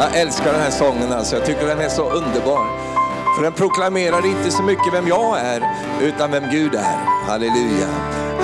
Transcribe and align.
Jag 0.00 0.16
älskar 0.16 0.52
den 0.52 0.60
här 0.60 0.70
sången 0.70 1.12
alltså. 1.12 1.36
Jag 1.36 1.46
tycker 1.46 1.66
den 1.66 1.80
är 1.80 1.88
så 1.88 2.10
underbar. 2.10 2.66
För 3.36 3.42
den 3.42 3.52
proklamerar 3.52 4.26
inte 4.26 4.50
så 4.50 4.62
mycket 4.62 4.92
vem 4.92 5.08
jag 5.08 5.38
är, 5.38 5.62
utan 6.02 6.30
vem 6.30 6.50
Gud 6.50 6.74
är. 6.74 7.26
Halleluja. 7.26 7.86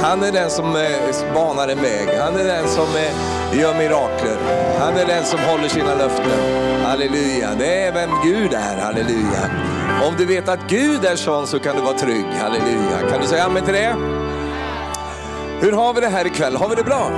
Han 0.02 0.22
är 0.22 0.32
den 0.32 0.50
som 0.50 0.76
eh, 0.76 1.34
banar 1.34 1.68
en 1.68 1.82
väg. 1.82 2.08
Han 2.18 2.36
är 2.36 2.44
den 2.44 2.68
som 2.68 2.84
eh, 2.84 3.60
gör 3.60 3.74
mirakler. 3.74 4.36
Han 4.78 4.96
är 4.96 5.06
den 5.06 5.24
som 5.24 5.38
håller 5.40 5.68
sina 5.68 5.94
löften. 5.94 6.40
Halleluja. 6.84 7.50
Det 7.58 7.82
är 7.82 7.92
vem 7.92 8.10
Gud 8.24 8.52
är. 8.52 8.76
Halleluja. 8.82 9.50
Om 10.08 10.14
du 10.18 10.24
vet 10.24 10.48
att 10.48 10.60
Gud 10.68 11.04
är 11.04 11.16
sån 11.16 11.46
så 11.46 11.58
kan 11.58 11.76
du 11.76 11.82
vara 11.82 11.98
trygg. 11.98 12.26
Halleluja. 12.40 13.10
Kan 13.10 13.20
du 13.20 13.26
säga 13.26 13.44
amen 13.44 13.64
till 13.64 13.74
det? 13.74 13.96
Hur 15.60 15.72
har 15.72 15.94
vi 15.94 16.00
det 16.00 16.08
här 16.08 16.26
ikväll? 16.26 16.56
Har 16.56 16.68
vi 16.68 16.74
det 16.74 16.84
bra? 16.84 17.10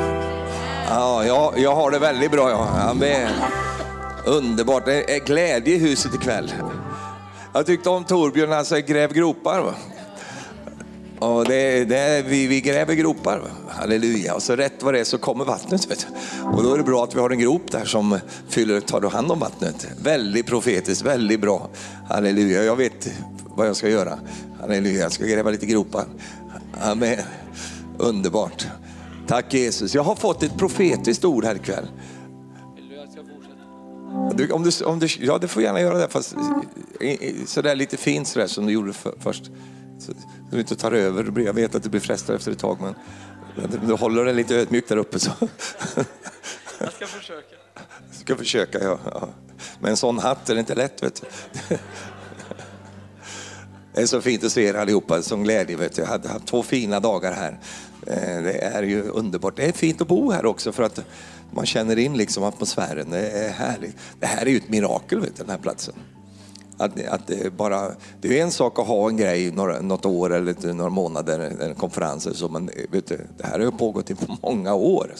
Ja, 0.90 1.24
jag, 1.24 1.52
jag 1.56 1.74
har 1.74 1.90
det 1.90 1.98
väldigt 1.98 2.30
bra. 2.30 2.50
Ja. 2.50 2.68
Amen. 2.90 3.28
Underbart. 4.28 4.84
Det 4.84 5.14
är 5.14 5.20
glädje 5.20 5.74
i 5.74 5.78
huset 5.78 6.14
ikväll. 6.14 6.52
Jag 7.52 7.66
tyckte 7.66 7.88
om 7.88 8.04
Torbjörn, 8.04 8.52
alltså, 8.52 8.74
han 8.74 8.82
sa 8.82 8.86
gräv 8.86 9.12
gropar. 9.12 9.60
Va? 9.60 9.74
Och 11.18 11.44
det, 11.44 11.84
det, 11.84 12.24
vi, 12.26 12.46
vi 12.46 12.60
gräver 12.60 12.94
gropar, 12.94 13.38
va? 13.38 13.48
halleluja. 13.68 14.34
Och 14.34 14.42
så 14.42 14.56
rätt 14.56 14.82
vad 14.82 14.94
det 14.94 15.00
är 15.00 15.04
så 15.04 15.18
kommer 15.18 15.44
vattnet. 15.44 15.90
Vet 15.90 16.06
du. 16.06 16.42
Och 16.44 16.62
då 16.62 16.74
är 16.74 16.78
det 16.78 16.84
bra 16.84 17.04
att 17.04 17.14
vi 17.14 17.20
har 17.20 17.30
en 17.30 17.38
grop 17.38 17.70
där 17.70 17.84
som 17.84 18.18
fyller, 18.48 18.80
tar 18.80 19.10
hand 19.10 19.32
om 19.32 19.38
vattnet. 19.38 19.86
Väldigt 20.02 20.46
profetiskt, 20.46 21.02
väldigt 21.02 21.40
bra. 21.40 21.68
Halleluja, 22.08 22.64
jag 22.64 22.76
vet 22.76 23.10
vad 23.44 23.68
jag 23.68 23.76
ska 23.76 23.88
göra. 23.88 24.18
Halleluja, 24.60 25.02
jag 25.02 25.12
ska 25.12 25.24
gräva 25.24 25.50
lite 25.50 25.66
gropar. 25.66 26.04
Amen. 26.82 27.18
Underbart. 27.98 28.66
Tack 29.26 29.54
Jesus. 29.54 29.94
Jag 29.94 30.02
har 30.02 30.14
fått 30.14 30.42
ett 30.42 30.58
profetiskt 30.58 31.24
ord 31.24 31.44
här 31.44 31.54
ikväll. 31.54 31.88
Du, 34.34 34.50
om 34.50 34.62
du, 34.62 34.84
om 34.84 34.98
du, 34.98 35.08
ja, 35.20 35.38
du 35.38 35.48
får 35.48 35.62
gärna 35.62 35.80
göra 35.80 35.98
det, 35.98 36.08
fast 36.08 36.34
sådär 37.46 37.74
lite 37.74 37.96
fint 37.96 38.28
sådär 38.28 38.46
som 38.46 38.66
du 38.66 38.72
gjorde 38.72 38.92
för, 38.92 39.14
först. 39.20 39.44
Så, 39.98 40.12
så 40.12 40.12
du 40.50 40.60
inte 40.60 40.76
tar 40.76 40.92
över. 40.92 41.40
Jag 41.40 41.52
vet 41.52 41.74
att 41.74 41.82
du 41.82 41.88
blir 41.88 42.00
frestad 42.00 42.36
efter 42.36 42.52
ett 42.52 42.58
tag, 42.58 42.78
men 42.80 42.94
du 43.86 43.94
håller 43.94 44.24
dig 44.24 44.34
lite 44.34 44.56
ödmjukt 44.56 44.88
där 44.88 44.96
uppe. 44.96 45.18
Så. 45.18 45.30
Jag 46.80 46.92
ska 46.92 47.06
försöka. 47.06 47.56
Jag 48.08 48.16
ska 48.20 48.36
försöka, 48.36 48.78
ja. 48.78 48.98
ja. 49.04 49.28
Med 49.80 49.90
en 49.90 49.96
sån 49.96 50.18
hatt 50.18 50.50
är 50.50 50.54
det 50.54 50.60
inte 50.60 50.74
lätt, 50.74 51.02
vet 51.02 51.22
du. 51.68 51.76
Det 53.94 54.02
är 54.02 54.06
så 54.06 54.20
fint 54.20 54.44
att 54.44 54.52
se 54.52 54.64
er 54.64 54.74
allihopa, 54.74 55.22
som 55.22 55.44
glädje. 55.44 55.76
Vet 55.76 55.96
du. 55.96 56.02
Jag 56.02 56.08
hade 56.08 56.28
haft 56.28 56.46
två 56.46 56.62
fina 56.62 57.00
dagar 57.00 57.32
här. 57.32 57.60
Eh, 58.06 58.42
det 58.42 58.58
är 58.64 58.82
ju 58.82 59.02
underbart. 59.02 59.56
Det 59.56 59.64
är 59.64 59.72
fint 59.72 60.00
att 60.00 60.08
bo 60.08 60.30
här 60.30 60.46
också 60.46 60.72
för 60.72 60.82
att 60.82 61.00
man 61.50 61.66
känner 61.66 61.98
in 61.98 62.16
liksom 62.16 62.44
atmosfären. 62.44 63.10
Det 63.10 63.30
är 63.30 63.50
härligt. 63.50 63.96
Det 64.20 64.26
här 64.26 64.46
är 64.46 64.50
ju 64.50 64.56
ett 64.56 64.68
mirakel, 64.68 65.20
vet 65.20 65.36
du, 65.36 65.42
den 65.42 65.50
här 65.50 65.58
platsen. 65.58 65.94
Att, 66.76 67.06
att 67.06 67.26
det, 67.26 67.56
bara, 67.56 67.92
det 68.20 68.38
är 68.38 68.42
en 68.42 68.50
sak 68.50 68.78
att 68.78 68.86
ha 68.86 69.08
en 69.08 69.16
grej 69.16 69.50
några, 69.50 69.80
något 69.80 70.06
år 70.06 70.34
eller 70.34 70.72
några 70.72 70.90
månader, 70.90 71.52
en 71.60 71.74
konferens 71.74 72.26
eller 72.26 72.36
så, 72.36 72.48
men 72.48 72.70
vet 72.90 73.06
du, 73.06 73.26
det 73.38 73.46
här 73.46 73.52
har 73.52 73.64
ju 73.64 73.70
pågått 73.70 74.10
i 74.10 74.16
många 74.42 74.74
år. 74.74 75.14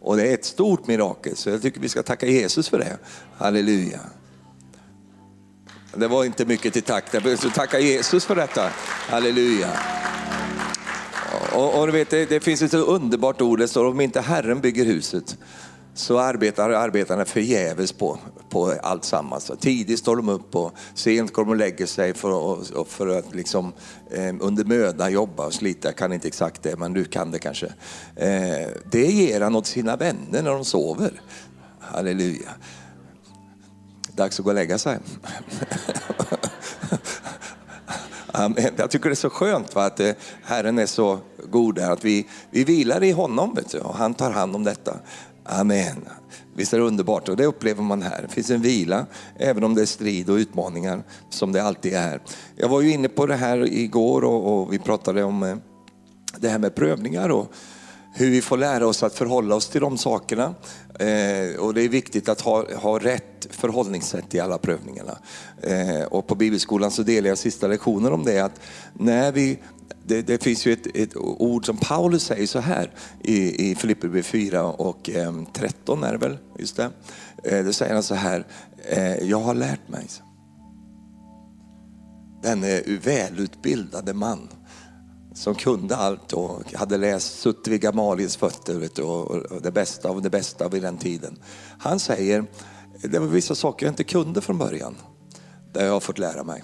Och 0.00 0.16
det 0.16 0.28
är 0.28 0.34
ett 0.34 0.44
stort 0.44 0.86
mirakel, 0.86 1.36
så 1.36 1.50
jag 1.50 1.62
tycker 1.62 1.80
vi 1.80 1.88
ska 1.88 2.02
tacka 2.02 2.26
Jesus 2.26 2.68
för 2.68 2.78
det. 2.78 2.98
Halleluja. 3.36 4.00
Det 5.94 6.08
var 6.08 6.24
inte 6.24 6.44
mycket 6.44 6.72
till 6.72 6.82
tack, 6.82 7.04
så 7.38 7.50
tacka 7.50 7.80
Jesus 7.80 8.24
för 8.24 8.36
detta. 8.36 8.70
Halleluja. 9.08 9.70
Och, 11.58 11.82
och 11.82 11.94
vet, 11.94 12.10
det, 12.10 12.26
det, 12.26 12.40
finns 12.40 12.62
ett 12.62 12.74
underbart 12.74 13.40
ord, 13.40 13.58
det 13.58 13.68
står 13.68 13.84
om 13.84 14.00
inte 14.00 14.20
Herren 14.20 14.60
bygger 14.60 14.84
huset 14.84 15.38
så 15.94 16.18
arbetar 16.18 16.70
arbetarna 16.70 17.24
förgäves 17.24 17.92
på, 17.92 18.18
på 18.48 18.74
allt 18.82 19.04
sammans. 19.04 19.50
Tidigt 19.60 19.98
står 19.98 20.16
de 20.16 20.28
upp 20.28 20.56
och 20.56 20.72
sent 20.94 21.32
går 21.32 21.44
de 21.44 21.50
och 21.50 21.56
lägger 21.56 21.86
sig 21.86 22.14
för, 22.14 22.84
för 22.84 23.18
att 23.18 23.34
liksom, 23.34 23.72
eh, 24.10 24.34
under 24.40 24.64
möda 24.64 25.10
jobba 25.10 25.46
och 25.46 25.54
slita. 25.54 25.88
Jag 25.88 25.96
kan 25.96 26.12
inte 26.12 26.28
exakt 26.28 26.62
det, 26.62 26.76
men 26.76 26.92
du 26.92 27.04
kan 27.04 27.30
det 27.30 27.38
kanske. 27.38 27.66
Eh, 28.16 28.68
det 28.90 29.06
ger 29.06 29.40
han 29.40 29.56
åt 29.56 29.66
sina 29.66 29.96
vänner 29.96 30.42
när 30.42 30.50
de 30.50 30.64
sover. 30.64 31.20
Halleluja. 31.80 32.50
Dags 34.16 34.38
att 34.38 34.44
gå 34.44 34.50
och 34.50 34.54
lägga 34.54 34.78
sig. 34.78 34.98
Jag 38.76 38.90
tycker 38.90 39.08
det 39.08 39.12
är 39.12 39.14
så 39.14 39.30
skönt 39.30 39.74
va, 39.74 39.84
att 39.84 40.00
eh, 40.00 40.12
Herren 40.42 40.78
är 40.78 40.86
så 40.86 41.18
god 41.50 41.78
att 41.78 42.04
vi, 42.04 42.26
vi 42.50 42.64
vilar 42.64 43.02
i 43.02 43.10
honom 43.10 43.54
vet 43.54 43.70
du, 43.70 43.78
och 43.78 43.94
han 43.94 44.14
tar 44.14 44.30
hand 44.30 44.56
om 44.56 44.64
detta. 44.64 44.94
Amen. 45.44 46.08
Visst 46.54 46.72
är 46.72 46.78
det 46.78 46.84
underbart 46.84 47.28
och 47.28 47.36
det 47.36 47.46
upplever 47.46 47.82
man 47.82 48.02
här. 48.02 48.22
Det 48.22 48.34
finns 48.34 48.50
en 48.50 48.62
vila, 48.62 49.06
även 49.36 49.64
om 49.64 49.74
det 49.74 49.82
är 49.82 49.86
strid 49.86 50.30
och 50.30 50.36
utmaningar 50.36 51.02
som 51.30 51.52
det 51.52 51.62
alltid 51.62 51.94
är. 51.94 52.20
Jag 52.56 52.68
var 52.68 52.80
ju 52.80 52.90
inne 52.90 53.08
på 53.08 53.26
det 53.26 53.36
här 53.36 53.72
igår 53.72 54.24
och, 54.24 54.60
och 54.60 54.72
vi 54.72 54.78
pratade 54.78 55.24
om 55.24 55.42
eh, 55.42 55.56
det 56.36 56.48
här 56.48 56.58
med 56.58 56.74
prövningar 56.74 57.28
och 57.28 57.52
hur 58.12 58.30
vi 58.30 58.42
får 58.42 58.56
lära 58.56 58.86
oss 58.86 59.02
att 59.02 59.14
förhålla 59.14 59.54
oss 59.54 59.68
till 59.68 59.80
de 59.80 59.98
sakerna. 59.98 60.54
Eh, 60.98 61.60
och 61.60 61.74
det 61.74 61.82
är 61.82 61.88
viktigt 61.88 62.28
att 62.28 62.40
ha, 62.40 62.74
ha 62.74 62.98
rätt 62.98 63.48
förhållningssätt 63.50 64.34
i 64.34 64.40
alla 64.40 64.58
prövningarna. 64.58 65.18
Eh, 65.62 66.02
och 66.02 66.26
på 66.26 66.34
Bibelskolan 66.34 66.90
så 66.90 67.02
delar 67.02 67.28
jag 67.28 67.38
sista 67.38 67.66
lektionen 67.66 68.12
om 68.12 68.24
det, 68.24 68.40
att 68.40 68.60
när 68.92 69.32
vi 69.32 69.58
det, 70.06 70.22
det, 70.22 70.42
finns 70.42 70.66
ju 70.66 70.72
ett, 70.72 70.86
ett, 70.96 71.16
ord 71.16 71.66
som 71.66 71.76
Paulus 71.76 72.24
säger 72.24 72.46
så 72.46 72.58
här 72.58 72.90
i, 73.22 73.70
i 73.70 73.74
Filipperbrevet 73.74 74.26
4 74.26 74.64
och 74.64 75.10
eh, 75.10 75.32
13 75.52 76.04
är 76.04 76.12
det 76.12 76.18
väl, 76.18 76.38
just 76.58 76.76
det. 76.76 76.90
Eh, 77.44 77.64
då 77.64 77.72
säger 77.72 77.94
han 77.94 78.02
så 78.02 78.14
här, 78.14 78.46
eh, 78.88 79.16
jag 79.16 79.40
har 79.40 79.54
lärt 79.54 79.88
mig. 79.88 80.06
Denne 82.42 82.78
eh, 82.78 82.98
välutbildade 83.04 84.14
man 84.14 84.48
som 85.38 85.54
kunde 85.54 85.96
allt 85.96 86.32
och 86.32 86.72
hade 86.74 86.96
läst, 86.96 87.40
suttit 87.40 87.68
vid 87.68 87.80
Gamaliels 87.80 88.36
fötter 88.36 88.74
vet, 88.74 88.98
och, 88.98 89.30
och 89.30 89.62
det 89.62 89.70
bästa 89.70 90.08
av 90.08 90.22
det 90.22 90.30
bästa 90.30 90.68
vid 90.68 90.82
den 90.82 90.98
tiden. 90.98 91.38
Han 91.78 91.98
säger, 91.98 92.44
det 93.02 93.18
var 93.18 93.26
vissa 93.26 93.54
saker 93.54 93.86
jag 93.86 93.92
inte 93.92 94.04
kunde 94.04 94.40
från 94.40 94.58
början, 94.58 94.96
där 95.72 95.86
jag 95.86 95.92
har 95.92 96.00
fått 96.00 96.18
lära 96.18 96.44
mig. 96.44 96.62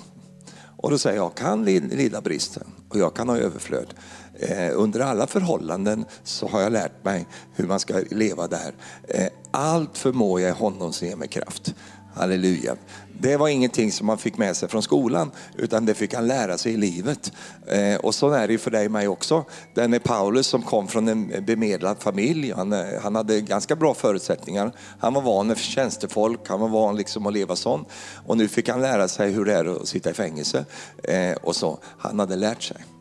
Och 0.76 0.90
då 0.90 0.98
säger 0.98 1.16
jag, 1.16 1.24
jag 1.24 1.34
kan 1.34 1.64
lida 1.64 2.20
bristen 2.20 2.66
och 2.88 2.98
jag 2.98 3.14
kan 3.14 3.28
ha 3.28 3.36
överflöd. 3.36 3.94
Eh, 4.34 4.70
under 4.72 5.00
alla 5.00 5.26
förhållanden 5.26 6.04
så 6.24 6.48
har 6.48 6.60
jag 6.60 6.72
lärt 6.72 7.04
mig 7.04 7.26
hur 7.54 7.66
man 7.66 7.80
ska 7.80 8.02
leva 8.10 8.46
där. 8.46 8.74
Eh, 9.08 9.28
allt 9.50 9.98
förmår 9.98 10.40
jag 10.40 10.50
i 10.50 10.60
honom 10.60 10.92
som 10.92 11.08
ger 11.08 11.16
mig 11.16 11.28
kraft. 11.28 11.74
Halleluja. 12.14 12.76
Det 13.20 13.36
var 13.36 13.48
ingenting 13.48 13.92
som 13.92 14.06
man 14.06 14.18
fick 14.18 14.38
med 14.38 14.56
sig 14.56 14.68
från 14.68 14.82
skolan, 14.82 15.30
utan 15.56 15.86
det 15.86 15.94
fick 15.94 16.14
han 16.14 16.26
lära 16.26 16.58
sig 16.58 16.72
i 16.72 16.76
livet. 16.76 17.32
Eh, 17.66 17.96
och 17.96 18.14
så 18.14 18.30
är 18.30 18.46
det 18.46 18.52
ju 18.52 18.58
för 18.58 18.70
dig 18.70 18.86
och 18.86 18.92
mig 18.92 19.08
också. 19.08 19.44
Den 19.74 19.94
är 19.94 19.98
Paulus 19.98 20.46
som 20.46 20.62
kom 20.62 20.88
från 20.88 21.08
en 21.08 21.44
bemedlad 21.44 21.96
familj. 21.98 22.52
Han, 22.56 22.72
eh, 22.72 22.84
han 23.02 23.14
hade 23.14 23.40
ganska 23.40 23.76
bra 23.76 23.94
förutsättningar. 23.94 24.72
Han 24.98 25.14
var 25.14 25.22
van 25.22 25.46
med 25.46 25.58
tjänstefolk, 25.58 26.40
han 26.48 26.60
var 26.60 26.68
van 26.68 26.96
liksom 26.96 27.26
att 27.26 27.32
leva 27.32 27.56
sån. 27.56 27.84
Och 28.26 28.36
nu 28.36 28.48
fick 28.48 28.68
han 28.68 28.80
lära 28.80 29.08
sig 29.08 29.32
hur 29.32 29.44
det 29.44 29.54
är 29.54 29.64
att 29.64 29.88
sitta 29.88 30.10
i 30.10 30.14
fängelse. 30.14 30.64
Eh, 31.02 31.36
och 31.42 31.56
så. 31.56 31.78
Han 31.98 32.18
hade 32.18 32.36
lärt 32.36 32.62
sig. 32.62 32.93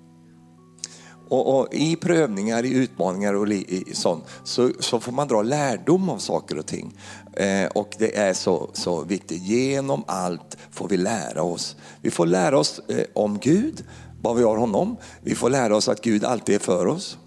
Och, 1.33 1.59
och, 1.59 1.73
I 1.73 1.95
prövningar, 1.95 2.65
i 2.65 2.73
utmaningar 2.73 3.33
och 3.33 3.47
i, 3.47 3.83
i 3.89 3.93
sånt 3.93 4.23
så, 4.43 4.71
så, 4.79 4.99
får 4.99 5.11
man 5.11 5.27
dra 5.27 5.41
lärdom 5.41 6.09
av 6.09 6.17
saker 6.17 6.57
och 6.57 6.65
ting. 6.65 6.97
Eh, 7.33 7.67
och 7.67 7.95
det 7.97 8.17
är 8.17 8.33
så, 8.33 8.69
så 8.73 9.03
viktigt. 9.03 9.41
Genom 9.41 10.03
allt 10.07 10.57
får 10.71 10.89
vi 10.89 10.97
lära 10.97 11.43
oss. 11.43 11.75
Vi 12.01 12.11
får 12.11 12.25
lära 12.25 12.57
oss 12.57 12.79
eh, 12.87 13.05
om 13.13 13.39
Gud, 13.39 13.83
vad 14.21 14.35
vi 14.35 14.43
har 14.43 14.57
honom. 14.57 14.97
Vi 15.21 15.35
får 15.35 15.49
lära 15.49 15.75
oss 15.75 15.87
att 15.87 16.01
Gud 16.01 16.23
alltid 16.23 16.55
är 16.55 16.59
för 16.59 16.87
oss. 16.87 17.17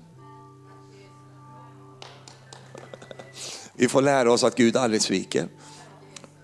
Vi 3.75 3.89
får 3.89 4.03
lära 4.03 4.33
oss 4.33 4.45
att 4.45 4.56
Gud 4.56 4.77
aldrig 4.77 5.03
sviker. 5.03 5.49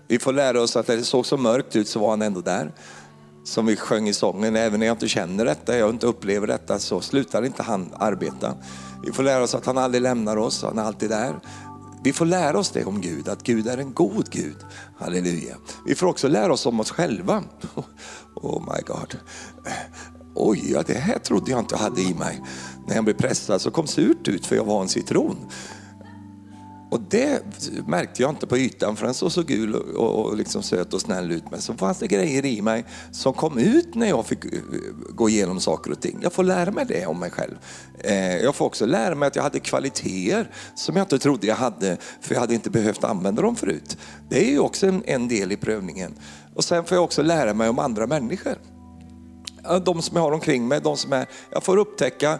Vi 0.07 0.19
får 0.19 0.33
lära 0.33 0.61
oss 0.61 0.75
att 0.75 0.87
när 0.87 0.97
det 0.97 1.03
såg 1.03 1.25
så 1.25 1.37
mörkt 1.37 1.75
ut 1.75 1.87
så 1.87 1.99
var 1.99 2.09
han 2.09 2.21
ändå 2.21 2.41
där 2.41 2.71
som 3.43 3.65
vi 3.65 3.75
sjöng 3.75 4.09
i 4.09 4.13
sången, 4.13 4.55
även 4.55 4.79
när 4.79 4.87
jag 4.87 4.93
inte 4.93 5.07
känner 5.07 5.45
detta, 5.45 5.77
jag 5.77 5.89
inte 5.89 6.07
upplever 6.07 6.47
detta, 6.47 6.79
så 6.79 7.01
slutar 7.01 7.45
inte 7.45 7.63
han 7.63 7.89
arbeta. 7.99 8.55
Vi 9.05 9.11
får 9.11 9.23
lära 9.23 9.43
oss 9.43 9.55
att 9.55 9.65
han 9.65 9.77
aldrig 9.77 10.01
lämnar 10.01 10.37
oss, 10.37 10.63
han 10.63 10.77
är 10.77 10.83
alltid 10.83 11.09
där. 11.09 11.39
Vi 12.03 12.13
får 12.13 12.25
lära 12.25 12.59
oss 12.59 12.69
det 12.69 12.85
om 12.85 13.01
Gud, 13.01 13.27
att 13.27 13.43
Gud 13.43 13.67
är 13.67 13.77
en 13.77 13.93
god 13.93 14.29
Gud. 14.29 14.57
Halleluja. 14.97 15.55
Vi 15.85 15.95
får 15.95 16.07
också 16.07 16.27
lära 16.27 16.53
oss 16.53 16.65
om 16.65 16.79
oss 16.79 16.91
själva. 16.91 17.43
Oh 18.35 18.61
my 18.61 18.81
God. 18.85 19.17
Oj, 20.35 20.71
ja, 20.71 20.83
det 20.87 20.93
här 20.93 21.19
trodde 21.19 21.51
jag 21.51 21.59
inte 21.59 21.75
jag 21.75 21.79
hade 21.79 22.01
i 22.01 22.13
mig. 22.13 22.41
När 22.87 22.95
jag 22.95 23.03
blev 23.03 23.13
pressad 23.13 23.61
så 23.61 23.71
kom 23.71 23.87
surt 23.87 24.27
ut 24.27 24.45
för 24.45 24.55
jag 24.55 24.65
var 24.65 24.81
en 24.81 24.89
citron. 24.89 25.37
Och 26.93 27.01
det 27.01 27.43
märkte 27.87 28.21
jag 28.21 28.31
inte 28.31 28.47
på 28.47 28.57
ytan 28.57 28.95
för 28.95 29.05
den 29.05 29.13
såg 29.13 29.31
så 29.31 29.43
gul 29.43 29.75
och, 29.75 30.25
och 30.25 30.37
liksom 30.37 30.63
söt 30.63 30.93
och 30.93 31.01
snäll 31.01 31.31
ut. 31.31 31.43
Men 31.51 31.61
så 31.61 31.73
fanns 31.73 31.99
det 31.99 32.07
grejer 32.07 32.45
i 32.45 32.61
mig 32.61 32.85
som 33.11 33.33
kom 33.33 33.57
ut 33.57 33.95
när 33.95 34.07
jag 34.07 34.25
fick 34.25 34.45
eh, 34.45 34.51
gå 35.09 35.29
igenom 35.29 35.59
saker 35.59 35.91
och 35.91 36.01
ting. 36.01 36.19
Jag 36.21 36.33
får 36.33 36.43
lära 36.43 36.71
mig 36.71 36.85
det 36.85 37.05
om 37.05 37.19
mig 37.19 37.31
själv. 37.31 37.55
Eh, 37.99 38.37
jag 38.37 38.55
får 38.55 38.65
också 38.65 38.85
lära 38.85 39.15
mig 39.15 39.27
att 39.27 39.35
jag 39.35 39.43
hade 39.43 39.59
kvaliteter 39.59 40.51
som 40.75 40.95
jag 40.95 41.03
inte 41.03 41.19
trodde 41.19 41.47
jag 41.47 41.55
hade 41.55 41.97
för 42.21 42.33
jag 42.33 42.41
hade 42.41 42.53
inte 42.53 42.69
behövt 42.69 43.03
använda 43.03 43.41
dem 43.41 43.55
förut. 43.55 43.97
Det 44.29 44.47
är 44.47 44.51
ju 44.51 44.59
också 44.59 44.87
en, 44.87 45.03
en 45.05 45.27
del 45.27 45.51
i 45.51 45.57
prövningen. 45.57 46.13
Och 46.55 46.63
sen 46.63 46.85
får 46.85 46.95
jag 46.95 47.03
också 47.03 47.21
lära 47.21 47.53
mig 47.53 47.69
om 47.69 47.79
andra 47.79 48.07
människor 48.07 48.57
de 49.85 50.01
som 50.01 50.17
jag 50.17 50.23
har 50.23 50.31
omkring 50.31 50.67
mig, 50.67 50.81
de 50.81 50.97
som 50.97 51.13
är, 51.13 51.25
jag 51.49 51.63
får 51.63 51.77
upptäcka 51.77 52.39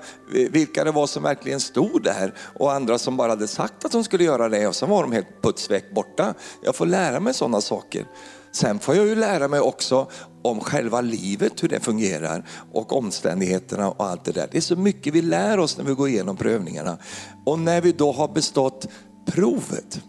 vilka 0.49 0.83
det 0.83 0.91
var 0.91 1.07
som 1.07 1.23
verkligen 1.23 1.59
stod 1.59 2.03
där 2.03 2.33
och 2.59 2.73
andra 2.73 2.97
som 2.97 3.17
bara 3.17 3.29
hade 3.29 3.47
sagt 3.47 3.85
att 3.85 3.91
de 3.91 4.03
skulle 4.03 4.23
göra 4.23 4.49
det 4.49 4.67
och 4.67 4.75
sen 4.75 4.89
var 4.89 5.01
de 5.01 5.11
helt 5.11 5.41
putsväck 5.41 5.93
borta. 5.95 6.33
Jag 6.63 6.75
får 6.75 6.85
lära 6.85 7.19
mig 7.19 7.33
sådana 7.33 7.61
saker. 7.61 8.05
Sen 8.51 8.79
får 8.79 8.95
jag 8.95 9.07
ju 9.07 9.15
lära 9.15 9.47
mig 9.47 9.59
också 9.59 10.07
om 10.43 10.59
själva 10.59 11.01
livet, 11.01 11.63
hur 11.63 11.69
det 11.69 11.79
fungerar 11.79 12.49
och 12.73 12.93
omständigheterna 12.93 13.89
och 13.89 14.05
allt 14.05 14.25
det 14.25 14.31
där. 14.31 14.47
Det 14.51 14.57
är 14.57 14.61
så 14.61 14.75
mycket 14.75 15.13
vi 15.13 15.21
lär 15.21 15.59
oss 15.59 15.77
när 15.77 15.85
vi 15.85 15.93
går 15.93 16.09
igenom 16.09 16.37
prövningarna. 16.37 16.97
Och 17.45 17.59
när 17.59 17.81
vi 17.81 17.91
då 17.91 18.11
har 18.11 18.27
bestått 18.27 18.87
provet, 19.25 20.01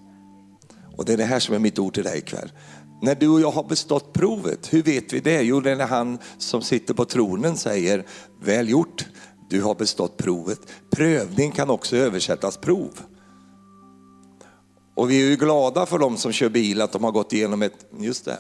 och 0.97 1.05
det 1.05 1.13
är 1.13 1.17
det 1.17 1.25
här 1.25 1.41
som 1.41 1.55
är 1.55 1.59
mitt 1.59 1.79
ord 1.79 1.95
till 1.95 2.05
dig 2.05 2.19
ikväll. 2.19 2.53
När 3.03 3.15
du 3.15 3.29
och 3.29 3.41
jag 3.41 3.51
har 3.51 3.65
bestått 3.65 4.13
provet, 4.13 4.73
hur 4.73 4.83
vet 4.83 5.13
vi 5.13 5.21
det? 5.21 5.43
Jo, 5.43 5.61
det 5.61 5.71
är 5.71 5.77
när 5.77 5.87
han 5.87 6.19
som 6.39 6.63
sitter 6.63 6.95
på 6.95 7.05
tronen 7.05 7.57
säger, 7.57 8.07
väl 8.41 8.69
gjort, 8.69 9.07
du 9.51 9.63
har 9.63 9.75
bestått 9.75 10.17
provet. 10.17 10.61
Prövning 10.91 11.53
kan 11.53 11.71
också 11.71 11.97
översättas 11.97 12.57
prov. 12.57 13.01
Och 14.95 15.11
vi 15.11 15.23
är 15.23 15.31
ju 15.31 15.37
glada 15.37 15.87
för 15.87 15.99
de 15.99 16.17
som 16.17 16.33
kör 16.33 16.49
bil 16.49 16.81
att 16.81 16.93
de 16.93 17.05
har 17.05 17.13
gått 17.13 17.33
igenom 17.33 17.63
ett, 17.63 17.87
just 17.99 18.25
det, 18.25 18.39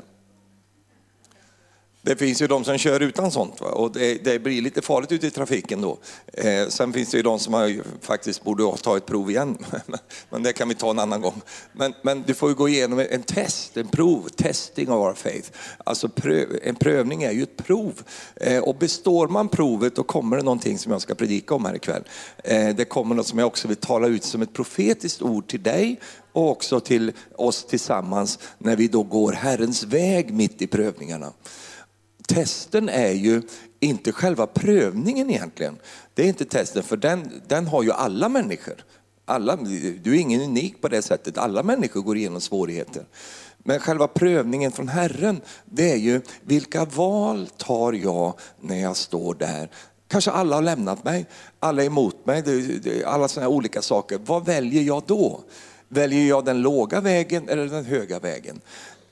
det 2.04 2.16
finns 2.16 2.42
ju 2.42 2.46
de 2.46 2.64
som 2.64 2.78
kör 2.78 3.00
utan 3.00 3.30
sånt 3.30 3.60
va? 3.60 3.66
och 3.66 3.92
det, 3.92 4.24
det, 4.24 4.38
blir 4.38 4.62
lite 4.62 4.82
farligt 4.82 5.12
ute 5.12 5.26
i 5.26 5.30
trafiken 5.30 5.80
då. 5.80 5.98
Eh, 6.32 6.68
sen 6.68 6.92
finns 6.92 7.10
det 7.10 7.16
ju 7.16 7.22
de 7.22 7.38
som 7.38 7.54
har, 7.54 7.82
faktiskt 8.00 8.44
borde 8.44 8.76
ta 8.82 8.96
ett 8.96 9.06
prov 9.06 9.30
igen, 9.30 9.58
men 10.30 10.42
det 10.42 10.52
kan 10.52 10.68
vi 10.68 10.74
ta 10.74 10.90
en 10.90 10.98
annan 10.98 11.20
gång. 11.20 11.42
Men, 11.72 11.94
men 12.02 12.22
du 12.26 12.34
får 12.34 12.48
ju 12.48 12.54
gå 12.54 12.68
igenom 12.68 12.98
en 13.10 13.22
test, 13.22 13.76
en 13.76 13.88
prov, 13.88 14.28
testing 14.36 14.90
of 14.90 15.06
our 15.06 15.14
faith. 15.14 15.50
Alltså 15.84 16.08
pröv, 16.08 16.58
en 16.62 16.74
prövning 16.74 17.22
är 17.22 17.32
ju 17.32 17.42
ett 17.42 17.56
prov. 17.56 18.02
Eh, 18.36 18.58
och 18.58 18.76
består 18.76 19.28
man 19.28 19.48
provet 19.48 19.96
då 19.96 20.02
kommer 20.02 20.36
det 20.36 20.42
någonting 20.42 20.78
som 20.78 20.92
jag 20.92 21.00
ska 21.00 21.14
predika 21.14 21.54
om 21.54 21.64
här 21.64 21.76
ikväll. 21.76 22.02
Eh, 22.44 22.68
det 22.68 22.84
kommer 22.84 23.14
något 23.14 23.26
som 23.26 23.38
jag 23.38 23.46
också 23.46 23.68
vill 23.68 23.76
tala 23.76 24.06
ut 24.06 24.24
som 24.24 24.42
ett 24.42 24.52
profetiskt 24.52 25.22
ord 25.22 25.48
till 25.48 25.62
dig 25.62 26.00
och 26.32 26.50
också 26.50 26.80
till 26.80 27.12
oss 27.36 27.64
tillsammans 27.64 28.38
när 28.58 28.76
vi 28.76 28.88
då 28.88 29.02
går 29.02 29.32
Herrens 29.32 29.82
väg 29.84 30.34
mitt 30.34 30.62
i 30.62 30.66
prövningarna 30.66 31.32
testen 32.26 32.88
är 32.88 33.12
ju 33.12 33.42
inte 33.80 34.12
själva 34.12 34.46
prövningen 34.46 35.30
egentligen. 35.30 35.78
Det 36.14 36.22
är 36.22 36.26
inte 36.26 36.44
testen, 36.44 36.82
för 36.82 36.96
den, 36.96 37.42
den 37.46 37.66
har 37.66 37.82
ju 37.82 37.92
alla 37.92 38.28
människor. 38.28 38.84
Alla, 39.24 39.56
du 40.02 40.14
är 40.16 40.20
ingen 40.20 40.40
unik 40.40 40.80
på 40.80 40.88
det 40.88 41.02
sättet, 41.02 41.38
alla 41.38 41.62
människor 41.62 42.02
går 42.02 42.16
igenom 42.16 42.40
svårigheter. 42.40 43.06
Men 43.58 43.80
själva 43.80 44.06
prövningen 44.08 44.72
från 44.72 44.88
Herren, 44.88 45.40
det 45.64 45.92
är 45.92 45.96
ju 45.96 46.20
vilka 46.42 46.84
val 46.84 47.48
tar 47.56 47.92
jag 47.92 48.34
när 48.60 48.82
jag 48.82 48.96
står 48.96 49.34
där? 49.34 49.70
Kanske 50.08 50.30
alla 50.30 50.54
har 50.54 50.62
lämnat 50.62 51.04
mig, 51.04 51.26
alla 51.60 51.82
är 51.82 51.86
emot 51.86 52.26
mig, 52.26 52.42
alla 53.04 53.28
sådana 53.28 53.48
olika 53.48 53.82
saker. 53.82 54.20
Vad 54.26 54.44
väljer 54.44 54.82
jag 54.82 55.02
då? 55.06 55.40
Väljer 55.88 56.28
jag 56.28 56.44
den 56.44 56.62
låga 56.62 57.00
vägen 57.00 57.48
eller 57.48 57.66
den 57.66 57.84
höga 57.84 58.18
vägen? 58.18 58.60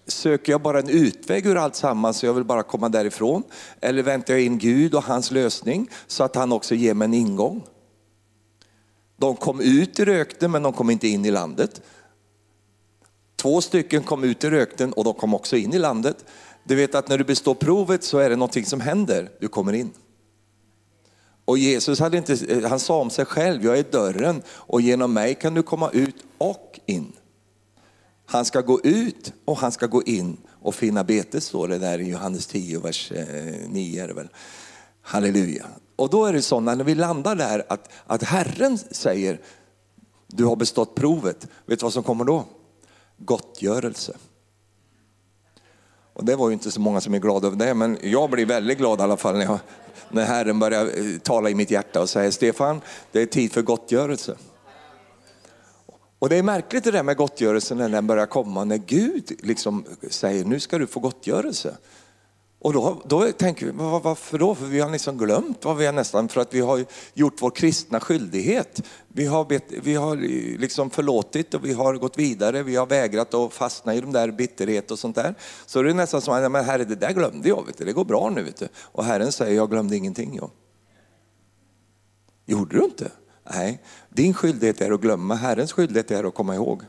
Söker 0.06 0.52
jag 0.52 0.62
bara 0.62 0.78
en 0.78 0.88
utväg 0.88 1.46
ur 1.46 1.56
allt 1.56 1.76
samman 1.76 2.14
så 2.14 2.26
jag 2.26 2.34
vill 2.34 2.44
bara 2.44 2.62
komma 2.62 2.88
därifrån? 2.88 3.43
Eller 3.81 4.02
väntar 4.02 4.34
jag 4.34 4.43
in 4.43 4.58
Gud 4.58 4.94
och 4.94 5.04
hans 5.04 5.31
lösning 5.31 5.88
så 6.06 6.25
att 6.25 6.37
han 6.37 6.52
också 6.52 6.75
ger 6.75 6.94
mig 6.94 7.04
en 7.04 7.14
ingång? 7.14 7.62
De 9.16 9.37
kom 9.37 9.60
ut 9.60 9.99
i 10.00 10.04
rökten 10.04 10.50
men 10.50 10.62
de 10.62 10.72
kom 10.72 10.90
inte 10.90 11.08
in 11.08 11.25
i 11.25 11.31
landet. 11.31 11.82
Två 13.37 13.60
stycken 13.60 14.02
kom 14.02 14.25
ut 14.25 14.44
i 14.44 14.50
rökten 14.50 14.93
och 14.93 15.04
de 15.04 15.14
kom 15.14 15.34
också 15.34 15.56
in 15.56 15.75
i 15.75 15.78
landet. 15.78 16.25
Du 16.64 16.75
vet 16.75 16.94
att 16.94 17.08
när 17.08 17.19
du 17.19 17.25
består 17.25 17.54
provet 17.54 18.04
så 18.04 18.19
är 18.19 18.31
det 18.31 18.37
någonting 18.37 18.64
som 18.64 18.81
händer, 18.81 19.31
du 19.40 19.49
kommer 19.49 19.72
in. 19.72 19.90
Och 21.44 21.58
Jesus 21.58 22.00
hade 22.00 22.16
inte, 22.16 22.32
eh, 22.49 22.69
han 22.69 22.81
sa 22.81 23.00
om 23.00 23.10
sig 23.10 23.25
själv, 23.25 23.64
jag 23.64 23.78
är 23.78 23.84
dörren 23.90 24.43
och 24.49 24.81
genom 24.81 25.12
mig 25.12 25.34
kan 25.34 25.54
du 25.54 25.62
komma 25.62 25.90
ut 25.90 26.16
och 26.38 26.81
in. 26.87 27.12
Han 28.32 28.44
ska 28.44 28.61
gå 28.61 28.81
ut 28.81 29.32
och 29.44 29.56
han 29.56 29.73
ska 29.73 29.87
gå 29.87 30.02
in 30.02 30.37
och 30.62 30.75
finna 30.75 31.05
bete, 31.05 31.40
står 31.40 31.69
det 31.69 31.79
där 31.79 31.99
i 31.99 32.11
Johannes 32.11 32.46
10, 32.46 32.79
vers 32.79 33.12
eh, 33.12 33.25
9. 33.69 34.02
Är 34.02 34.08
det 34.08 34.14
väl. 34.14 34.29
Halleluja. 35.02 35.67
Och 35.96 36.11
då 36.11 36.25
är 36.25 36.32
det 36.32 36.43
så 36.43 36.61
när 36.61 36.84
vi 36.84 36.94
landar 36.94 37.37
där 37.37 37.64
att, 37.69 37.88
att 38.06 38.23
Herren 38.23 38.79
säger, 38.79 39.40
du 40.26 40.44
har 40.44 40.56
bestått 40.56 40.94
provet. 40.94 41.49
Vet 41.67 41.79
du 41.79 41.84
vad 41.84 41.93
som 41.93 42.02
kommer 42.02 42.25
då? 42.25 42.44
Gottgörelse. 43.17 44.17
Och 46.12 46.25
det 46.25 46.37
var 46.37 46.49
ju 46.49 46.52
inte 46.52 46.70
så 46.70 46.81
många 46.81 47.00
som 47.00 47.14
är 47.14 47.19
glada 47.19 47.46
över 47.46 47.56
det, 47.56 47.75
men 47.75 47.99
jag 48.02 48.31
blir 48.31 48.46
väldigt 48.46 48.78
glad 48.78 49.00
i 49.00 49.02
alla 49.02 49.17
fall 49.17 49.35
när, 49.35 49.44
jag, 49.44 49.58
när 50.11 50.25
Herren 50.25 50.58
börjar 50.58 50.85
eh, 50.85 51.19
tala 51.19 51.50
i 51.50 51.55
mitt 51.55 51.70
hjärta 51.70 52.00
och 52.00 52.08
säger, 52.08 52.31
Stefan, 52.31 52.81
det 53.12 53.23
är 53.23 53.26
tid 53.26 53.52
för 53.52 53.62
gottgörelse. 53.62 54.37
Och 56.22 56.28
det 56.28 56.36
är 56.36 56.42
märkligt 56.42 56.84
det 56.84 56.90
där 56.90 57.02
med 57.02 57.16
gottgörelsen 57.16 57.78
när 57.78 57.88
den 57.88 58.06
börjar 58.06 58.26
komma, 58.26 58.64
när 58.64 58.76
Gud 58.76 59.32
liksom 59.42 59.84
säger 60.10 60.44
nu 60.44 60.60
ska 60.60 60.78
du 60.78 60.86
få 60.86 61.00
gottgörelse. 61.00 61.76
Och 62.58 62.72
då, 62.72 63.02
då 63.04 63.32
tänker 63.32 63.66
vi, 63.66 63.72
varför 63.72 64.38
då? 64.38 64.54
För 64.54 64.66
vi 64.66 64.80
har 64.80 64.90
liksom 64.90 65.19
glömt 65.19 65.64
vad 65.64 65.76
vi 65.76 65.86
är 65.86 65.92
nästan, 65.92 66.28
för 66.28 66.40
att 66.40 66.54
vi 66.54 66.60
har 66.60 66.84
gjort 67.14 67.42
vår 67.42 67.50
kristna 67.50 68.00
skyldighet. 68.00 68.82
Vi 69.08 69.26
har, 69.26 69.44
bet, 69.44 69.64
vi 69.82 69.94
har 69.94 70.16
liksom 70.58 70.90
förlåtit 70.90 71.54
och 71.54 71.64
vi 71.64 71.72
har 71.72 71.94
gått 71.94 72.19
vidare, 72.19 72.62
vi 72.62 72.76
har 72.76 72.86
vägrat 72.86 73.34
att 73.34 73.52
fastna 73.52 73.94
i 73.94 74.00
de 74.00 74.12
där 74.12 74.30
bitterhet 74.30 74.90
och 74.90 74.98
sånt 74.98 75.16
där. 75.16 75.34
Så 75.66 75.82
det 75.82 75.90
är 75.90 75.94
nästan 75.94 76.20
som, 76.20 76.52
men 76.52 76.64
herre 76.64 76.84
det 76.84 76.94
där 76.94 77.12
glömde 77.12 77.48
jag, 77.48 77.66
vet 77.66 77.78
du. 77.78 77.84
det 77.84 77.92
går 77.92 78.04
bra 78.04 78.30
nu. 78.30 78.42
Vet 78.42 78.56
du. 78.56 78.68
Och 78.76 79.04
Herren 79.04 79.32
säger, 79.32 79.56
jag 79.56 79.70
glömde 79.70 79.96
ingenting. 79.96 80.36
Jag. 80.36 80.50
Gjorde 82.46 82.78
du 82.78 82.84
inte? 82.84 83.10
Nej, 83.44 83.82
din 84.08 84.34
skyldighet 84.34 84.80
är 84.80 84.90
att 84.90 85.00
glömma, 85.00 85.34
Herrens 85.34 85.72
skyldighet 85.72 86.10
är 86.10 86.24
att 86.24 86.34
komma 86.34 86.54
ihåg. 86.54 86.82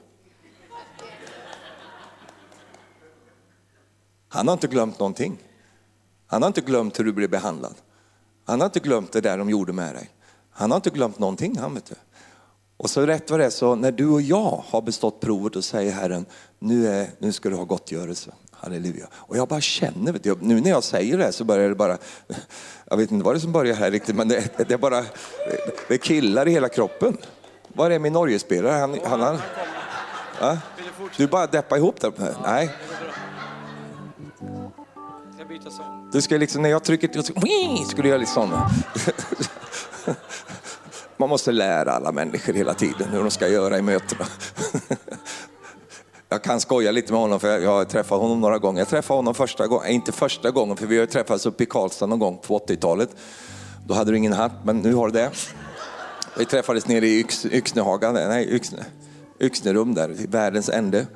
Han 4.28 4.48
har 4.48 4.54
inte 4.54 4.68
glömt 4.68 5.00
någonting. 5.00 5.38
Han 6.28 6.42
har 6.42 6.48
inte 6.48 6.62
glömt 6.62 7.00
hur 7.00 7.04
du 7.04 7.14
blev 7.14 7.30
behandlad. 7.30 7.76
Han 8.46 8.60
har 8.60 8.66
inte 8.66 8.80
glömt 8.80 9.12
det 9.12 9.22
där 9.22 9.38
de 9.38 9.50
gjorde 9.50 9.74
med 9.74 9.96
dig. 9.96 10.10
Han 10.50 10.72
har 10.72 10.76
inte 10.76 10.90
glömt 10.90 11.20
någonting 11.20 11.58
han 11.58 11.74
vet 11.74 11.86
du. 11.86 11.96
Och 12.78 12.90
så 12.90 13.06
rätt 13.06 13.32
vad 13.32 13.40
det 13.40 13.46
är 13.46 13.50
så 13.50 13.76
när 13.76 13.92
du 13.92 14.08
och 14.08 14.22
jag 14.22 14.64
har 14.68 14.82
bestått 14.82 15.20
provet 15.20 15.56
och 15.56 15.64
säger 15.64 15.92
Herren, 15.92 16.26
nu, 16.60 16.88
är, 16.88 17.10
nu 17.20 17.32
ska 17.32 17.50
du 17.50 17.56
ha 17.56 17.64
gottgörelse. 17.64 18.32
Halleluja. 18.64 19.08
Och 19.14 19.38
jag 19.38 19.48
bara 19.48 19.62
känner, 19.62 20.12
vet 20.12 20.24
du, 20.24 20.36
nu 20.40 20.62
när 20.62 20.70
jag 20.70 20.84
säger 20.84 21.18
det 21.18 21.24
här 21.24 21.32
så 21.32 21.44
börjar 21.44 21.70
det 21.70 21.76
bara, 21.76 21.98
jag 22.90 22.98
vet 22.98 23.12
inte 23.12 23.26
vad 23.26 23.36
det 23.36 23.38
är 23.38 23.40
som 23.40 23.52
börjar 23.52 23.76
här 23.76 23.92
riktigt, 23.92 24.16
men 24.16 24.28
det, 24.28 24.58
det 24.58 24.72
är 24.72 24.78
bara, 24.78 25.04
det 25.88 25.98
killar 25.98 26.48
i 26.48 26.52
hela 26.52 26.70
kroppen. 26.70 27.18
Var 27.68 27.92
är 27.92 28.00
min 28.00 28.14
Norgespelare? 28.14 28.72
Han, 28.72 29.00
han, 29.06 29.22
han, 29.22 29.38
ja? 30.40 30.58
Du 31.18 31.28
bara 31.28 31.48
deppar 31.48 31.78
ihop 31.78 32.02
där. 32.02 32.14
Nej. 32.44 32.70
Du 36.12 36.22
ska 36.22 36.38
liksom, 36.38 36.62
när 36.62 36.70
jag 36.70 36.84
trycker 36.84 37.08
till, 37.08 37.24
skulle 37.88 38.10
jag 38.10 38.20
liksom 38.20 38.54
Man 41.18 41.30
måste 41.30 41.52
lära 41.52 41.92
alla 41.92 42.12
människor 42.12 42.54
hela 42.54 42.74
tiden 42.74 43.10
hur 43.10 43.20
de 43.20 43.32
ska 43.32 43.48
göra 43.48 43.78
i 43.78 43.82
mötena. 43.82 44.26
Jag 46.34 46.44
kan 46.44 46.60
skoja 46.60 46.92
lite 46.92 47.12
med 47.12 47.22
honom 47.22 47.40
för 47.40 47.60
jag 47.60 47.70
har 47.70 47.86
träffat 47.86 48.20
honom 48.20 48.42
några 48.42 48.58
gånger. 48.58 48.80
Jag 48.80 48.88
träffade 48.88 49.18
honom 49.18 49.34
första 49.34 49.68
gången, 49.68 49.86
eh, 49.88 49.96
inte 49.96 50.12
första 50.12 50.52
gången 50.52 50.78
för 50.78 50.86
vi 50.86 51.00
har 51.00 51.06
träffats 51.06 51.46
uppe 51.46 51.64
i 51.64 51.66
Karlstad 51.66 52.06
någon 52.06 52.20
gång 52.20 52.38
på 52.38 52.58
80-talet. 52.58 53.10
Då 53.88 53.94
hade 53.94 54.12
du 54.12 54.18
ingen 54.18 54.34
hatt, 54.34 54.52
men 54.64 54.78
nu 54.78 54.94
har 54.94 55.08
du 55.08 55.14
det. 55.14 55.30
Vi 56.38 56.46
träffades 56.46 56.88
nere 56.88 57.08
i 57.08 57.20
Yx, 57.20 57.46
Yxnehaga, 57.46 58.12
nej 58.12 58.56
Yxne, 58.56 58.86
Yxnerum 59.40 59.94
där, 59.94 60.22
i 60.22 60.28
världens 60.28 60.70
ände. 60.70 61.08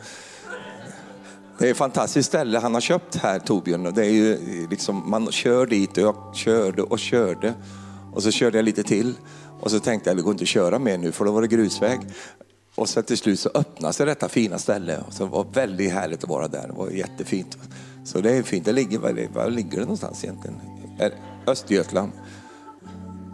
Det 1.60 1.68
är 1.68 1.72
ett 1.72 1.78
fantastiskt 1.78 2.30
ställe 2.30 2.60
han 2.60 2.74
har 2.74 2.82
köpt 2.82 3.16
här 3.16 3.40
Torbjörn. 3.40 3.94
Det 3.96 4.06
är 4.06 4.10
ju 4.10 4.34
eh, 4.34 4.70
liksom, 4.70 5.10
man 5.10 5.32
kör 5.32 5.66
dit 5.66 5.98
och 5.98 6.04
jag 6.04 6.36
körde 6.36 6.82
och 6.82 7.00
körde. 7.00 7.54
Och 8.14 8.24
så 8.24 8.32
körde 8.32 8.58
jag 8.58 8.66
lite 8.66 8.84
till. 8.84 9.14
Och 9.60 9.72
så 9.72 9.80
tänkte 9.80 10.10
jag, 10.10 10.18
det 10.18 10.24
går 10.24 10.32
inte 10.32 10.44
att 10.44 10.48
köra 10.48 10.80
mer 10.80 10.98
nu 10.98 11.12
för 11.12 11.26
då 11.26 11.32
var 11.32 11.42
det 11.42 11.48
grusväg. 11.48 12.00
Och 12.78 12.90
sen 12.90 13.04
till 13.04 13.18
slut 13.18 13.40
så 13.40 13.50
öppnade 13.54 13.94
sig 13.94 14.06
detta 14.06 14.30
fina 14.30 14.58
ställe. 14.58 15.04
Och 15.08 15.14
så 15.14 15.24
det 15.24 15.30
var 15.30 15.46
väldigt 15.54 15.92
härligt 15.92 16.24
att 16.24 16.30
vara 16.30 16.48
där. 16.48 16.68
Det 16.68 16.74
var 16.74 16.90
jättefint. 16.90 17.58
Så 18.04 18.22
det 18.22 18.38
är 18.38 18.44
fint. 18.44 18.66
Det 18.66 18.72
ligger, 18.72 19.00
var 19.34 19.50
ligger 19.50 19.78
det 19.78 19.84
någonstans 19.84 20.24
egentligen? 20.24 20.62
Östergötland. 21.48 22.12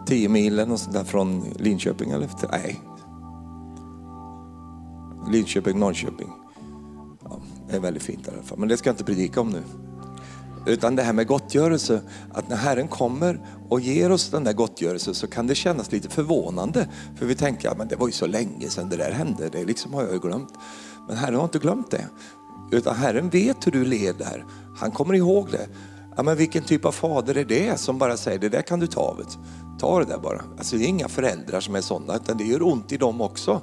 Tio 0.06 0.28
mil 0.28 0.58
eller 0.58 0.76
sånt 0.76 0.92
där 0.92 1.04
från 1.04 1.44
Linköping 1.58 2.10
eller? 2.10 2.28
Nej. 2.50 2.80
Linköping, 5.30 5.78
Norrköping. 5.78 6.32
Ja, 7.24 7.40
det 7.68 7.76
är 7.76 7.80
väldigt 7.80 8.02
fint 8.02 8.28
i 8.28 8.30
alla 8.30 8.42
fall, 8.42 8.58
men 8.58 8.68
det 8.68 8.76
ska 8.76 8.88
jag 8.88 8.94
inte 8.94 9.04
predika 9.04 9.40
om 9.40 9.50
nu. 9.50 9.62
Utan 10.66 10.96
det 10.96 11.02
här 11.02 11.12
med 11.12 11.26
gottgörelse, 11.26 12.00
att 12.32 12.48
när 12.48 12.56
Herren 12.56 12.88
kommer 12.88 13.40
och 13.68 13.80
ger 13.80 14.12
oss 14.12 14.30
den 14.30 14.44
där 14.44 14.52
gottgörelsen 14.52 15.14
så 15.14 15.26
kan 15.26 15.46
det 15.46 15.54
kännas 15.54 15.92
lite 15.92 16.08
förvånande. 16.08 16.88
För 17.18 17.26
vi 17.26 17.34
tänker, 17.34 17.68
ja, 17.68 17.74
men 17.78 17.88
det 17.88 17.96
var 17.96 18.06
ju 18.06 18.12
så 18.12 18.26
länge 18.26 18.68
sedan 18.68 18.88
det 18.88 18.96
där 18.96 19.10
hände, 19.10 19.48
det 19.52 19.64
liksom 19.64 19.94
har 19.94 20.02
jag 20.02 20.12
ju 20.12 20.18
glömt. 20.18 20.52
Men 21.08 21.16
Herren 21.16 21.34
har 21.34 21.44
inte 21.44 21.58
glömt 21.58 21.90
det. 21.90 22.08
Utan 22.72 22.96
Herren 22.96 23.30
vet 23.30 23.66
hur 23.66 23.72
du 23.72 23.84
led 23.84 24.14
där. 24.18 24.44
Han 24.78 24.90
kommer 24.90 25.14
ihåg 25.14 25.50
det. 25.50 25.68
Ja, 26.16 26.22
men 26.22 26.36
vilken 26.36 26.62
typ 26.62 26.84
av 26.84 26.92
fader 26.92 27.36
är 27.36 27.44
det 27.44 27.80
som 27.80 27.98
bara 27.98 28.16
säger, 28.16 28.38
det 28.38 28.48
där 28.48 28.62
kan 28.62 28.80
du 28.80 28.86
ta. 28.86 29.14
Vet. 29.14 29.38
Ta 29.80 29.98
det 29.98 30.04
där 30.04 30.18
bara. 30.18 30.42
Alltså, 30.58 30.76
det 30.76 30.84
är 30.84 30.88
inga 30.88 31.08
föräldrar 31.08 31.60
som 31.60 31.74
är 31.74 31.80
sådana, 31.80 32.16
utan 32.16 32.38
det 32.38 32.44
gör 32.44 32.62
ont 32.62 32.92
i 32.92 32.96
dem 32.96 33.20
också. 33.20 33.62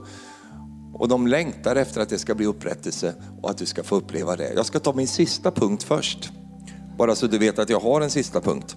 Och 0.94 1.08
de 1.08 1.28
längtar 1.28 1.76
efter 1.76 2.02
att 2.02 2.10
det 2.10 2.20
ska 2.20 2.36
bli 2.36 2.46
upprättelse 2.46 3.14
och 3.42 3.50
att 3.50 3.58
du 3.58 3.66
ska 3.66 3.84
få 3.84 3.96
uppleva 3.96 4.36
det. 4.36 4.54
Jag 4.54 4.66
ska 4.66 4.80
ta 4.80 4.94
min 4.94 5.08
sista 5.08 5.52
punkt 5.52 5.84
först. 5.84 6.32
Bara 7.02 7.16
så 7.16 7.28
du 7.28 7.38
vet 7.38 7.60
att 7.60 7.70
jag 7.70 7.80
har 7.80 8.02
en 8.02 8.10
sista 8.10 8.42
punkt. 8.42 8.76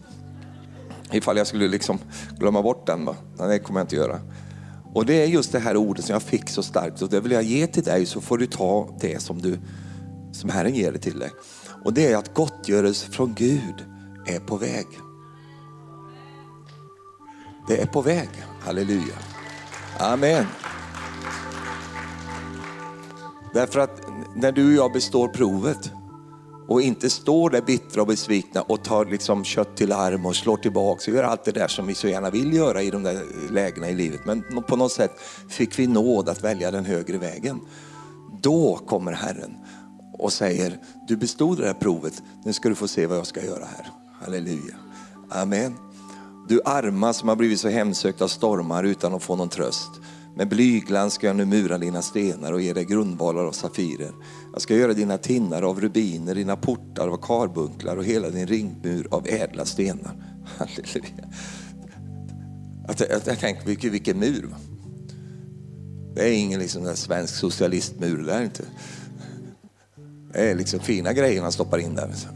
Ifall 1.13 1.37
jag 1.37 1.47
skulle 1.47 1.69
liksom 1.69 1.99
glömma 2.39 2.63
bort 2.63 2.87
den. 2.87 3.05
Va? 3.05 3.17
Nej, 3.39 3.49
det 3.49 3.59
kommer 3.59 3.81
jag 3.81 3.85
inte 3.85 3.97
göra. 3.97 4.21
Och 4.95 5.07
det 5.07 5.23
är 5.23 5.27
just 5.27 5.53
det 5.53 5.59
här 5.59 5.77
ordet 5.77 6.05
som 6.05 6.13
jag 6.13 6.23
fick 6.23 6.49
så 6.49 6.63
starkt 6.63 7.03
och 7.03 7.09
det 7.09 7.21
vill 7.21 7.33
jag 7.33 7.43
ge 7.43 7.67
till 7.67 7.83
dig 7.83 8.07
så 8.07 8.21
får 8.21 8.39
du 8.39 8.47
ta 8.47 8.97
det 9.01 9.23
som, 9.23 9.43
du, 9.43 9.59
som 10.33 10.51
Herren 10.51 10.75
ger 10.75 10.93
det 10.93 10.99
till 10.99 11.19
dig. 11.19 11.31
Och 11.85 11.93
det 11.93 12.13
är 12.13 12.17
att 12.17 12.35
gottgörelse 12.35 13.11
från 13.11 13.35
Gud 13.35 13.85
är 14.27 14.41
på 14.41 14.57
väg. 14.57 14.87
Det 17.69 17.83
är 17.83 17.87
på 17.87 18.03
väg. 18.03 18.29
Halleluja. 18.61 19.17
Amen. 19.99 20.47
Därför 23.55 23.81
att 23.81 24.01
när 24.37 24.53
du 24.53 24.67
och 24.67 24.85
jag 24.85 24.93
består 24.93 25.29
provet 25.29 25.93
och 26.69 26.83
inte 26.83 27.11
står 27.11 27.51
där 27.51 27.63
bittra 27.63 28.01
och 28.01 28.07
besvikna 28.07 28.63
och 28.63 28.85
tar 28.85 29.05
liksom 29.05 29.45
kött 29.45 29.77
till 29.77 29.93
arm 29.93 30.27
och 30.27 30.37
slår 30.37 30.57
tillbaka 30.57 31.11
och 31.11 31.17
gör 31.17 31.25
allt 31.25 31.45
det 31.45 31.53
där 31.53 31.69
som 31.69 31.87
vi 31.87 31.95
så 31.95 32.09
gärna 32.09 32.31
vill 32.31 32.53
göra 32.53 32.83
i 32.83 32.91
de 32.91 33.03
där 33.03 33.23
lägena 33.51 33.91
i 33.91 33.95
livet. 33.95 34.21
Men 34.25 34.63
på 34.69 34.77
något 34.77 34.93
sätt 34.93 35.21
fick 35.49 35.79
vi 35.79 35.87
nåd 35.87 36.29
att 36.29 36.45
välja 36.45 36.71
den 36.71 36.85
högre 36.85 37.19
vägen. 37.19 37.61
Då 38.43 38.81
kommer 38.87 39.13
Herren 39.13 39.55
och 40.19 40.33
säger, 40.33 40.79
du 41.09 41.17
bestod 41.17 41.59
det 41.59 41.67
här 41.67 41.75
provet, 41.75 42.23
nu 42.45 42.53
ska 42.53 42.69
du 42.69 42.75
få 42.75 42.89
se 42.89 43.07
vad 43.07 43.19
jag 43.19 43.27
ska 43.27 43.45
göra 43.45 43.65
här. 43.65 43.91
Halleluja. 44.21 44.75
Amen. 45.31 45.75
Du 46.49 46.61
arma 46.65 47.13
som 47.13 47.29
har 47.29 47.37
blivit 47.37 47.61
så 47.61 47.69
hemsökt 47.69 48.23
av 48.23 48.29
stormar 48.29 48.85
utan 48.85 49.15
att 49.15 49.23
få 49.23 49.37
någon 49.37 49.49
tröst. 49.49 49.91
Med 50.37 50.49
blyglans 50.49 51.15
ska 51.15 51.27
jag 51.27 51.37
nu 51.37 51.45
mura 51.45 51.79
dina 51.79 52.03
stenar 52.03 52.53
och 52.53 52.61
ge 52.61 52.73
dig 52.73 52.85
grundvalar 52.85 53.45
av 53.45 53.53
safirer. 53.53 54.13
Jag 54.53 54.63
ska 54.63 54.77
göra 54.77 54.93
dina 54.93 55.19
tinnar 55.19 55.63
av 55.63 55.81
rubiner, 55.81 56.35
dina 56.35 56.57
portar 56.57 57.09
av 57.09 57.17
karbunklar 57.17 57.97
och 57.97 58.05
hela 58.05 58.31
din 58.31 58.47
ringmur 58.47 59.09
av 59.11 59.27
ädla 59.29 59.65
stenar. 59.65 60.13
Halleluja. 60.59 61.29
Jag, 62.87 63.21
jag 63.27 63.39
tänker, 63.39 63.67
vilken, 63.67 63.93
vilken 63.93 64.19
mur. 64.19 64.47
Va? 64.51 64.57
Det 66.15 66.29
är 66.29 66.33
ingen 66.33 66.61
liksom 66.61 66.97
svensk 66.97 67.35
socialistmur, 67.35 68.25
det 68.25 68.33
är 68.33 68.43
inte. 68.43 68.63
Det 70.33 70.51
är 70.51 70.55
liksom 70.55 70.81
fina 70.81 71.13
grejer 71.13 71.43
han 71.43 71.53
stoppar 71.53 71.79
in 71.79 71.95
där. 71.95 72.09
Liksom. 72.09 72.31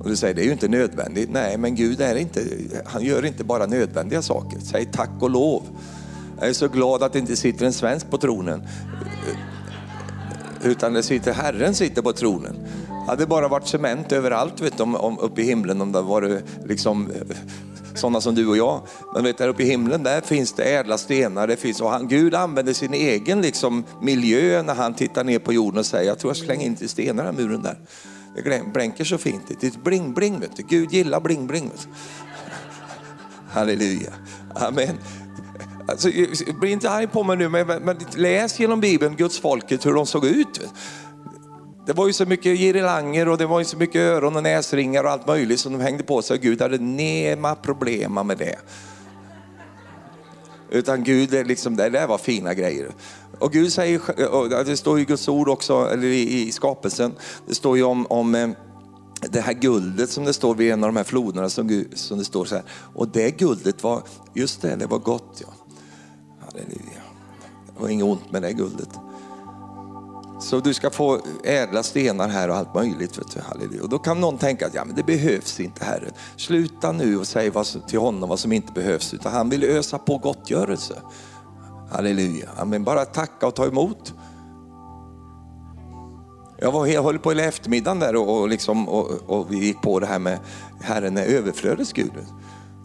Och 0.00 0.08
du 0.08 0.16
säger, 0.16 0.34
det 0.34 0.42
är 0.42 0.46
ju 0.46 0.52
inte 0.52 0.68
nödvändigt. 0.68 1.30
Nej, 1.32 1.58
men 1.58 1.74
Gud 1.74 2.00
är 2.00 2.16
inte, 2.16 2.40
han 2.84 3.04
gör 3.04 3.24
inte 3.24 3.44
bara 3.44 3.66
nödvändiga 3.66 4.22
saker. 4.22 4.60
Säg 4.60 4.84
tack 4.92 5.22
och 5.22 5.30
lov. 5.30 5.62
Jag 6.42 6.48
är 6.48 6.54
så 6.54 6.68
glad 6.68 7.02
att 7.02 7.12
det 7.12 7.18
inte 7.18 7.36
sitter 7.36 7.66
en 7.66 7.72
svensk 7.72 8.10
på 8.10 8.18
tronen. 8.18 8.62
Utan 10.62 10.92
det 10.92 11.02
sitter 11.02 11.32
Herren 11.32 11.74
sitter 11.74 12.02
på 12.02 12.12
tronen. 12.12 12.66
Hade 13.06 13.26
bara 13.26 13.48
varit 13.48 13.68
cement 13.68 14.12
överallt 14.12 14.60
vet 14.60 14.76
du, 14.76 14.82
om, 14.82 14.96
om, 14.96 15.18
uppe 15.18 15.40
i 15.40 15.44
himlen 15.44 15.80
om 15.80 15.92
det 15.92 16.02
var 16.02 16.42
liksom 16.64 17.12
sådana 17.94 18.20
som 18.20 18.34
du 18.34 18.46
och 18.46 18.56
jag. 18.56 18.80
Men 19.14 19.24
vet, 19.24 19.38
där 19.38 19.48
uppe 19.48 19.62
i 19.62 19.66
himlen 19.66 20.02
där 20.02 20.20
finns 20.20 20.52
det 20.52 20.62
ädla 20.62 20.98
stenar. 20.98 21.46
Det 21.46 21.56
finns, 21.56 21.80
och 21.80 21.90
han, 21.90 22.08
Gud 22.08 22.34
använder 22.34 22.72
sin 22.72 22.94
egen 22.94 23.40
liksom, 23.42 23.84
miljö 24.00 24.62
när 24.62 24.74
han 24.74 24.94
tittar 24.94 25.24
ner 25.24 25.38
på 25.38 25.52
jorden 25.52 25.78
och 25.78 25.86
säger, 25.86 26.08
jag 26.08 26.18
tror 26.18 26.30
jag 26.30 26.36
slänger 26.36 26.66
in 26.66 26.76
till 26.76 26.88
stenar 26.88 27.28
i 27.28 27.32
muren 27.32 27.62
där. 27.62 27.78
Det 28.34 28.72
blänker 28.72 29.04
så 29.04 29.18
fint. 29.18 29.42
Det 29.60 29.66
är 29.66 29.70
ett 29.70 29.84
bling-bling. 29.84 30.48
Gud 30.68 30.92
gillar 30.92 31.20
bling-bling. 31.20 31.70
Halleluja. 33.50 34.12
Amen. 34.54 34.98
Alltså, 35.88 36.08
bli 36.60 36.70
inte 36.70 36.90
arg 36.90 37.06
på 37.06 37.22
mig 37.22 37.36
nu, 37.36 37.48
men, 37.48 37.66
men 37.66 37.96
läs 38.14 38.60
genom 38.60 38.80
Bibeln, 38.80 39.16
Guds 39.16 39.38
folket, 39.38 39.86
hur 39.86 39.94
de 39.94 40.06
såg 40.06 40.24
ut. 40.24 40.60
Det 41.86 41.92
var 41.92 42.06
ju 42.06 42.12
så 42.12 42.26
mycket 42.26 42.58
girilanger 42.58 43.28
och 43.28 43.38
det 43.38 43.46
var 43.46 43.58
ju 43.58 43.64
så 43.64 43.76
mycket 43.76 44.00
öron 44.00 44.36
och 44.36 44.42
näsringar 44.42 45.04
och 45.04 45.10
allt 45.10 45.26
möjligt 45.26 45.60
som 45.60 45.72
de 45.72 45.80
hängde 45.80 46.02
på 46.02 46.22
sig. 46.22 46.38
Gud 46.38 46.60
hade 46.60 46.78
nema 46.78 47.54
problem 47.54 48.14
med 48.26 48.38
det. 48.38 48.58
Utan 50.70 51.04
Gud, 51.04 51.30
det, 51.30 51.44
liksom, 51.44 51.76
det 51.76 51.88
där 51.88 52.06
var 52.06 52.18
fina 52.18 52.54
grejer. 52.54 52.90
Och 53.38 53.52
Gud 53.52 53.72
säger, 53.72 54.64
det 54.64 54.76
står 54.76 55.00
i 55.00 55.04
Guds 55.04 55.28
ord 55.28 55.48
också, 55.48 55.88
eller 55.92 56.06
i, 56.06 56.42
i 56.42 56.52
skapelsen, 56.52 57.12
det 57.46 57.54
står 57.54 57.76
ju 57.76 57.82
om, 57.82 58.06
om 58.06 58.34
eh, 58.34 58.48
det 59.30 59.40
här 59.40 59.52
guldet 59.52 60.10
som 60.10 60.24
det 60.24 60.32
står 60.32 60.54
vid 60.54 60.72
en 60.72 60.84
av 60.84 60.88
de 60.88 60.96
här 60.96 61.04
floderna 61.04 61.48
som, 61.48 61.84
som 61.94 62.18
det 62.18 62.24
står 62.24 62.44
så 62.44 62.54
här. 62.54 62.64
Och 62.94 63.08
det 63.08 63.30
guldet 63.30 63.82
var, 63.82 64.02
just 64.34 64.62
det, 64.62 64.76
det 64.76 64.86
var 64.86 64.98
gott 64.98 65.42
ja. 65.46 65.61
Halleluja. 66.52 67.02
Det 67.66 67.82
var 67.82 67.88
inget 67.88 68.04
ont 68.04 68.32
med 68.32 68.42
det 68.42 68.52
guldet. 68.52 68.88
Så 70.40 70.60
du 70.60 70.74
ska 70.74 70.90
få 70.90 71.20
ädla 71.44 71.82
stenar 71.82 72.28
här 72.28 72.48
och 72.48 72.56
allt 72.56 72.74
möjligt. 72.74 73.18
Vet 73.18 73.30
du. 73.34 73.40
Halleluja. 73.40 73.82
Och 73.82 73.88
då 73.88 73.98
kan 73.98 74.20
någon 74.20 74.38
tänka 74.38 74.66
att 74.66 74.74
ja, 74.74 74.84
men 74.84 74.96
det 74.96 75.02
behövs 75.02 75.60
inte 75.60 75.84
Herre. 75.84 76.10
Sluta 76.36 76.92
nu 76.92 77.18
och 77.18 77.26
säg 77.26 77.50
vad, 77.50 77.88
till 77.88 77.98
honom 77.98 78.28
vad 78.28 78.38
som 78.38 78.52
inte 78.52 78.72
behövs. 78.72 79.14
Utan 79.14 79.32
han 79.32 79.48
vill 79.48 79.64
ösa 79.64 79.98
på 79.98 80.18
gottgörelse. 80.18 80.94
Halleluja. 81.90 82.48
Amen. 82.56 82.84
Bara 82.84 83.04
tacka 83.04 83.46
och 83.46 83.54
ta 83.54 83.66
emot. 83.66 84.14
Jag, 86.58 86.72
var, 86.72 86.86
jag 86.86 87.02
höll 87.02 87.18
på 87.18 87.30
hela 87.30 87.44
eftermiddagen 87.44 87.98
där 87.98 88.16
och, 88.16 88.40
och, 88.40 88.48
liksom, 88.48 88.88
och, 88.88 89.10
och, 89.26 89.52
vi 89.52 89.56
gick 89.56 89.82
på 89.82 90.00
det 90.00 90.06
här 90.06 90.18
med 90.18 90.38
Herren 90.80 91.16
är 91.16 91.24
överflödets 91.24 91.92
Gud. 91.92 92.12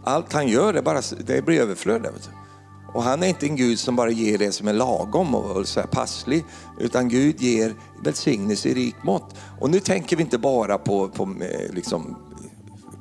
Allt 0.04 0.34
han 0.34 0.48
gör 0.48 0.74
det, 0.74 0.82
bara, 0.82 1.02
det 1.26 1.46
blir 1.46 1.62
överflöd. 1.62 2.02
Vet 2.02 2.24
du. 2.24 2.47
Och 2.94 3.04
han 3.04 3.24
är 3.24 3.28
inte 3.28 3.46
en 3.46 3.56
Gud 3.56 3.80
som 3.80 3.96
bara 3.96 4.10
ger 4.10 4.38
det 4.38 4.52
som 4.52 4.68
är 4.68 4.74
lagom 4.74 5.36
och 5.36 5.68
så 5.68 5.80
här 5.80 5.88
passlig, 5.88 6.46
utan 6.80 7.10
Gud 7.10 7.42
ger 7.42 7.76
välsignelse 8.04 8.70
i 8.70 8.74
rikt 8.74 9.04
mått. 9.04 9.36
Och 9.60 9.70
nu 9.70 9.80
tänker 9.80 10.16
vi 10.16 10.24
inte 10.24 10.38
bara 10.38 10.78
på, 10.78 11.08
på 11.08 11.24
eh, 11.24 11.74
liksom, 11.74 12.16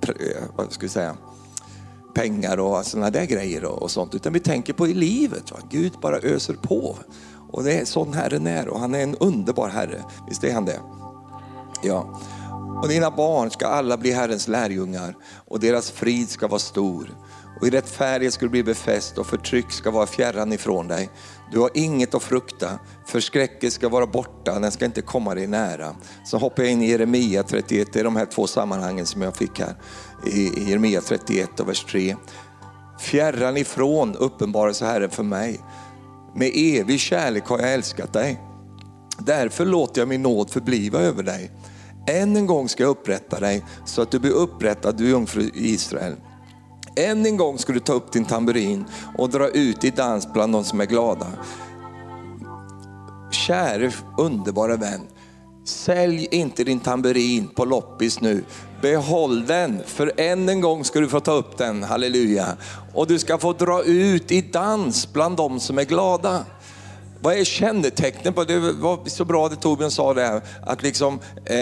eh, 0.03 0.43
vad 0.57 0.73
ska 0.73 0.83
vi 0.83 0.89
säga, 0.89 1.17
pengar 2.15 2.61
och 2.61 2.87
sådana 2.87 3.11
där 3.11 3.25
grejer 3.25 3.65
och, 3.65 3.91
sånt, 3.91 4.15
utan 4.15 4.33
vi 4.33 4.41
tänker 4.41 4.73
på 4.73 4.89
i 4.89 4.95
livet. 4.95 5.53
Va? 5.53 5.59
Gud 5.71 5.93
bara 6.03 6.19
öser 6.19 6.55
på. 6.55 6.97
Och 7.51 7.65
det 7.65 7.81
är 7.81 7.85
sån 7.85 8.13
Herren 8.13 8.47
är 8.47 8.69
och 8.69 8.81
han 8.81 8.95
är 8.95 9.03
en 9.03 9.15
underbar 9.15 9.69
Herre. 9.69 10.03
Visst 10.29 10.45
är 10.45 10.55
han 10.55 10.65
det? 10.65 10.81
Ja. 11.83 12.21
Och 12.83 12.89
dina 12.89 13.11
barn 13.11 13.51
ska 13.51 13.67
alla 13.67 13.97
bli 13.97 14.13
Herrens 14.13 14.49
lärjungar 14.49 15.17
och 15.49 15.61
deras 15.61 15.91
frid 15.91 16.29
ska 16.29 16.49
vara 16.49 16.59
stor 16.59 17.11
och 17.61 17.67
i 17.67 17.71
rättfärdighet 17.71 18.35
ska 18.35 18.47
du 18.47 18.51
bli 18.51 18.63
befäst 18.63 19.19
och 19.19 19.27
förtryck 19.27 19.71
ska 19.71 19.91
vara 19.91 20.07
fjärran 20.07 20.53
ifrån 20.53 20.89
dig. 20.89 21.11
Du 21.53 21.59
har 21.59 21.71
inget 21.75 22.15
att 22.15 22.23
frukta, 22.23 22.79
förskräckelse 23.07 23.75
ska 23.75 23.89
vara 23.89 24.07
borta, 24.07 24.59
den 24.59 24.73
ska 24.73 24.85
inte 24.85 25.03
komma 25.03 25.35
dig 25.35 25.47
nära. 25.47 25.97
Så 26.25 26.39
hoppar 26.39 26.63
jag 26.63 26.73
in 26.73 26.83
i 26.83 26.91
Jeremia 26.91 27.43
31, 27.43 27.89
det 27.93 28.01
är 28.01 28.05
de 28.05 28.17
här 28.17 28.27
två 28.27 28.47
sammanhangen 28.47 29.07
som 29.07 29.23
jag 29.23 29.37
fick 29.37 29.61
här. 29.61 29.75
I 30.27 30.69
Jeremia 30.69 31.01
31 31.01 31.61
och 31.61 31.69
vers 31.69 31.85
3. 31.85 32.17
Fjärran 33.01 33.57
ifrån 33.57 34.17
uppenbarelse 34.17 34.85
Herren 34.85 35.11
för 35.11 35.23
mig. 35.23 35.61
Med 36.35 36.51
evig 36.55 37.01
kärlek 37.01 37.47
har 37.47 37.59
jag 37.59 37.75
älskat 37.75 38.13
dig. 38.13 38.41
Därför 39.19 39.65
låter 39.65 40.01
jag 40.01 40.09
min 40.09 40.23
nåd 40.23 40.51
förbliva 40.51 40.99
över 40.99 41.23
dig. 41.23 41.51
Än 42.09 42.37
en 42.37 42.47
gång 42.47 42.69
ska 42.69 42.83
jag 42.83 42.91
upprätta 42.91 43.41
dig 43.41 43.65
så 43.85 44.03
att 44.03 44.11
du 44.11 44.19
blir 44.19 44.33
upprättad, 44.33 44.97
du 44.97 45.09
jungfru 45.09 45.51
Israel. 45.55 46.17
Än 46.97 47.27
en 47.27 47.37
gång 47.37 47.59
ska 47.59 47.73
du 47.73 47.81
ta 47.81 47.93
upp 47.93 48.13
din 48.13 48.25
tamburin 48.25 48.85
och 49.19 49.31
dra 49.31 49.49
ut 49.49 49.85
i 49.85 49.91
dans 49.91 50.33
bland 50.33 50.53
de 50.53 50.65
som 50.65 50.81
är 50.81 50.87
glada. 50.87 51.27
Käre 53.31 53.93
underbara 54.19 54.77
vän, 54.77 55.01
sälj 55.65 56.29
inte 56.31 56.65
din 56.65 56.81
tamburin 56.81 57.49
på 57.49 57.65
loppis 57.65 58.21
nu. 58.21 58.45
Behåll 58.83 59.47
den, 59.47 59.83
för 59.87 60.13
än 60.17 60.49
en 60.49 60.61
gång 60.61 60.85
ska 60.85 61.01
du 61.01 61.09
få 61.09 61.21
ta 61.21 61.33
upp 61.33 61.59
den, 61.59 61.83
halleluja. 61.83 62.47
Och 62.95 63.07
du 63.07 63.19
ska 63.19 63.39
få 63.39 63.53
dra 63.53 63.83
ut 63.83 64.33
i 64.33 64.41
dans 64.41 65.13
bland 65.13 65.37
de 65.37 65.61
som 65.61 65.79
är 65.79 65.85
glada. 65.85 66.45
Vad 67.27 67.37
är 67.37 67.45
kännetecknen 67.45 68.35
på, 68.35 68.45
det 68.45 68.59
var 68.59 69.09
så 69.09 69.25
bra 69.25 69.49
det 69.49 69.57
Torbjörn 69.57 69.91
sa 69.91 70.15
det 70.15 70.23
här, 70.23 70.41
att 70.63 70.83
liksom, 70.83 71.21
eh, 71.45 71.57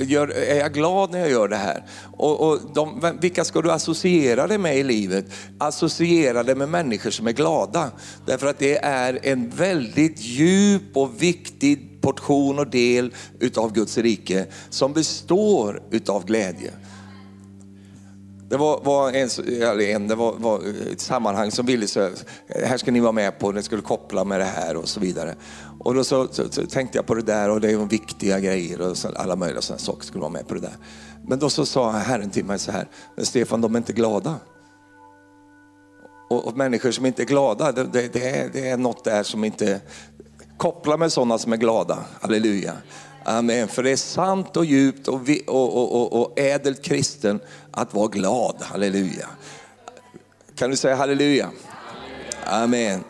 gör, 0.00 0.28
är 0.28 0.58
jag 0.58 0.74
glad 0.74 1.10
när 1.10 1.18
jag 1.18 1.30
gör 1.30 1.48
det 1.48 1.56
här? 1.56 1.84
Och, 2.12 2.40
och 2.40 2.58
de, 2.74 3.18
vilka 3.20 3.44
ska 3.44 3.62
du 3.62 3.70
associera 3.70 4.46
dig 4.46 4.58
med 4.58 4.78
i 4.78 4.82
livet? 4.82 5.24
Associera 5.58 6.42
dig 6.42 6.54
med 6.54 6.68
människor 6.68 7.10
som 7.10 7.26
är 7.26 7.32
glada. 7.32 7.90
Därför 8.26 8.46
att 8.46 8.58
det 8.58 8.76
är 8.84 9.18
en 9.22 9.50
väldigt 9.50 10.20
djup 10.20 10.96
och 10.96 11.22
viktig 11.22 12.00
portion 12.00 12.58
och 12.58 12.70
del 12.70 13.14
utav 13.40 13.72
Guds 13.72 13.98
rike 13.98 14.46
som 14.70 14.92
består 14.92 15.82
utav 15.90 16.26
glädje. 16.26 16.70
Det 18.52 18.58
var, 18.58 18.80
var 18.84 19.08
en, 19.08 19.28
eller 19.46 19.80
en, 19.80 20.08
det 20.08 20.14
var, 20.14 20.32
var, 20.32 20.62
ett 20.92 21.00
sammanhang 21.00 21.50
som 21.50 21.66
ville 21.66 21.86
så 21.86 22.10
här 22.48 22.76
ska 22.76 22.90
ni 22.90 23.00
vara 23.00 23.12
med 23.12 23.38
på, 23.38 23.52
det 23.52 23.62
skulle 23.62 23.82
koppla 23.82 24.24
med 24.24 24.40
det 24.40 24.44
här 24.44 24.76
och 24.76 24.88
så 24.88 25.00
vidare. 25.00 25.34
Och 25.80 25.94
då 25.94 26.04
så, 26.04 26.28
så, 26.30 26.50
så 26.50 26.66
tänkte 26.66 26.98
jag 26.98 27.06
på 27.06 27.14
det 27.14 27.22
där 27.22 27.50
och 27.50 27.60
det 27.60 27.70
är 27.70 27.76
viktiga 27.76 28.40
grejer 28.40 28.80
och 28.80 28.96
så, 28.96 29.08
alla 29.16 29.36
möjliga 29.36 29.60
sådana 29.60 29.78
saker 29.78 30.06
skulle 30.06 30.20
vara 30.20 30.32
med 30.32 30.48
på 30.48 30.54
det 30.54 30.60
där. 30.60 30.76
Men 31.28 31.38
då 31.38 31.50
så 31.50 31.66
sa 31.66 31.90
Herren 31.90 32.30
till 32.30 32.44
mig 32.44 32.58
så 32.58 32.72
här, 32.72 32.88
Stefan 33.18 33.60
de 33.60 33.74
är 33.74 33.78
inte 33.78 33.92
glada. 33.92 34.36
Och, 36.30 36.46
och 36.46 36.56
människor 36.56 36.90
som 36.90 37.06
inte 37.06 37.22
är 37.22 37.26
glada, 37.26 37.72
det, 37.72 37.84
det, 37.84 38.12
det, 38.12 38.28
är, 38.28 38.50
det 38.52 38.68
är 38.68 38.76
något 38.76 39.04
där 39.04 39.22
som 39.22 39.44
inte, 39.44 39.80
koppla 40.56 40.96
med 40.96 41.12
sådana 41.12 41.38
som 41.38 41.52
är 41.52 41.56
glada, 41.56 41.98
halleluja. 42.20 42.72
Amen. 43.24 43.68
För 43.68 43.82
det 43.82 43.90
är 43.90 43.96
sant 43.96 44.56
och 44.56 44.64
djupt 44.64 45.08
och, 45.08 45.20
och, 45.46 45.92
och, 45.92 46.20
och, 46.20 46.38
ädelt 46.38 46.82
kristen 46.82 47.40
att 47.70 47.94
vara 47.94 48.08
glad. 48.08 48.56
Halleluja. 48.60 49.28
Kan 50.54 50.70
du 50.70 50.76
säga 50.76 50.94
halleluja? 50.94 51.50
Amen. 52.44 53.04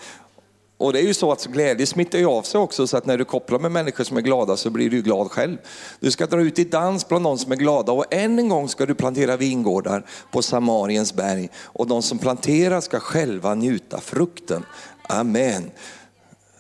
Och 0.83 0.93
det 0.93 1.01
är 1.01 1.05
ju 1.05 1.15
så 1.15 1.33
att 1.33 1.47
glädje 1.47 1.87
smittar 1.87 2.19
ju 2.19 2.27
av 2.27 2.43
sig 2.43 2.61
också 2.61 2.87
så 2.87 2.97
att 2.97 3.07
när 3.07 3.19
du 3.19 3.25
kopplar 3.25 3.59
med 3.59 3.73
människor 3.73 4.05
som 4.05 4.17
är 4.17 4.21
glada 4.21 4.57
så 4.57 4.71
blir 4.71 4.91
du 4.91 5.03
glad 5.03 5.31
själv. 5.31 5.57
Du 6.01 6.11
ska 6.11 6.27
dra 6.27 6.41
ut 6.41 6.59
i 6.59 6.65
dans 6.65 7.09
bland 7.09 7.25
de 7.25 7.39
som 7.39 7.53
är 7.53 7.57
glada 7.57 7.93
och 7.93 8.15
än 8.15 8.39
en 8.39 8.49
gång 8.49 8.69
ska 8.69 8.87
du 8.87 8.95
plantera 8.95 9.37
vingårdar 9.37 10.07
på 10.33 10.43
Samariens 10.43 11.15
berg 11.15 11.49
och 11.63 11.87
de 11.87 12.03
som 12.03 12.19
planterar 12.19 12.81
ska 12.81 13.01
själva 13.01 13.55
njuta 13.55 14.01
frukten. 14.01 14.65
Amen. 15.03 15.71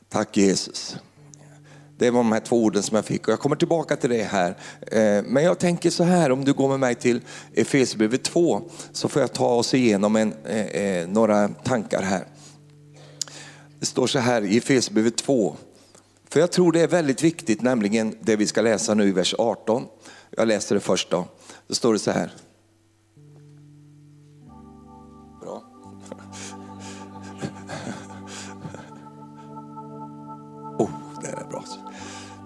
Tack 0.08 0.36
Jesus. 0.36 0.96
Det 2.02 2.10
var 2.10 2.20
de 2.20 2.32
här 2.32 2.40
två 2.40 2.64
orden 2.64 2.82
som 2.82 2.96
jag 2.96 3.04
fick 3.04 3.28
och 3.28 3.32
jag 3.32 3.40
kommer 3.40 3.56
tillbaka 3.56 3.96
till 3.96 4.10
det 4.10 4.22
här. 4.22 4.56
Eh, 4.80 5.24
men 5.24 5.44
jag 5.44 5.58
tänker 5.58 5.90
så 5.90 6.04
här, 6.04 6.32
om 6.32 6.44
du 6.44 6.52
går 6.52 6.68
med 6.68 6.80
mig 6.80 6.94
till 6.94 7.20
Efesierbrevet 7.54 8.24
2 8.24 8.62
så 8.92 9.08
får 9.08 9.22
jag 9.22 9.32
ta 9.32 9.54
oss 9.54 9.74
igenom 9.74 10.16
en, 10.16 10.34
eh, 10.44 10.66
eh, 10.66 11.08
några 11.08 11.48
tankar 11.48 12.02
här. 12.02 12.26
Det 13.80 13.86
står 13.86 14.06
så 14.06 14.18
här 14.18 14.42
i 14.42 14.56
Efesierbrevet 14.56 15.16
2. 15.16 15.56
För 16.28 16.40
jag 16.40 16.52
tror 16.52 16.72
det 16.72 16.80
är 16.80 16.88
väldigt 16.88 17.22
viktigt, 17.22 17.62
nämligen 17.62 18.16
det 18.20 18.36
vi 18.36 18.46
ska 18.46 18.62
läsa 18.62 18.94
nu 18.94 19.08
i 19.08 19.12
vers 19.12 19.34
18. 19.38 19.86
Jag 20.30 20.48
läser 20.48 20.74
det 20.74 20.80
först 20.80 21.10
då. 21.10 21.24
Då 21.66 21.74
står 21.74 21.92
det 21.92 21.98
så 21.98 22.10
här. 22.10 22.32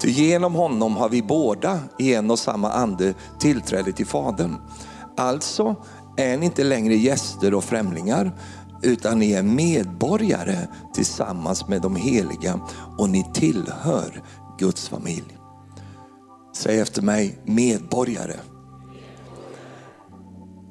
Ty 0.06 0.12
genom 0.12 0.54
honom 0.54 0.96
har 0.96 1.08
vi 1.08 1.22
båda 1.22 1.80
i 1.98 2.14
en 2.14 2.30
och 2.30 2.38
samma 2.38 2.72
ande 2.72 3.14
tillträde 3.38 3.92
till 3.92 4.06
Fadern. 4.06 4.56
Alltså 5.16 5.76
är 6.16 6.36
ni 6.36 6.46
inte 6.46 6.64
längre 6.64 6.94
gäster 6.94 7.54
och 7.54 7.64
främlingar, 7.64 8.38
utan 8.82 9.18
ni 9.18 9.32
är 9.32 9.42
medborgare 9.42 10.56
tillsammans 10.94 11.68
med 11.68 11.82
de 11.82 11.96
heliga 11.96 12.60
och 12.98 13.10
ni 13.10 13.26
tillhör 13.34 14.22
Guds 14.58 14.88
familj. 14.88 15.38
Säg 16.56 16.80
efter 16.80 17.02
mig, 17.02 17.38
medborgare. 17.44 18.36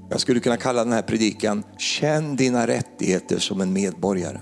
Jag 0.10 0.22
skulle 0.22 0.39
kunna 0.39 0.58
kalla 0.58 0.84
den 0.84 0.94
här 0.94 1.01
predikan, 1.01 1.63
känn 1.77 2.36
dina 2.36 2.68
rättigheter 2.68 3.39
som 3.39 3.62
en 3.62 3.74
medborgare. 3.74 4.39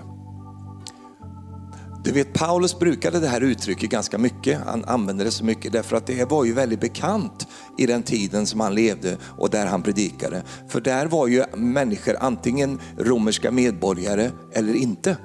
Du 2.03 2.12
vet 2.12 2.33
Paulus 2.33 2.79
brukade 2.79 3.19
det 3.19 3.27
här 3.27 3.41
uttrycket 3.41 3.89
ganska 3.89 4.17
mycket. 4.17 4.60
Han 4.65 4.86
använde 4.86 5.24
det 5.24 5.31
så 5.31 5.45
mycket 5.45 5.72
därför 5.72 5.95
att 5.95 6.07
det 6.07 6.29
var 6.29 6.45
ju 6.45 6.53
väldigt 6.53 6.79
bekant 6.79 7.48
i 7.77 7.86
den 7.86 8.03
tiden 8.03 8.45
som 8.45 8.60
han 8.60 8.75
levde 8.75 9.17
och 9.38 9.50
där 9.50 9.65
han 9.65 9.81
predikade. 9.81 10.43
För 10.67 10.81
där 10.81 11.05
var 11.05 11.27
ju 11.27 11.43
människor 11.55 12.15
antingen 12.19 12.79
romerska 12.98 13.51
medborgare 13.51 14.31
eller 14.53 14.74
inte. 14.74 15.17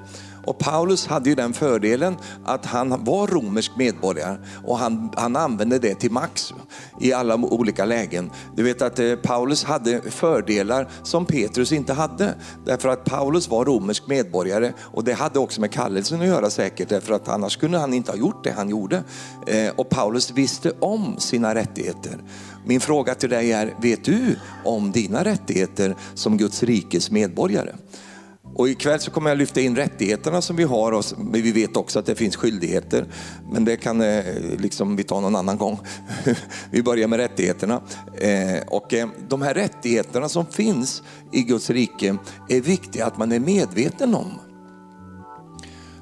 Och 0.49 0.57
Paulus 0.57 1.07
hade 1.07 1.29
ju 1.29 1.35
den 1.35 1.53
fördelen 1.53 2.17
att 2.45 2.65
han 2.65 3.03
var 3.03 3.27
romersk 3.27 3.71
medborgare 3.77 4.37
och 4.65 4.77
han, 4.77 5.11
han 5.15 5.35
använde 5.35 5.79
det 5.79 5.95
till 5.95 6.11
max 6.11 6.53
i 6.99 7.13
alla 7.13 7.35
olika 7.35 7.85
lägen. 7.85 8.31
Du 8.55 8.63
vet 8.63 8.81
att 8.81 8.99
eh, 8.99 9.15
Paulus 9.15 9.63
hade 9.63 10.01
fördelar 10.01 10.87
som 11.03 11.25
Petrus 11.25 11.71
inte 11.71 11.93
hade. 11.93 12.33
Därför 12.65 12.89
att 12.89 13.05
Paulus 13.05 13.49
var 13.49 13.65
romersk 13.65 14.07
medborgare 14.07 14.73
och 14.79 15.03
det 15.03 15.13
hade 15.13 15.39
också 15.39 15.61
med 15.61 15.71
kallelsen 15.71 16.21
att 16.21 16.27
göra 16.27 16.49
säkert. 16.49 16.89
Därför 16.89 17.13
att 17.13 17.27
annars 17.27 17.57
kunde 17.57 17.77
han 17.77 17.93
inte 17.93 18.11
ha 18.11 18.17
gjort 18.17 18.43
det 18.43 18.51
han 18.51 18.69
gjorde. 18.69 19.03
Eh, 19.47 19.71
och 19.75 19.89
Paulus 19.89 20.31
visste 20.31 20.71
om 20.79 21.15
sina 21.19 21.55
rättigheter. 21.55 22.17
Min 22.65 22.79
fråga 22.79 23.15
till 23.15 23.29
dig 23.29 23.51
är, 23.51 23.73
vet 23.81 24.05
du 24.05 24.35
om 24.65 24.91
dina 24.91 25.23
rättigheter 25.23 25.95
som 26.13 26.37
Guds 26.37 26.63
rikes 26.63 27.11
medborgare? 27.11 27.71
Och 28.59 28.69
ikväll 28.69 28.99
så 28.99 29.11
kommer 29.11 29.29
jag 29.29 29.37
lyfta 29.37 29.61
in 29.61 29.75
rättigheterna 29.75 30.41
som 30.41 30.55
vi 30.55 30.63
har, 30.63 30.91
och 30.91 31.05
vi 31.31 31.51
vet 31.51 31.77
också 31.77 31.99
att 31.99 32.05
det 32.05 32.15
finns 32.15 32.35
skyldigheter. 32.35 33.05
Men 33.51 33.65
det 33.65 33.77
kan 33.77 34.01
eh, 34.01 34.23
liksom 34.57 34.95
vi 34.95 35.03
ta 35.03 35.19
någon 35.19 35.35
annan 35.35 35.57
gång. 35.57 35.79
vi 36.71 36.83
börjar 36.83 37.07
med 37.07 37.19
rättigheterna. 37.19 37.81
Eh, 38.17 38.67
och 38.67 38.93
eh, 38.93 39.07
de 39.27 39.41
här 39.41 39.53
rättigheterna 39.53 40.29
som 40.29 40.45
finns 40.45 41.03
i 41.31 41.41
Guds 41.41 41.69
rike 41.69 42.17
är 42.49 42.61
viktiga 42.61 43.05
att 43.05 43.17
man 43.17 43.31
är 43.31 43.39
medveten 43.39 44.15
om. 44.15 44.39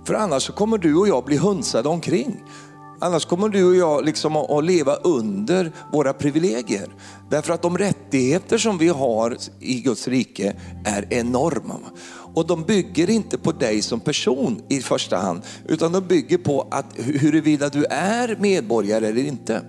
För 0.06 0.14
annars 0.14 0.44
så 0.44 0.54
kommer 0.54 0.78
du 0.78 0.96
och 0.96 1.08
jag 1.08 1.26
bli 1.26 1.38
hunsade 1.38 1.90
omkring. 1.90 2.44
Annars 3.00 3.26
kommer 3.26 3.50
du 3.50 3.66
och 3.66 3.76
jag 3.76 4.06
liksom 4.06 4.36
att 4.36 4.64
leva 4.64 4.96
under 4.96 5.72
våra 5.94 6.14
privilegier. 6.14 6.90
Därför 7.30 7.54
att 7.54 7.62
de 7.62 7.78
rättigheter 7.78 8.58
som 8.58 8.78
vi 8.78 8.88
har 8.88 9.38
i 9.60 9.82
Guds 9.82 10.08
rike 10.08 10.56
är 10.86 11.14
enorma. 11.14 11.80
Och 12.38 12.48
de 12.48 12.64
bygger 12.64 13.10
inte 13.10 13.38
på 13.38 13.52
dig 13.52 13.82
som 13.82 14.00
person 14.00 14.62
i 14.70 14.80
första 14.80 15.18
hand, 15.18 15.42
utan 15.68 15.92
de 15.92 16.08
bygger 16.08 16.38
på 16.38 16.68
att 16.72 16.86
huruvida 16.96 17.70
du 17.70 17.86
är 17.86 18.36
medborgare 18.40 19.08
eller 19.08 19.24
inte. 19.24 19.62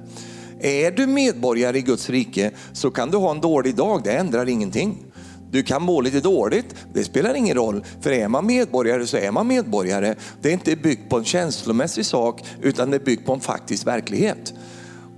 Är 0.61 0.91
du 0.91 1.07
medborgare 1.07 1.79
i 1.79 1.81
Guds 1.81 2.11
rike 2.11 2.51
så 2.73 2.91
kan 2.91 3.11
du 3.11 3.17
ha 3.17 3.31
en 3.31 3.41
dålig 3.41 3.75
dag, 3.75 4.01
det 4.05 4.13
ändrar 4.13 4.49
ingenting. 4.49 5.05
Du 5.51 5.63
kan 5.63 5.83
må 5.83 6.01
lite 6.01 6.21
dåligt, 6.21 6.75
det 6.95 7.05
spelar 7.05 7.35
ingen 7.35 7.57
roll. 7.57 7.85
För 8.01 8.11
är 8.11 8.29
man 8.29 8.47
medborgare 8.47 9.07
så 9.07 9.17
är 9.17 9.31
man 9.31 9.47
medborgare. 9.47 10.15
Det 10.43 10.49
är 10.49 10.53
inte 10.53 10.77
byggt 10.77 11.11
på 11.11 11.19
en 11.19 11.25
känslomässig 11.25 12.07
sak 12.07 12.45
utan 12.63 12.91
det 12.91 12.97
är 12.97 13.05
byggt 13.05 13.27
på 13.27 13.33
en 13.33 13.41
faktisk 13.41 13.87
verklighet. 13.87 14.55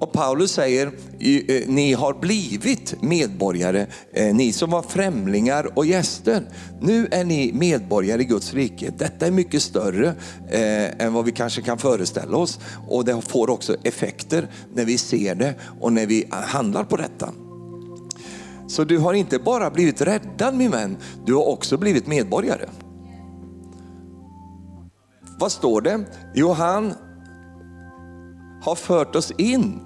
Och 0.00 0.12
Paulus 0.12 0.52
säger, 0.52 0.86
eh, 0.86 1.62
ni 1.66 1.92
har 1.92 2.14
blivit 2.20 3.02
medborgare, 3.02 3.86
eh, 4.12 4.34
ni 4.34 4.52
som 4.52 4.70
var 4.70 4.82
främlingar 4.82 5.78
och 5.78 5.86
gäster. 5.86 6.42
Nu 6.80 7.08
är 7.10 7.24
ni 7.24 7.52
medborgare 7.52 8.22
i 8.22 8.24
Guds 8.24 8.54
rike. 8.54 8.92
Detta 8.98 9.26
är 9.26 9.30
mycket 9.30 9.62
större 9.62 10.08
eh, 10.50 11.04
än 11.04 11.12
vad 11.12 11.24
vi 11.24 11.32
kanske 11.32 11.62
kan 11.62 11.78
föreställa 11.78 12.36
oss. 12.36 12.60
Och 12.88 13.04
det 13.04 13.20
får 13.28 13.50
också 13.50 13.76
effekter 13.82 14.48
när 14.74 14.84
vi 14.84 14.98
ser 14.98 15.34
det 15.34 15.54
och 15.80 15.92
när 15.92 16.06
vi 16.06 16.26
handlar 16.30 16.84
på 16.84 16.96
detta. 16.96 17.32
Så 18.68 18.84
du 18.84 18.98
har 18.98 19.14
inte 19.14 19.38
bara 19.38 19.70
blivit 19.70 20.00
räddad 20.00 20.54
min 20.54 20.70
vän, 20.70 20.96
du 21.24 21.34
har 21.34 21.48
också 21.48 21.76
blivit 21.76 22.06
medborgare. 22.06 22.68
Vad 25.38 25.52
står 25.52 25.80
det? 25.80 26.04
Jo, 26.34 26.52
han 26.52 26.94
har 28.62 28.74
fört 28.74 29.16
oss 29.16 29.30
in 29.30 29.80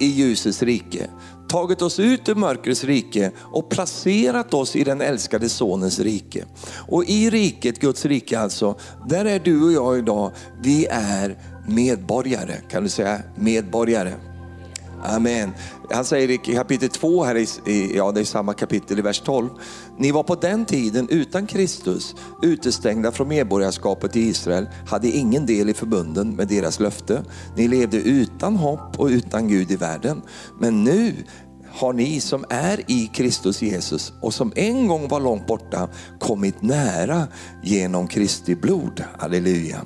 i 0.00 0.06
ljusets 0.06 0.62
rike, 0.62 1.10
tagit 1.48 1.82
oss 1.82 2.00
ut 2.00 2.28
ur 2.28 2.34
mörkrets 2.34 2.84
rike 2.84 3.30
och 3.38 3.70
placerat 3.70 4.54
oss 4.54 4.76
i 4.76 4.84
den 4.84 5.00
älskade 5.00 5.48
sonens 5.48 6.00
rike. 6.00 6.44
Och 6.88 7.04
i 7.04 7.30
riket, 7.30 7.80
Guds 7.80 8.04
rike 8.04 8.38
alltså, 8.38 8.78
där 9.08 9.24
är 9.24 9.38
du 9.38 9.64
och 9.64 9.72
jag 9.72 9.98
idag, 9.98 10.32
vi 10.62 10.86
är 10.90 11.38
medborgare. 11.68 12.54
Kan 12.70 12.82
du 12.82 12.88
säga 12.88 13.22
medborgare? 13.36 14.27
Amen. 15.08 15.52
Han 15.90 16.04
säger 16.04 16.30
i 16.30 16.38
kapitel 16.38 16.88
2 16.88 17.24
här, 17.24 17.36
i, 17.68 17.96
ja 17.96 18.12
det 18.12 18.20
är 18.20 18.24
samma 18.24 18.54
kapitel 18.54 18.98
i 18.98 19.02
vers 19.02 19.20
12. 19.20 19.48
Ni 19.98 20.10
var 20.10 20.22
på 20.22 20.34
den 20.34 20.64
tiden 20.64 21.08
utan 21.10 21.46
Kristus, 21.46 22.14
utestängda 22.42 23.12
från 23.12 23.28
medborgarskapet 23.28 24.16
i 24.16 24.20
Israel, 24.20 24.68
hade 24.86 25.08
ingen 25.08 25.46
del 25.46 25.70
i 25.70 25.74
förbunden 25.74 26.36
med 26.36 26.48
deras 26.48 26.80
löfte. 26.80 27.22
Ni 27.56 27.68
levde 27.68 27.96
utan 27.96 28.56
hopp 28.56 29.00
och 29.00 29.06
utan 29.06 29.48
Gud 29.48 29.70
i 29.70 29.76
världen. 29.76 30.22
Men 30.60 30.84
nu 30.84 31.14
har 31.70 31.92
ni 31.92 32.20
som 32.20 32.44
är 32.48 32.90
i 32.90 33.06
Kristus 33.06 33.62
Jesus 33.62 34.12
och 34.20 34.34
som 34.34 34.52
en 34.56 34.86
gång 34.86 35.08
var 35.08 35.20
långt 35.20 35.46
borta 35.46 35.88
kommit 36.18 36.62
nära 36.62 37.26
genom 37.62 38.08
Kristi 38.08 38.56
blod. 38.56 39.04
Halleluja. 39.18 39.80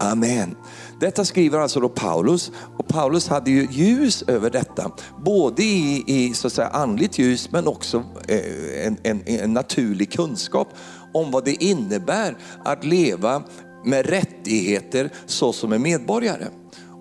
Amen. 0.00 0.56
Detta 1.00 1.24
skriver 1.24 1.58
alltså 1.58 1.80
då 1.80 1.88
Paulus 1.88 2.52
och 2.78 2.88
Paulus 2.88 3.28
hade 3.28 3.50
ju 3.50 3.68
ljus 3.70 4.22
över 4.22 4.50
detta. 4.50 4.90
Både 5.24 5.62
i, 5.62 6.04
i 6.06 6.34
så 6.34 6.46
att 6.46 6.52
säga, 6.52 6.68
andligt 6.68 7.18
ljus 7.18 7.52
men 7.52 7.66
också 7.66 8.04
eh, 8.28 8.86
en, 8.86 8.96
en, 9.02 9.22
en 9.26 9.52
naturlig 9.52 10.12
kunskap 10.12 10.68
om 11.12 11.30
vad 11.30 11.44
det 11.44 11.64
innebär 11.64 12.36
att 12.64 12.84
leva 12.84 13.42
med 13.84 14.06
rättigheter 14.06 15.10
såsom 15.26 15.72
en 15.72 15.82
medborgare. 15.82 16.46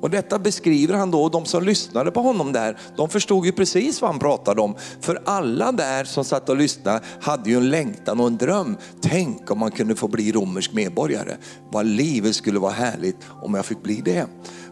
Och 0.02 0.10
detta 0.10 0.40
beskriver 0.40 0.94
han 0.94 1.12
då 1.12 1.24
och 1.24 1.32
de 1.32 1.46
som 1.46 1.64
lyssnade 1.64 2.12
på 2.12 2.22
honom 2.22 2.52
där, 2.52 2.78
de 2.98 3.10
förstod 3.10 3.46
ju 3.46 3.52
precis 3.52 4.02
vad 4.02 4.12
han 4.12 4.20
pratade 4.20 4.62
om. 4.62 4.76
För 5.02 5.22
alla 5.26 5.72
där 5.72 6.04
som 6.04 6.26
satt 6.26 6.50
och 6.50 6.58
lyssnade 6.58 7.02
hade 7.22 7.50
ju 7.50 7.58
en 7.58 7.70
längtan 7.70 8.20
och 8.20 8.28
en 8.28 8.38
dröm. 8.38 8.78
Tänk 9.02 9.52
om 9.52 9.60
man 9.60 9.72
kunde 9.72 9.96
få 9.96 10.08
bli 10.08 10.32
romersk 10.32 10.74
medborgare. 10.74 11.38
Vad 11.72 11.86
livet 11.86 12.36
skulle 12.36 12.60
vara 12.60 12.72
härligt 12.72 13.18
om 13.44 13.54
jag 13.54 13.66
fick 13.66 13.84
bli 13.84 14.02
det. 14.06 14.26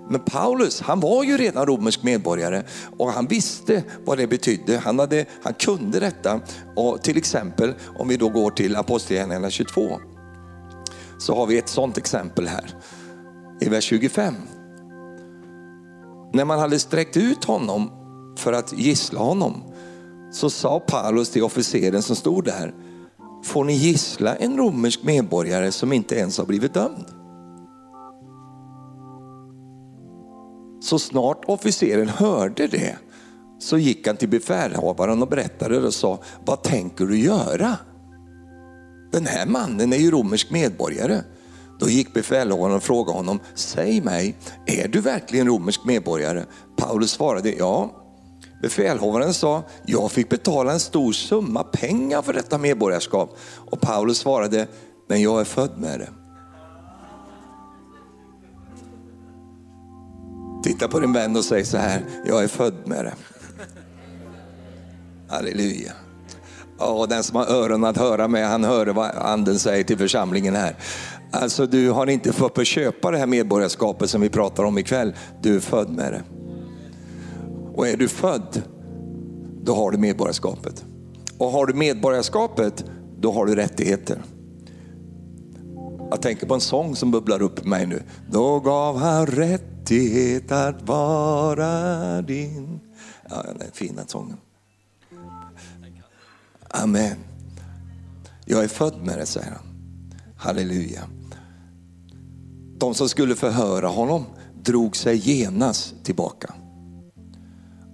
Men 0.10 0.20
Paulus, 0.20 0.82
han 0.82 1.00
var 1.00 1.24
ju 1.24 1.38
redan 1.38 1.66
romersk 1.66 2.04
medborgare 2.04 2.64
och 2.98 3.12
han 3.12 3.28
visste 3.28 3.84
vad 4.06 4.18
det 4.18 4.28
betydde. 4.28 4.78
Han, 4.78 5.00
hade, 5.00 5.26
han 5.44 5.54
kunde 5.54 6.00
detta. 6.00 6.40
Och 6.76 7.02
till 7.02 7.18
exempel, 7.18 7.74
om 8.00 8.08
vi 8.08 8.18
då 8.18 8.30
går 8.30 8.52
till 8.52 8.76
Apostlagärningarna 8.76 9.50
22, 9.50 10.00
så 11.18 11.36
har 11.36 11.46
vi 11.46 11.58
ett 11.58 11.70
sådant 11.70 11.98
exempel 11.98 12.48
här 12.48 12.76
i 13.62 13.70
vers 13.70 13.84
25. 13.84 14.36
När 16.36 16.46
man 16.46 16.60
hade 16.60 16.80
sträckt 16.80 17.18
ut 17.18 17.44
honom 17.44 17.92
för 18.38 18.54
att 18.54 18.74
gissla 18.74 19.20
honom 19.20 19.64
så 20.32 20.50
sa 20.50 20.80
Paulus 20.80 21.30
till 21.30 21.44
officeren 21.44 22.02
som 22.02 22.16
stod 22.16 22.46
där, 22.46 22.74
får 23.44 23.64
ni 23.64 23.74
gissla 23.74 24.36
en 24.36 24.58
romersk 24.58 25.04
medborgare 25.04 25.72
som 25.72 25.94
inte 25.94 26.16
ens 26.16 26.38
har 26.38 26.46
blivit 26.46 26.74
dömd? 26.74 27.06
Så 30.82 31.00
snart 31.00 31.46
officeren 31.48 32.10
hörde 32.10 32.68
det 32.68 32.98
så 33.60 33.78
gick 33.78 34.08
han 34.08 34.18
till 34.18 34.30
befälhavaren 34.30 35.22
och 35.22 35.28
berättade 35.28 35.80
och 35.80 35.94
sa, 35.94 36.20
vad 36.46 36.64
tänker 36.64 37.06
du 37.06 37.18
göra? 37.18 37.78
Den 39.12 39.26
här 39.26 39.46
mannen 39.46 39.94
är 39.94 39.98
ju 39.98 40.12
romersk 40.12 40.52
medborgare. 40.52 41.22
Då 41.80 41.90
gick 41.90 42.14
befälhavaren 42.14 42.76
och 42.76 42.84
frågade 42.84 43.18
honom, 43.18 43.40
säg 43.56 44.02
mig, 44.02 44.38
är 44.66 44.88
du 44.88 45.02
verkligen 45.02 45.48
romersk 45.48 45.86
medborgare? 45.86 46.46
Paulus 46.78 47.12
svarade, 47.12 47.54
ja. 47.54 48.02
Befälhavaren 48.62 49.34
sa, 49.34 49.64
jag 49.86 50.12
fick 50.12 50.30
betala 50.30 50.72
en 50.72 50.80
stor 50.80 51.12
summa 51.12 51.64
pengar 51.64 52.22
för 52.22 52.34
detta 52.34 52.58
medborgarskap. 52.58 53.38
Och 53.72 53.82
Paulus 53.82 54.18
svarade, 54.18 54.68
men 55.10 55.22
jag 55.22 55.42
är 55.42 55.46
född 55.46 55.78
med 55.78 56.00
det. 56.00 56.10
Titta 60.64 60.88
på 60.88 61.00
din 61.00 61.14
vän 61.14 61.36
och 61.36 61.46
säg 61.46 61.66
så 61.66 61.78
här, 61.78 62.06
jag 62.26 62.44
är 62.44 62.48
född 62.48 62.88
med 62.88 63.06
det. 63.06 63.14
Halleluja. 65.30 65.92
Ja, 66.80 67.06
den 67.10 67.24
som 67.24 67.36
har 67.36 67.46
öron 67.46 67.84
att 67.84 67.98
höra 67.98 68.28
med, 68.28 68.50
han 68.50 68.64
hör 68.64 68.88
vad 68.88 69.10
anden 69.16 69.60
säger 69.60 69.84
till 69.84 69.98
församlingen 69.98 70.56
här. 70.56 70.76
Alltså 71.32 71.66
du 71.66 71.92
har 71.92 72.08
inte 72.08 72.34
fått 72.34 72.68
köpa 72.68 73.12
det 73.12 73.18
här 73.18 73.28
medborgarskapet 73.28 74.10
som 74.10 74.22
vi 74.22 74.30
pratar 74.30 74.64
om 74.64 74.78
ikväll. 74.78 75.16
Du 75.42 75.56
är 75.56 75.60
född 75.60 75.90
med 75.90 76.14
det. 76.14 76.24
Och 77.76 77.88
är 77.88 77.98
du 77.98 78.08
född, 78.08 78.62
då 79.62 79.76
har 79.76 79.92
du 79.92 79.98
medborgarskapet. 79.98 80.86
Och 81.38 81.48
har 81.48 81.66
du 81.66 81.74
medborgarskapet, 81.74 82.86
då 83.20 83.32
har 83.32 83.46
du 83.46 83.56
rättigheter. 83.56 84.22
Jag 86.10 86.22
tänker 86.22 86.48
på 86.48 86.54
en 86.54 86.62
sång 86.62 86.96
som 86.96 87.12
bubblar 87.12 87.42
upp 87.42 87.66
i 87.66 87.68
mig 87.68 87.86
nu. 87.86 88.04
Då 88.32 88.60
gav 88.60 88.98
han 88.98 89.26
rättighet 89.26 90.52
att 90.52 90.88
vara 90.88 92.22
din. 92.22 92.80
Ja, 93.30 93.44
den 93.48 93.62
är 93.62 93.72
fin 93.74 93.96
den 93.96 94.08
sången. 94.08 94.38
Amen. 96.70 97.18
Jag 98.46 98.64
är 98.64 98.68
född 98.68 99.06
med 99.06 99.18
det, 99.18 99.26
säger 99.26 99.52
han. 99.52 99.75
Halleluja. 100.46 101.02
De 102.80 102.96
som 102.96 103.10
skulle 103.10 103.36
förhöra 103.36 103.88
honom 103.88 104.26
drog 104.64 104.98
sig 104.98 105.18
genast 105.32 105.96
tillbaka. 106.04 106.54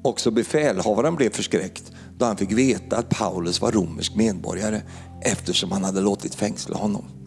Också 0.03 0.31
befälhavaren 0.31 1.15
blev 1.15 1.29
förskräckt 1.29 1.91
då 2.17 2.25
han 2.25 2.37
fick 2.37 2.51
veta 2.51 2.97
att 2.97 3.09
Paulus 3.09 3.61
var 3.61 3.71
romersk 3.71 4.15
medborgare 4.15 4.81
eftersom 5.21 5.71
han 5.71 5.83
hade 5.83 6.01
låtit 6.01 6.35
fängsla 6.35 6.77
honom. 6.77 7.20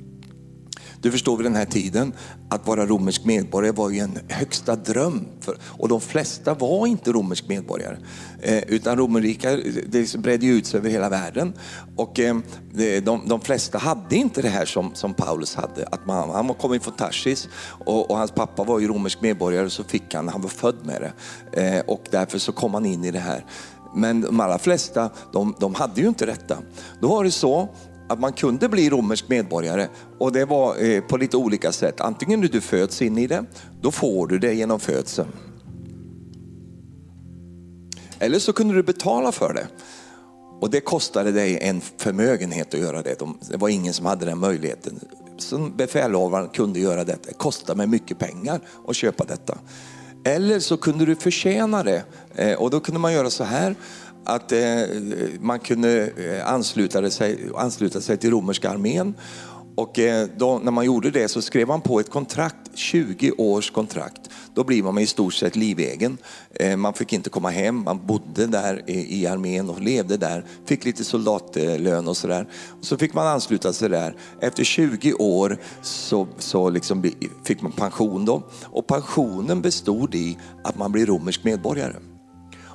Du 1.04 1.10
förstår 1.10 1.36
vid 1.36 1.46
den 1.46 1.54
här 1.54 1.64
tiden 1.64 2.12
att 2.48 2.66
vara 2.66 2.86
romersk 2.86 3.24
medborgare 3.24 3.76
var 3.76 3.90
ju 3.90 3.98
en 3.98 4.18
högsta 4.28 4.76
dröm. 4.76 5.26
För, 5.40 5.56
och 5.62 5.88
de 5.88 6.00
flesta 6.00 6.54
var 6.54 6.86
inte 6.86 7.12
romersk 7.12 7.48
medborgare. 7.48 7.96
Eh, 8.42 8.58
utan 8.58 8.96
romerrika 8.96 9.56
det 9.86 10.16
bredde 10.16 10.46
ut 10.46 10.66
sig 10.66 10.78
över 10.78 10.90
hela 10.90 11.08
världen. 11.08 11.52
Och 11.96 12.20
eh, 12.20 12.36
de, 13.02 13.28
de, 13.28 13.40
flesta 13.40 13.78
hade 13.78 14.16
inte 14.16 14.42
det 14.42 14.48
här 14.48 14.64
som, 14.64 14.94
som 14.94 15.14
Paulus 15.14 15.54
hade. 15.54 15.86
Att 15.86 16.06
man, 16.06 16.30
han 16.30 16.54
kom 16.54 16.80
från 16.80 16.94
Tarsis 16.94 17.48
och, 17.86 18.10
och, 18.10 18.16
hans 18.16 18.30
pappa 18.30 18.64
var 18.64 18.80
ju 18.80 18.88
romersk 18.88 19.20
medborgare 19.20 19.70
så 19.70 19.84
fick 19.84 20.14
han, 20.14 20.28
han 20.28 20.42
var 20.42 20.48
född 20.48 20.76
med 20.86 21.12
det. 21.52 21.62
Eh, 21.62 21.82
och 21.86 22.04
därför 22.10 22.38
så 22.38 22.52
kom 22.52 22.74
han 22.74 22.86
in 22.86 23.04
i 23.04 23.10
det 23.10 23.18
här. 23.18 23.44
Men 23.94 24.20
de 24.20 24.40
allra 24.40 24.58
flesta, 24.58 25.10
de, 25.32 25.54
de 25.60 25.74
hade 25.74 26.00
ju 26.00 26.08
inte 26.08 26.26
detta. 26.26 26.58
Då 27.00 27.08
var 27.08 27.24
det 27.24 27.30
så 27.30 27.68
att 28.08 28.20
man 28.20 28.32
kunde 28.32 28.68
bli 28.68 28.90
romersk 28.90 29.28
medborgare 29.28 29.88
och 30.18 30.32
det 30.32 30.44
var 30.44 30.84
eh, 30.84 31.00
på 31.00 31.16
lite 31.16 31.36
olika 31.36 31.72
sätt. 31.72 32.00
Antingen 32.00 32.40
du 32.40 32.60
föds 32.60 33.02
in 33.02 33.18
i 33.18 33.26
det, 33.26 33.44
då 33.80 33.90
får 33.90 34.26
du 34.26 34.38
det 34.38 34.54
genom 34.54 34.80
födseln. 34.80 35.28
Eller 38.18 38.38
så 38.38 38.52
kunde 38.52 38.74
du 38.74 38.82
betala 38.82 39.32
för 39.32 39.54
det. 39.54 39.66
Och 40.60 40.70
det 40.70 40.80
kostade 40.80 41.32
dig 41.32 41.58
en 41.60 41.80
förmögenhet 41.80 42.74
att 42.74 42.80
göra 42.80 43.02
det. 43.02 43.16
Det 43.50 43.56
var 43.56 43.68
ingen 43.68 43.94
som 43.94 44.06
hade 44.06 44.26
den 44.26 44.38
möjligheten. 44.38 45.00
Som 45.38 45.76
befälhavaren 45.76 46.48
kunde 46.48 46.80
göra 46.80 47.04
detta. 47.04 47.28
Det 47.28 47.34
kostade 47.34 47.76
mig 47.76 47.86
mycket 47.86 48.18
pengar 48.18 48.60
att 48.88 48.96
köpa 48.96 49.24
detta. 49.24 49.58
Eller 50.24 50.60
så 50.60 50.76
kunde 50.76 51.04
du 51.04 51.16
förtjäna 51.16 51.82
det. 51.82 52.04
Eh, 52.34 52.54
och 52.54 52.70
då 52.70 52.80
kunde 52.80 53.00
man 53.00 53.12
göra 53.12 53.30
så 53.30 53.44
här 53.44 53.74
att 54.24 54.52
eh, 54.52 54.60
man 55.40 55.58
kunde 55.58 56.06
eh, 56.06 56.52
ansluta 56.52 57.10
sig, 57.10 57.38
ansluta 57.56 58.00
sig 58.00 58.16
till 58.16 58.30
romerska 58.30 58.70
armén. 58.70 59.14
Och 59.76 59.98
eh, 59.98 60.28
då, 60.36 60.58
när 60.58 60.72
man 60.72 60.84
gjorde 60.84 61.10
det 61.10 61.28
så 61.28 61.42
skrev 61.42 61.68
man 61.68 61.80
på 61.80 62.00
ett 62.00 62.10
kontrakt, 62.10 62.56
20 62.74 63.32
års 63.38 63.70
kontrakt. 63.70 64.30
Då 64.54 64.64
blir 64.64 64.82
man 64.82 64.98
i 64.98 65.06
stort 65.06 65.34
sett 65.34 65.56
livegen. 65.56 66.18
Eh, 66.54 66.76
man 66.76 66.94
fick 66.94 67.12
inte 67.12 67.30
komma 67.30 67.50
hem, 67.50 67.82
man 67.84 68.06
bodde 68.06 68.46
där 68.46 68.82
i 68.86 69.26
armén 69.26 69.70
och 69.70 69.80
levde 69.80 70.16
där. 70.16 70.44
Fick 70.66 70.84
lite 70.84 71.04
soldatlön 71.04 72.08
och 72.08 72.16
sådär. 72.16 72.48
Så 72.80 72.96
fick 72.96 73.14
man 73.14 73.26
ansluta 73.26 73.72
sig 73.72 73.88
där. 73.88 74.16
Efter 74.40 74.64
20 74.64 75.12
år 75.12 75.58
så, 75.82 76.28
så 76.38 76.70
liksom 76.70 77.12
fick 77.44 77.62
man 77.62 77.72
pension 77.72 78.24
då. 78.24 78.42
Och 78.64 78.86
pensionen 78.86 79.62
bestod 79.62 80.14
i 80.14 80.38
att 80.64 80.78
man 80.78 80.92
blir 80.92 81.06
romersk 81.06 81.44
medborgare. 81.44 82.13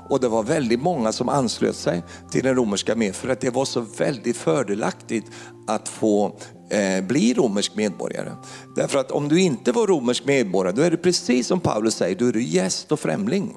Och 0.09 0.19
det 0.19 0.27
var 0.27 0.43
väldigt 0.43 0.81
många 0.81 1.11
som 1.11 1.29
anslöt 1.29 1.75
sig 1.75 2.03
till 2.31 2.43
den 2.43 2.55
romerska 2.55 2.91
armén 2.91 3.13
för 3.13 3.29
att 3.29 3.41
det 3.41 3.49
var 3.49 3.65
så 3.65 3.81
väldigt 3.81 4.37
fördelaktigt 4.37 5.25
att 5.67 5.89
få 5.89 6.35
eh, 6.69 7.03
bli 7.03 7.33
romersk 7.33 7.75
medborgare. 7.75 8.31
Därför 8.75 8.99
att 8.99 9.11
om 9.11 9.27
du 9.27 9.41
inte 9.41 9.71
var 9.71 9.87
romersk 9.87 10.25
medborgare, 10.25 10.75
då 10.75 10.81
är 10.81 10.91
du 10.91 10.97
precis 10.97 11.47
som 11.47 11.59
Paulus 11.59 11.95
säger, 11.95 12.15
då 12.15 12.25
är 12.25 12.33
du 12.33 12.43
gäst 12.43 12.91
och 12.91 12.99
främling. 12.99 13.55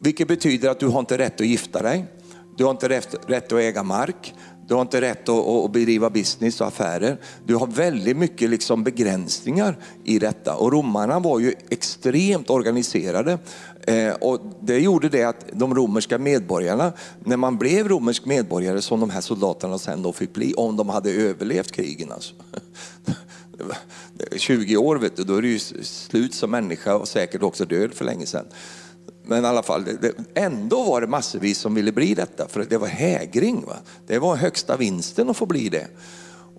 Vilket 0.00 0.28
betyder 0.28 0.70
att 0.70 0.80
du 0.80 0.86
har 0.86 1.00
inte 1.00 1.18
rätt 1.18 1.40
att 1.40 1.46
gifta 1.46 1.82
dig, 1.82 2.06
du 2.56 2.64
har 2.64 2.70
inte 2.70 2.88
rätt, 2.88 3.14
rätt 3.26 3.52
att 3.52 3.58
äga 3.58 3.82
mark, 3.82 4.34
du 4.68 4.74
har 4.74 4.82
inte 4.82 5.00
rätt 5.00 5.28
att, 5.28 5.46
att 5.46 5.72
bedriva 5.72 6.10
business 6.10 6.60
och 6.60 6.66
affärer. 6.66 7.16
Du 7.46 7.54
har 7.56 7.66
väldigt 7.66 8.16
mycket 8.16 8.50
liksom 8.50 8.84
begränsningar 8.84 9.76
i 10.04 10.18
detta. 10.18 10.54
Och 10.54 10.72
romarna 10.72 11.18
var 11.18 11.38
ju 11.38 11.54
extremt 11.68 12.50
organiserade. 12.50 13.38
Eh, 13.82 14.12
och 14.12 14.40
det 14.60 14.78
gjorde 14.78 15.08
det 15.08 15.22
att 15.22 15.44
de 15.52 15.74
romerska 15.74 16.18
medborgarna, 16.18 16.92
när 17.24 17.36
man 17.36 17.58
blev 17.58 17.88
romersk 17.88 18.24
medborgare 18.24 18.82
som 18.82 19.00
de 19.00 19.10
här 19.10 19.20
soldaterna 19.20 19.78
sen 19.78 20.02
då 20.02 20.12
fick 20.12 20.34
bli, 20.34 20.54
om 20.54 20.76
de 20.76 20.88
hade 20.88 21.10
överlevt 21.10 21.72
krigen 21.72 22.12
alltså. 22.12 22.34
20 24.36 24.76
år, 24.76 24.96
vet 24.96 25.16
du, 25.16 25.24
då 25.24 25.36
är 25.36 25.42
du 25.42 25.50
ju 25.50 25.58
slut 25.82 26.34
som 26.34 26.50
människa 26.50 26.94
och 26.94 27.08
säkert 27.08 27.42
också 27.42 27.64
död 27.64 27.94
för 27.94 28.04
länge 28.04 28.26
sedan. 28.26 28.46
Men 29.28 29.44
i 29.44 29.46
alla 29.46 29.62
fall, 29.62 29.84
det, 29.84 30.14
ändå 30.34 30.82
var 30.82 31.00
det 31.00 31.06
massvis 31.06 31.58
som 31.58 31.74
ville 31.74 31.92
bli 31.92 32.14
detta, 32.14 32.48
för 32.48 32.64
det 32.64 32.78
var 32.78 32.86
hägring. 32.86 33.64
Va? 33.66 33.76
Det 34.06 34.18
var 34.18 34.36
högsta 34.36 34.76
vinsten 34.76 35.30
att 35.30 35.36
få 35.36 35.46
bli 35.46 35.68
det. 35.68 35.86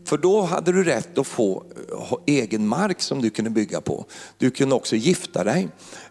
För 0.05 0.17
då 0.17 0.41
hade 0.41 0.71
du 0.71 0.83
rätt 0.83 1.17
att 1.17 1.27
få 1.27 1.63
egen 2.25 2.67
mark 2.67 3.01
som 3.01 3.21
du 3.21 3.29
kunde 3.29 3.49
bygga 3.49 3.81
på. 3.81 4.05
Du 4.37 4.51
kunde 4.51 4.75
också 4.75 4.95
gifta 4.95 5.43
dig. 5.43 5.67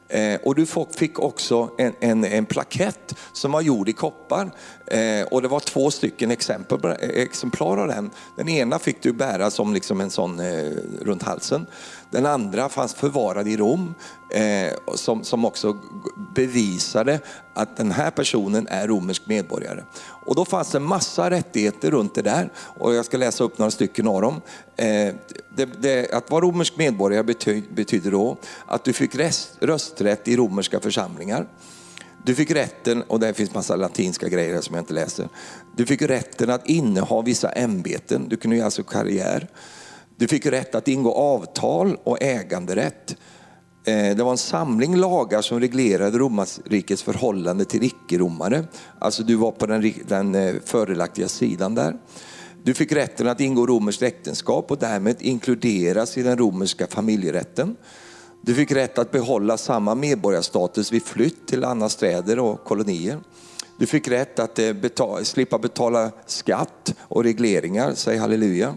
Eh, 0.09 0.41
och 0.43 0.55
du 0.55 0.67
fick 0.97 1.19
också 1.19 1.71
en, 1.79 1.93
en, 2.01 2.25
en 2.25 2.47
plakett 2.47 3.15
som 3.33 3.53
var 3.53 3.61
gjord 3.61 3.89
i 3.89 3.93
koppar. 3.93 4.51
Eh, 4.87 5.27
och 5.31 5.43
det 5.43 5.49
var 5.49 5.61
två 5.61 5.91
stycken 5.91 6.31
exempel, 6.31 6.85
eh, 6.85 6.95
exemplar 7.01 7.77
av 7.77 7.89
den. 7.89 8.11
Den 8.37 8.49
ena 8.49 8.79
fick 8.79 9.03
du 9.03 9.13
bära 9.13 9.51
som 9.51 9.75
liksom 9.75 10.01
en 10.01 10.11
sån 10.11 10.41
eh, 10.41 10.71
runt 11.01 11.23
halsen. 11.23 11.67
Den 12.11 12.27
andra 12.27 12.69
fanns 12.69 12.95
förvarad 12.95 13.49
i 13.49 13.57
Rom 13.57 13.95
eh, 14.31 14.73
som, 14.95 15.25
som 15.25 15.45
också 15.45 15.79
bevisade 16.35 17.21
att 17.55 17.77
den 17.77 17.93
här 17.93 18.11
personen 18.11 18.67
är 18.71 18.89
romersk 18.89 19.23
medborgare. 19.27 19.85
Och 20.27 20.35
då 20.35 20.45
fanns 20.45 20.71
det 20.71 20.81
massa 20.81 21.31
rättigheter 21.31 21.91
runt 21.91 22.15
det 22.15 22.23
där 22.23 22.53
och 22.57 22.95
jag 22.95 23.05
ska 23.05 23.17
läsa 23.17 23.45
upp 23.45 23.59
några 23.59 23.71
stycken 23.71 24.09
av 24.09 24.23
dem. 24.23 24.41
Eh, 24.77 25.15
det, 25.57 25.65
det, 25.79 26.13
att 26.13 26.31
vara 26.31 26.45
romersk 26.45 26.77
medborgare 26.77 27.23
bety, 27.23 27.63
betyder 27.71 28.11
då 28.11 28.37
att 28.67 28.85
du 28.85 28.93
fick 28.93 29.15
rest, 29.15 29.57
rösträtt 29.61 30.29
i 30.29 30.37
romerska 30.37 30.81
församlingar. 30.81 31.47
Du 32.25 32.35
fick 32.35 32.51
rätten, 32.51 33.03
och 33.03 33.21
det 33.21 33.35
finns 33.35 33.55
massa 33.55 33.77
latinska 33.77 34.29
grejer 34.29 34.61
som 34.61 34.75
jag 34.75 34.83
inte 34.83 34.95
läser. 34.95 35.29
Du 35.77 35.87
fick 35.87 36.03
rätten 36.03 36.51
att 36.51 36.67
inneha 36.67 37.23
vissa 37.23 37.49
ämbeten, 37.49 38.29
du 38.29 38.37
kunde 38.37 38.57
göra 38.57 38.65
alltså 38.65 38.83
karriär. 38.83 39.49
Du 40.19 40.29
fick 40.29 40.47
rätt 40.47 40.75
att 40.75 40.89
ingå 40.89 41.13
avtal 41.13 41.97
och 42.05 42.23
äganderätt. 42.23 43.17
Eh, 43.85 44.17
det 44.17 44.23
var 44.23 44.31
en 44.31 44.39
samling 44.39 44.97
lagar 44.97 45.43
som 45.43 45.61
reglerade 45.61 46.19
romarrikets 46.19 47.03
förhållande 47.03 47.65
till 47.65 47.83
icke-romare. 47.85 48.65
Alltså 48.99 49.23
du 49.23 49.35
var 49.35 49.51
på 49.51 49.67
den, 49.67 49.93
den 50.09 50.35
eh, 50.35 50.55
fördelaktiga 50.65 51.29
sidan 51.29 51.75
där. 51.75 51.97
Du 52.63 52.75
fick 52.75 52.93
rätten 52.93 53.29
att 53.29 53.41
ingå 53.41 53.67
romerskt 53.67 54.03
äktenskap 54.03 54.71
och 54.71 54.79
därmed 54.79 55.17
inkluderas 55.21 56.19
i 56.19 56.23
den 56.23 56.39
romerska 56.39 56.87
familjerätten. 56.87 57.77
Du 58.43 58.55
fick 58.55 58.73
rätt 58.73 58.99
att 58.99 59.11
behålla 59.11 59.57
samma 59.57 59.95
medborgarstatus 59.95 60.93
vid 60.93 61.03
flytt 61.03 61.49
till 61.49 61.65
andra 61.65 61.89
städer 61.89 62.39
och 62.39 62.65
kolonier. 62.65 63.21
Du 63.79 63.87
fick 63.87 64.09
rätt 64.09 64.39
att 64.39 64.59
eh, 64.59 64.73
betala, 64.73 65.25
slippa 65.25 65.59
betala 65.59 66.11
skatt 66.27 66.95
och 67.01 67.25
regleringar, 67.25 67.93
säg 67.95 68.19
halleluja. 68.19 68.75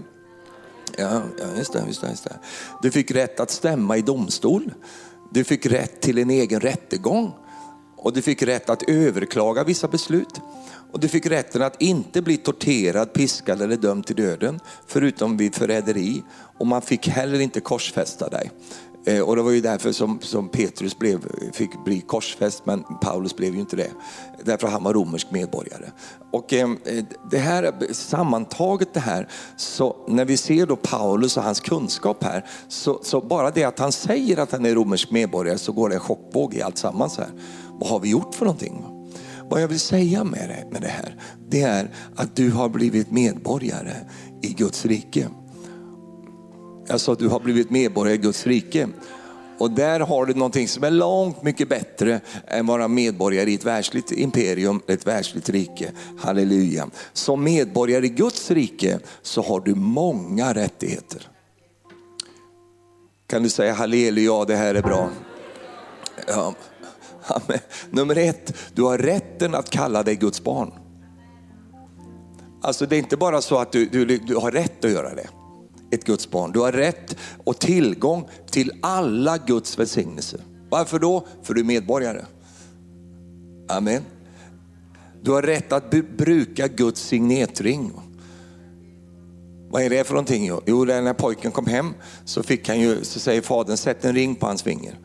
Ja, 0.98 1.22
just 1.58 1.74
det, 1.74 1.84
just 1.88 2.02
det, 2.02 2.10
just 2.10 2.24
det. 2.24 2.40
Du 2.82 2.92
fick 2.92 3.12
rätt 3.12 3.40
att 3.40 3.52
stämma 3.52 3.98
i 3.98 4.02
domstol. 4.02 4.74
Du 5.32 5.44
fick 5.44 5.66
rätt 5.66 6.02
till 6.02 6.18
en 6.18 6.30
egen 6.30 6.60
rättegång. 6.60 7.34
Och 7.98 8.14
du 8.14 8.22
fick 8.22 8.44
rätt 8.44 8.70
att 8.70 8.84
överklaga 8.90 9.64
vissa 9.64 9.88
beslut. 9.88 10.42
Och 10.92 11.00
du 11.00 11.08
fick 11.08 11.26
rätten 11.26 11.62
att 11.62 11.82
inte 11.82 12.22
bli 12.22 12.38
torterad, 12.38 13.14
piskad 13.14 13.62
eller 13.62 13.78
dömd 13.78 14.06
till 14.06 14.16
döden, 14.16 14.60
förutom 14.88 15.38
vid 15.38 15.56
förräderi. 15.56 16.24
Och 16.58 16.68
man 16.68 16.82
fick 16.82 17.08
heller 17.08 17.40
inte 17.40 17.60
korsfästa 17.60 18.30
dig. 18.30 18.52
Eh, 19.06 19.22
och 19.22 19.36
det 19.36 19.42
var 19.42 19.52
ju 19.52 19.62
därför 19.62 19.92
som, 19.92 20.20
som 20.22 20.50
Petrus 20.50 21.00
blev, 21.00 21.20
fick 21.54 21.84
bli 21.86 22.02
korsfäst, 22.02 22.66
men 22.66 22.84
Paulus 23.02 23.36
blev 23.36 23.54
ju 23.54 23.60
inte 23.60 23.76
det. 23.76 23.92
Därför 24.44 24.68
han 24.68 24.84
var 24.84 24.94
romersk 24.94 25.32
medborgare. 25.32 25.86
Och 26.32 26.54
eh, 26.54 26.70
eh, 26.86 27.04
det 27.32 27.38
här, 27.38 27.94
sammantaget 27.94 28.94
det 28.94 29.00
här, 29.00 29.28
så 29.58 30.06
när 30.08 30.26
vi 30.26 30.38
ser 30.38 30.66
då 30.66 30.76
Paulus 30.76 31.38
och 31.38 31.44
hans 31.44 31.60
kunskap 31.60 32.24
här, 32.24 32.46
så, 32.68 33.00
så 33.04 33.22
bara 33.22 33.52
det 33.52 33.64
att 33.64 33.80
han 33.80 33.92
säger 33.92 34.38
att 34.38 34.52
han 34.52 34.66
är 34.66 34.76
romersk 34.76 35.12
medborgare 35.12 35.58
så 35.58 35.72
går 35.72 35.90
det 35.90 35.96
en 35.96 36.02
chockvåg 36.02 36.54
i 36.54 36.62
allt 36.62 36.78
sammans 36.78 37.18
här. 37.18 37.30
Vad 37.70 37.90
har 37.90 38.00
vi 38.00 38.10
gjort 38.10 38.36
för 38.36 38.46
någonting? 38.46 38.86
Vad 39.50 39.62
jag 39.62 39.68
vill 39.68 39.80
säga 39.80 40.24
med 40.24 40.50
det, 40.50 40.72
med 40.72 40.82
det 40.82 40.88
här, 40.88 41.16
det 41.50 41.62
är 41.62 41.92
att 42.16 42.36
du 42.36 42.52
har 42.52 42.70
blivit 42.70 43.12
medborgare 43.12 43.96
i 44.42 44.48
Guds 44.48 44.86
rike. 44.86 45.28
Jag 46.92 47.02
sa 47.02 47.14
att 47.14 47.20
du 47.20 47.28
har 47.28 47.40
blivit 47.40 47.70
medborgare 47.70 48.16
i 48.16 48.18
Guds 48.18 48.48
rike. 48.48 48.88
Och 49.58 49.72
där 49.72 50.00
har 50.00 50.26
du 50.26 50.34
någonting 50.34 50.68
som 50.68 50.84
är 50.84 50.92
långt 50.92 51.44
mycket 51.44 51.70
bättre 51.70 52.20
än 52.48 52.66
vara 52.66 52.88
medborgare 52.88 53.52
i 53.52 53.56
ett 53.56 53.66
världsligt 53.66 54.12
imperium, 54.12 54.82
ett 54.88 55.08
världsligt 55.08 55.50
rike. 55.50 55.92
Halleluja. 56.20 56.90
Som 57.14 57.44
medborgare 57.44 58.06
i 58.06 58.10
Guds 58.10 58.52
rike 58.52 59.00
så 59.22 59.42
har 59.42 59.60
du 59.60 59.76
många 59.76 60.54
rättigheter. 60.54 61.28
Kan 63.28 63.44
du 63.44 63.50
säga 63.50 63.74
halleluja, 63.74 64.46
det 64.46 64.56
här 64.56 64.76
är 64.76 64.82
bra. 64.82 65.10
Ja. 66.28 66.56
Nummer 67.90 68.18
ett, 68.18 68.54
du 68.74 68.82
har 68.82 68.98
rätten 68.98 69.56
att 69.56 69.70
kalla 69.70 70.04
dig 70.04 70.16
Guds 70.16 70.44
barn. 70.44 70.72
Alltså 72.62 72.86
det 72.86 72.96
är 72.96 73.00
inte 73.00 73.18
bara 73.18 73.42
så 73.42 73.58
att 73.58 73.72
du, 73.72 73.86
du, 73.86 74.06
du 74.06 74.36
har 74.36 74.52
rätt 74.52 74.86
att 74.86 74.92
göra 74.92 75.16
det 75.16 75.28
ett 75.92 76.04
Guds 76.04 76.30
barn. 76.30 76.52
Du 76.52 76.60
har 76.60 76.72
rätt 76.72 77.18
och 77.44 77.60
tillgång 77.60 78.30
till 78.52 78.72
alla 78.82 79.38
Guds 79.38 79.80
välsignelser. 79.80 80.42
Varför 80.70 81.00
då? 81.00 81.28
För 81.44 81.54
du 81.54 81.62
är 81.62 81.66
medborgare. 81.66 82.26
Amen. 83.70 84.04
Du 85.22 85.32
har 85.32 85.42
rätt 85.42 85.72
att 85.72 85.92
bruka 86.18 86.68
Guds 86.68 87.02
signetring. 87.02 87.92
Vad 89.70 89.82
är 89.82 89.90
det 89.90 90.04
för 90.04 90.14
någonting? 90.14 90.52
Jo, 90.66 90.86
när 90.86 91.14
pojken 91.14 91.52
kom 91.52 91.66
hem 91.66 91.94
så, 92.26 92.44
fick 92.44 92.68
han 92.68 92.80
ju, 92.80 93.04
så 93.04 93.20
säger 93.20 93.42
fadern, 93.42 93.78
sätt 93.78 94.06
en 94.06 94.16
ring 94.16 94.36
på 94.36 94.46
hans 94.46 94.64
finger. 94.64 94.98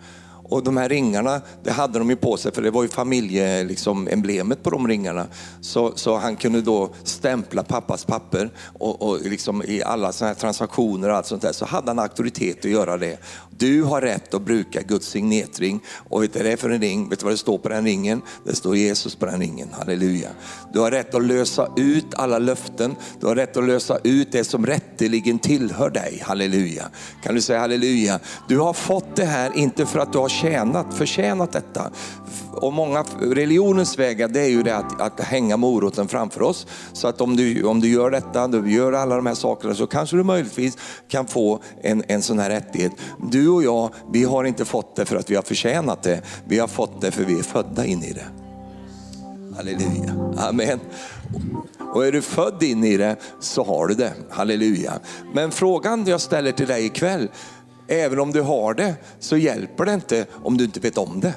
Och 0.48 0.64
de 0.64 0.76
här 0.76 0.88
ringarna, 0.88 1.40
det 1.64 1.70
hade 1.70 1.98
de 1.98 2.11
ju 2.11 2.16
på 2.16 2.37
sig 2.37 2.52
för 2.52 2.62
det 2.62 2.70
var 2.70 2.82
ju 2.82 2.88
familjeemblemet 2.88 3.68
liksom, 3.68 4.56
på 4.62 4.70
de 4.70 4.88
ringarna. 4.88 5.26
Så, 5.61 5.92
så 5.94 6.16
han 6.16 6.37
kunde 6.37 6.61
då 6.61 6.90
stämpla 7.04 7.62
pappas 7.62 8.04
papper 8.04 8.50
och, 8.78 9.02
och 9.02 9.20
liksom 9.20 9.62
i 9.62 9.82
alla 9.82 10.12
sådana 10.12 10.35
här 10.35 10.40
transaktioner 10.40 11.09
och 11.09 11.16
allt 11.16 11.26
sånt 11.26 11.42
där 11.42 11.52
så 11.52 11.64
hade 11.64 11.90
han 11.90 11.98
auktoritet 11.98 12.59
att 12.59 12.70
göra 12.70 12.96
det. 12.96 13.18
Du 13.59 13.82
har 13.82 14.00
rätt 14.00 14.35
att 14.35 14.42
bruka 14.42 14.82
Guds 14.82 15.09
signetring. 15.09 15.80
Och 16.09 16.22
vet 16.22 16.32
du 16.32 16.38
vad 16.38 16.46
det 16.46 16.52
är 16.52 16.56
för 16.56 16.70
en 16.70 16.80
ring? 16.80 17.09
Vet 17.09 17.18
du 17.18 17.24
vad 17.24 17.32
det 17.32 17.38
står 17.38 17.59
på 17.59 17.68
den 17.68 17.85
ringen? 17.85 18.22
Det 18.44 18.56
står 18.56 18.76
Jesus 18.76 19.14
på 19.16 19.26
den 19.26 19.40
ringen, 19.40 19.68
halleluja. 19.72 20.28
Du 20.72 20.80
har 20.80 20.90
rätt 20.90 21.14
att 21.14 21.24
lösa 21.24 21.68
ut 21.76 22.14
alla 22.14 22.38
löften. 22.38 22.96
Du 23.20 23.26
har 23.26 23.35
rätt 23.35 23.56
att 23.56 23.64
lösa 23.64 23.98
ut 24.04 24.32
det 24.32 24.44
som 24.44 24.66
rätteligen 24.66 25.38
tillhör 25.38 25.90
dig, 25.90 26.22
halleluja. 26.26 26.88
Kan 27.22 27.35
du 27.35 27.40
säga 27.40 27.61
halleluja? 27.61 28.20
Du 28.48 28.59
har 28.59 28.72
fått 28.72 29.16
det 29.16 29.24
här 29.24 29.56
inte 29.56 29.87
för 29.87 29.98
att 29.98 30.12
du 30.12 30.18
har 30.18 30.28
tjänat, 30.40 30.94
förtjänat 30.94 31.53
detta. 31.53 31.90
Och 32.53 32.72
många 32.72 33.05
religionens 33.20 33.99
vägar 33.99 34.29
det 34.29 34.40
är 34.40 34.49
ju 34.49 34.62
det 34.62 34.77
att, 34.77 35.01
att 35.01 35.20
hänga 35.20 35.57
moroten 35.57 36.09
framför 36.09 36.42
oss. 36.42 36.66
Så 36.92 37.09
att 37.09 37.20
om 37.20 37.37
du, 37.37 37.64
om 37.64 37.81
du 37.81 37.88
gör 37.88 38.11
detta, 38.11 38.49
du 38.49 38.72
gör 38.72 38.92
alla 38.92 39.16
de 39.16 39.27
här 39.27 39.35
sakerna 39.35 39.75
så 39.75 39.87
kanske 39.87 40.16
du 40.16 40.22
möjligtvis 40.22 40.79
kan 41.09 41.27
få 41.27 41.61
en, 41.83 42.03
en 42.09 42.22
sån 42.22 42.38
här 42.38 42.51
rättighet. 42.51 42.92
Du 43.31 43.49
och 43.49 43.62
jag, 43.62 43.90
vi 44.12 44.25
har 44.25 44.44
inte 44.44 44.64
fått 44.64 44.96
det 44.96 45.05
för 45.05 45.16
att 45.16 45.31
vi 45.31 45.35
har 45.35 45.42
förtjänat 45.42 46.03
det. 46.03 46.22
Vi 46.44 46.59
har 46.59 46.68
fått 46.68 47.01
det 47.01 47.11
för 47.11 47.25
vi 47.25 47.38
är 47.38 47.42
födda 47.42 47.85
in 47.85 48.03
i 48.03 48.12
det. 48.12 48.27
Halleluja, 49.57 50.14
amen. 50.37 50.81
Och 51.94 52.07
är 52.07 52.12
du 52.12 52.22
född 52.22 52.62
in 52.62 52.85
i 52.85 52.96
det 52.96 53.16
så 53.40 53.64
har 53.64 53.87
du 53.87 53.94
det, 53.94 54.12
halleluja. 54.31 54.92
Men 55.35 55.51
frågan 55.51 56.05
jag 56.07 56.20
ställer 56.20 56.53
till 56.53 56.66
dig 56.66 56.87
ikväll, 56.87 57.29
Även 57.88 58.20
om 58.20 58.33
du 58.33 58.42
har 58.42 58.75
det 58.75 58.94
så 59.18 59.37
hjälper 59.37 59.85
det 59.85 59.94
inte 59.94 60.27
om 60.44 60.57
du 60.57 60.64
inte 60.64 60.81
vet 60.81 60.99
om 60.99 61.20
det. 61.20 61.35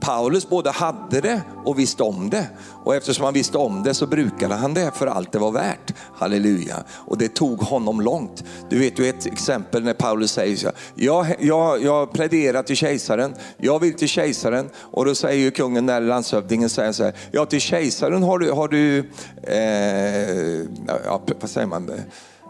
Paulus 0.00 0.48
både 0.48 0.70
hade 0.70 1.20
det 1.20 1.40
och 1.64 1.78
visste 1.78 2.02
om 2.02 2.30
det. 2.30 2.48
Och 2.84 2.94
eftersom 2.94 3.24
han 3.24 3.34
visste 3.34 3.58
om 3.58 3.82
det 3.82 3.94
så 3.94 4.06
brukade 4.06 4.54
han 4.54 4.74
det 4.74 4.90
för 4.94 5.06
allt 5.06 5.32
det 5.32 5.38
var 5.38 5.50
värt. 5.50 5.94
Halleluja. 6.14 6.76
Och 6.90 7.18
det 7.18 7.34
tog 7.34 7.58
honom 7.60 8.00
långt. 8.00 8.44
Du 8.70 8.78
vet 8.78 8.98
ju 8.98 9.08
ett 9.08 9.26
exempel 9.26 9.84
när 9.84 9.94
Paulus 9.94 10.32
säger 10.32 10.56
så 10.56 10.70
jag, 10.94 11.26
jag, 11.40 11.82
jag 11.82 12.12
pläderar 12.12 12.62
till 12.62 12.76
kejsaren, 12.76 13.34
jag 13.56 13.78
vill 13.78 13.94
till 13.94 14.08
kejsaren. 14.08 14.70
Och 14.76 15.04
då 15.04 15.14
säger 15.14 15.44
ju 15.44 15.50
kungen, 15.50 15.86
när 15.86 16.00
landshövdingen 16.00 16.68
säger 16.68 16.92
så 16.92 17.04
här, 17.04 17.14
ja 17.30 17.46
till 17.46 17.60
kejsaren 17.60 18.22
har 18.22 18.38
du, 18.38 18.50
har 18.50 18.68
du 18.68 18.98
eh, 19.42 20.66
ja, 21.04 21.22
vad 21.40 21.50
säger 21.50 21.66
man? 21.66 21.90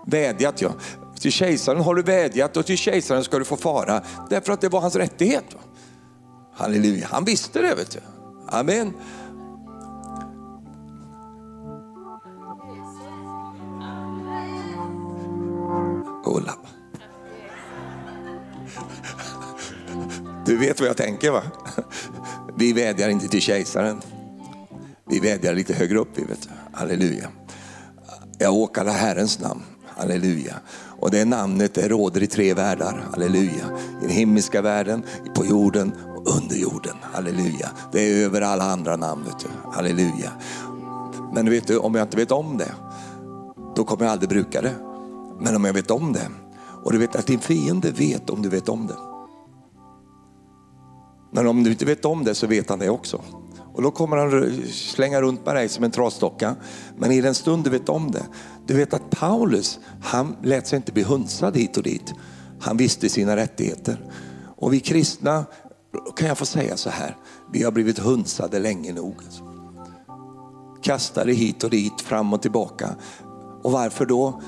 vädjat. 0.06 0.62
Ja. 0.62 0.70
Till 1.24 1.32
kejsaren 1.32 1.80
har 1.80 1.94
du 1.94 2.02
vädjat 2.02 2.56
och 2.56 2.66
till 2.66 2.78
kejsaren 2.78 3.24
ska 3.24 3.38
du 3.38 3.44
få 3.44 3.56
fara. 3.56 4.02
Därför 4.30 4.52
att 4.52 4.60
det 4.60 4.68
var 4.68 4.80
hans 4.80 4.96
rättighet. 4.96 5.44
Halleluja, 6.54 7.08
han 7.10 7.24
visste 7.24 7.62
det. 7.62 7.74
vet 7.74 7.90
du. 7.90 8.00
Amen. 8.48 8.92
Ola. 16.24 16.54
Du 20.46 20.56
vet 20.56 20.80
vad 20.80 20.88
jag 20.88 20.96
tänker 20.96 21.30
va? 21.30 21.42
Vi 22.56 22.72
vädjar 22.72 23.08
inte 23.08 23.28
till 23.28 23.42
kejsaren. 23.42 24.00
Vi 25.10 25.20
vädjar 25.20 25.54
lite 25.54 25.74
högre 25.74 25.98
upp. 25.98 26.18
Vet 26.18 26.42
du. 26.42 26.48
Halleluja. 26.72 27.28
Jag 28.38 28.54
åkallar 28.54 28.92
Herrens 28.92 29.40
namn. 29.40 29.62
Halleluja. 29.96 30.54
Och 31.04 31.10
det 31.10 31.24
namnet 31.24 31.74
det 31.74 31.88
råder 31.88 32.22
i 32.22 32.26
tre 32.26 32.54
världar. 32.54 33.08
Halleluja. 33.10 33.64
I 34.00 34.00
den 34.00 34.10
himmelska 34.10 34.62
världen, 34.62 35.04
på 35.34 35.46
jorden 35.46 35.92
och 36.16 36.36
under 36.36 36.56
jorden. 36.56 36.96
Halleluja. 37.02 37.70
Det 37.92 38.00
är 38.00 38.24
över 38.24 38.40
alla 38.40 38.64
andra 38.64 38.96
namn. 38.96 39.24
Vet 39.24 39.38
du. 39.38 39.46
Halleluja. 39.72 40.32
Men 41.34 41.50
vet 41.50 41.66
du, 41.66 41.78
om 41.78 41.94
jag 41.94 42.04
inte 42.04 42.16
vet 42.16 42.32
om 42.32 42.58
det, 42.58 42.74
då 43.76 43.84
kommer 43.84 44.04
jag 44.04 44.12
aldrig 44.12 44.28
bruka 44.28 44.62
det. 44.62 44.74
Men 45.40 45.56
om 45.56 45.64
jag 45.64 45.72
vet 45.72 45.90
om 45.90 46.12
det, 46.12 46.28
och 46.84 46.92
du 46.92 46.98
vet 46.98 47.16
att 47.16 47.26
din 47.26 47.40
fiende 47.40 47.90
vet 47.90 48.30
om 48.30 48.42
du 48.42 48.48
vet 48.48 48.68
om 48.68 48.86
det. 48.86 48.96
Men 51.32 51.46
om 51.46 51.64
du 51.64 51.70
inte 51.70 51.84
vet 51.84 52.04
om 52.04 52.24
det 52.24 52.34
så 52.34 52.46
vet 52.46 52.68
han 52.68 52.78
det 52.78 52.90
också. 52.90 53.20
Och 53.74 53.82
då 53.82 53.90
kommer 53.90 54.16
han 54.16 54.62
slänga 54.72 55.20
runt 55.20 55.46
med 55.46 55.54
dig 55.54 55.68
som 55.68 55.84
en 55.84 55.90
trasdocka. 55.90 56.56
Men 56.96 57.12
i 57.12 57.20
den 57.20 57.34
stund 57.34 57.64
du 57.64 57.70
vet 57.70 57.88
om 57.88 58.10
det. 58.10 58.26
Du 58.66 58.74
vet 58.74 58.94
att 58.94 59.10
Paulus, 59.10 59.78
han 60.02 60.36
lät 60.42 60.66
sig 60.66 60.76
inte 60.76 60.92
bli 60.92 61.02
hunsad 61.02 61.56
hit 61.56 61.76
och 61.76 61.82
dit. 61.82 62.14
Han 62.60 62.76
visste 62.76 63.08
sina 63.08 63.36
rättigheter. 63.36 64.12
Och 64.56 64.72
vi 64.72 64.80
kristna, 64.80 65.44
kan 66.16 66.28
jag 66.28 66.38
få 66.38 66.46
säga 66.46 66.76
så 66.76 66.90
här, 66.90 67.16
vi 67.52 67.62
har 67.62 67.72
blivit 67.72 67.98
hunsade 67.98 68.58
länge 68.58 68.92
nog. 68.92 69.16
Kastade 70.82 71.32
hit 71.32 71.64
och 71.64 71.70
dit, 71.70 72.00
fram 72.00 72.32
och 72.32 72.42
tillbaka. 72.42 72.88
Och 73.62 73.72
varför 73.72 74.06
då? 74.06 74.42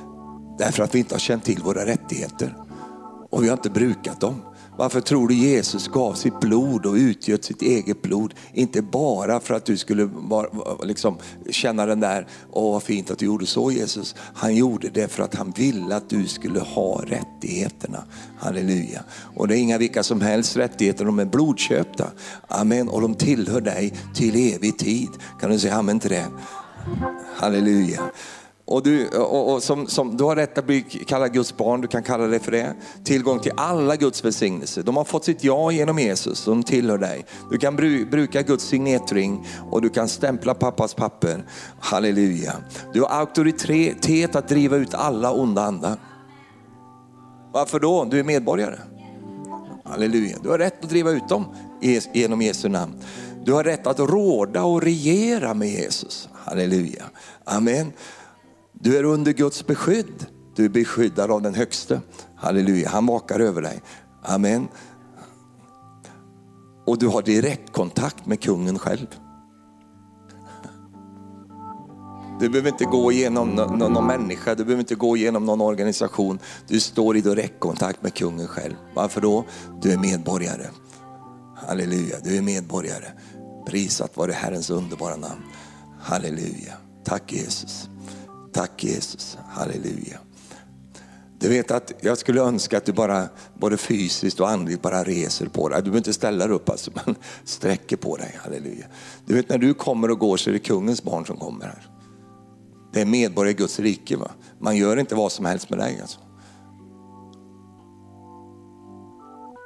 Därför 0.59 0.83
att 0.83 0.95
vi 0.95 0.99
inte 0.99 1.15
har 1.15 1.21
känt 1.21 1.45
till 1.45 1.63
våra 1.63 1.87
rättigheter. 1.87 2.57
Och 3.31 3.45
vi 3.45 3.49
har 3.49 3.57
inte 3.57 3.71
brukat 3.71 4.21
dem. 4.21 4.43
Varför 4.77 5.01
tror 5.01 5.29
du 5.29 5.35
Jesus 5.35 5.89
gav 5.89 6.15
sitt 6.15 6.41
blod 6.41 6.87
och 6.87 6.95
utgöt 6.95 7.45
sitt 7.45 7.63
eget 7.63 8.03
blod? 8.03 8.35
Inte 8.53 8.83
bara 8.83 9.41
för 9.41 9.55
att 9.55 9.65
du 9.65 9.77
skulle 9.77 10.11
liksom, 10.83 11.19
känna 11.51 11.87
den 11.87 12.01
där, 12.01 12.27
åh 12.53 12.73
vad 12.73 12.83
fint 12.83 13.11
att 13.11 13.19
du 13.19 13.27
gjorde 13.27 13.47
så 13.47 13.71
Jesus. 13.71 14.15
Han 14.19 14.57
gjorde 14.57 14.89
det 14.89 15.09
för 15.09 15.23
att 15.23 15.35
han 15.35 15.51
ville 15.51 15.97
att 15.97 16.11
du 16.11 16.27
skulle 16.27 16.61
ha 16.61 17.03
rättigheterna. 17.07 18.05
Halleluja. 18.39 19.01
Och 19.35 19.49
det 19.49 19.57
är 19.57 19.59
inga 19.59 19.79
vilka 19.79 20.03
som 20.03 20.21
helst 20.21 20.57
rättigheter, 20.57 21.05
de 21.05 21.19
är 21.19 21.25
blodköpta. 21.25 22.11
Amen. 22.49 22.89
Och 22.89 23.01
de 23.01 23.15
tillhör 23.15 23.61
dig 23.61 23.93
till 24.15 24.55
evig 24.55 24.79
tid. 24.79 25.09
Kan 25.41 25.51
du 25.51 25.59
säga 25.59 25.75
amen 25.75 26.01
till 26.01 26.11
det? 26.11 26.27
Halleluja. 27.37 28.01
Och 28.69 28.83
du, 28.83 29.09
och, 29.09 29.53
och 29.53 29.63
som, 29.63 29.87
som, 29.87 30.17
du 30.17 30.25
har 30.25 30.37
rätt 30.37 30.59
att 30.59 30.67
bli 30.67 30.83
kallad 30.83 31.33
Guds 31.33 31.57
barn, 31.57 31.81
du 31.81 31.89
kan 31.89 32.03
kalla 32.03 32.27
dig 32.27 32.41
för 32.41 32.53
det. 32.53 32.75
Tillgång 33.05 33.41
till 33.41 33.53
alla 33.57 33.97
Guds 33.97 34.25
välsignelser. 34.25 34.83
De 34.83 34.97
har 34.97 35.05
fått 35.05 35.25
sitt 35.25 35.45
ja 35.45 35.73
genom 35.73 35.99
Jesus, 35.99 36.45
de 36.45 36.63
tillhör 36.63 36.99
dig. 36.99 37.25
Du 37.51 37.59
kan 37.59 37.77
bru, 37.77 38.07
bruka 38.07 38.43
Guds 38.43 38.65
signetring 38.65 39.47
och 39.71 39.83
du 39.83 39.89
kan 39.89 40.09
stämpla 40.09 40.55
pappas 40.55 40.95
papper. 40.95 41.45
Halleluja. 41.81 42.53
Du 42.93 43.01
har 43.01 43.09
auktoritet 43.09 44.37
att 44.37 44.49
driva 44.49 44.77
ut 44.77 44.95
alla 44.95 45.33
onda 45.33 45.63
andar. 45.63 45.97
Varför 47.53 47.81
då? 47.81 48.05
Du 48.05 48.19
är 48.21 48.25
medborgare. 48.25 48.79
Halleluja. 49.85 50.37
Du 50.43 50.49
har 50.49 50.59
rätt 50.59 50.85
att 50.85 50.91
driva 50.91 51.11
ut 51.11 51.29
dem 51.29 51.55
genom 52.13 52.43
Jesu 52.43 52.69
namn. 52.69 52.95
Du 53.45 53.53
har 53.53 53.65
rätt 53.65 53.87
att 53.87 53.99
råda 53.99 54.65
och 54.65 54.83
regera 54.83 55.55
med 55.55 55.69
Jesus. 55.69 56.29
Halleluja. 56.33 57.05
Amen. 57.45 57.93
Du 58.81 58.99
är 58.99 59.05
under 59.05 59.33
Guds 59.33 59.67
beskydd. 59.67 60.27
Du 60.57 60.65
är 60.65 60.69
beskyddad 60.69 61.31
av 61.31 61.43
den 61.43 61.55
högste. 61.55 62.01
Halleluja, 62.37 62.89
han 62.89 63.07
vakar 63.07 63.41
över 63.41 63.63
dig. 63.63 63.83
Amen. 64.23 64.69
Och 66.87 66.99
du 66.99 67.07
har 67.07 67.23
direktkontakt 67.23 68.27
med 68.27 68.41
kungen 68.41 68.79
själv. 68.79 69.07
Du 72.41 72.49
behöver 72.49 72.69
inte 72.69 72.85
gå 72.85 73.13
igenom 73.13 73.49
någon, 73.49 73.79
någon 73.79 74.07
människa, 74.07 74.55
du 74.55 74.65
behöver 74.65 74.81
inte 74.81 74.95
gå 74.95 75.17
igenom 75.17 75.45
någon 75.45 75.61
organisation. 75.61 76.39
Du 76.69 76.81
står 76.81 77.17
i 77.17 77.21
direktkontakt 77.21 78.03
med 78.03 78.15
kungen 78.15 78.47
själv. 78.47 78.75
Varför 78.95 79.21
då? 79.21 79.45
Du 79.81 79.93
är 79.93 79.99
medborgare. 79.99 80.67
Halleluja, 81.57 82.17
du 82.25 82.37
är 82.37 82.43
medborgare. 82.43 83.07
Prisat 83.67 84.17
vare 84.17 84.33
Herrens 84.33 84.71
underbara 84.71 85.17
namn. 85.17 85.43
Halleluja. 86.01 86.73
Tack 87.05 87.33
Jesus. 87.33 87.89
Tack 88.57 88.85
Jesus, 88.85 89.39
halleluja. 89.49 90.19
Du 91.39 91.49
vet 91.49 91.71
att 91.71 91.93
jag 92.01 92.19
skulle 92.19 92.41
önska 92.41 92.79
att 92.79 92.85
du 92.85 92.93
bara, 92.93 93.29
både 93.55 93.77
fysiskt 93.77 94.41
och 94.41 94.51
andligt 94.51 94.83
bara 94.83 95.05
reser 95.05 95.47
på 95.47 95.69
dig. 95.69 95.79
Du 95.79 95.83
behöver 95.83 95.99
inte 95.99 96.13
ställa 96.13 96.47
dig 96.47 96.55
upp 96.55 96.71
alltså, 96.71 96.91
men 96.95 97.15
sträcker 97.45 97.97
på 97.97 98.17
dig, 98.17 98.39
halleluja. 98.43 98.87
Du 99.27 99.35
vet 99.35 99.49
när 99.49 99.59
du 99.59 99.75
kommer 99.75 100.11
och 100.11 100.19
går 100.19 100.37
så 100.37 100.51
är 100.51 100.53
det 100.53 100.59
kungens 100.59 101.03
barn 101.03 101.27
som 101.27 101.37
kommer 101.37 101.65
här. 101.65 101.87
Det 102.93 103.01
är 103.01 103.07
medborgare 103.07 103.51
i 103.51 103.55
Guds 103.55 103.81
rike. 103.81 104.17
Va? 104.17 104.31
Man 104.59 104.77
gör 104.77 104.97
inte 104.97 105.15
vad 105.15 105.33
som 105.33 105.45
helst 105.45 105.71
med 105.71 105.79
dig. 105.79 105.99
Alltså. 106.01 106.19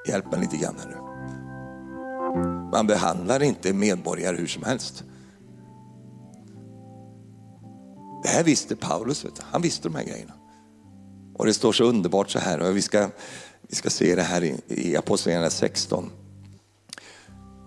Hjälp 0.08 0.32
mig 0.32 0.40
lite 0.40 0.56
grann 0.56 0.76
här 0.78 0.88
nu. 0.88 0.96
Man 2.72 2.86
behandlar 2.86 3.42
inte 3.42 3.72
medborgare 3.72 4.36
hur 4.36 4.46
som 4.46 4.62
helst. 4.62 5.04
Det 8.22 8.28
här 8.28 8.44
visste 8.44 8.76
Paulus, 8.76 9.26
han 9.40 9.62
visste 9.62 9.88
de 9.88 9.94
här 9.94 10.04
grejerna. 10.04 10.32
Och 11.34 11.46
det 11.46 11.54
står 11.54 11.72
så 11.72 11.84
underbart 11.84 12.30
så 12.30 12.38
här, 12.38 12.60
och 12.60 12.76
vi 12.76 12.82
ska, 12.82 13.08
vi 13.68 13.74
ska 13.76 13.90
se 13.90 14.14
det 14.14 14.22
här 14.22 14.44
i, 14.44 14.60
i 14.68 14.96
Apostlagärningarna 14.96 15.50
16. 15.50 16.10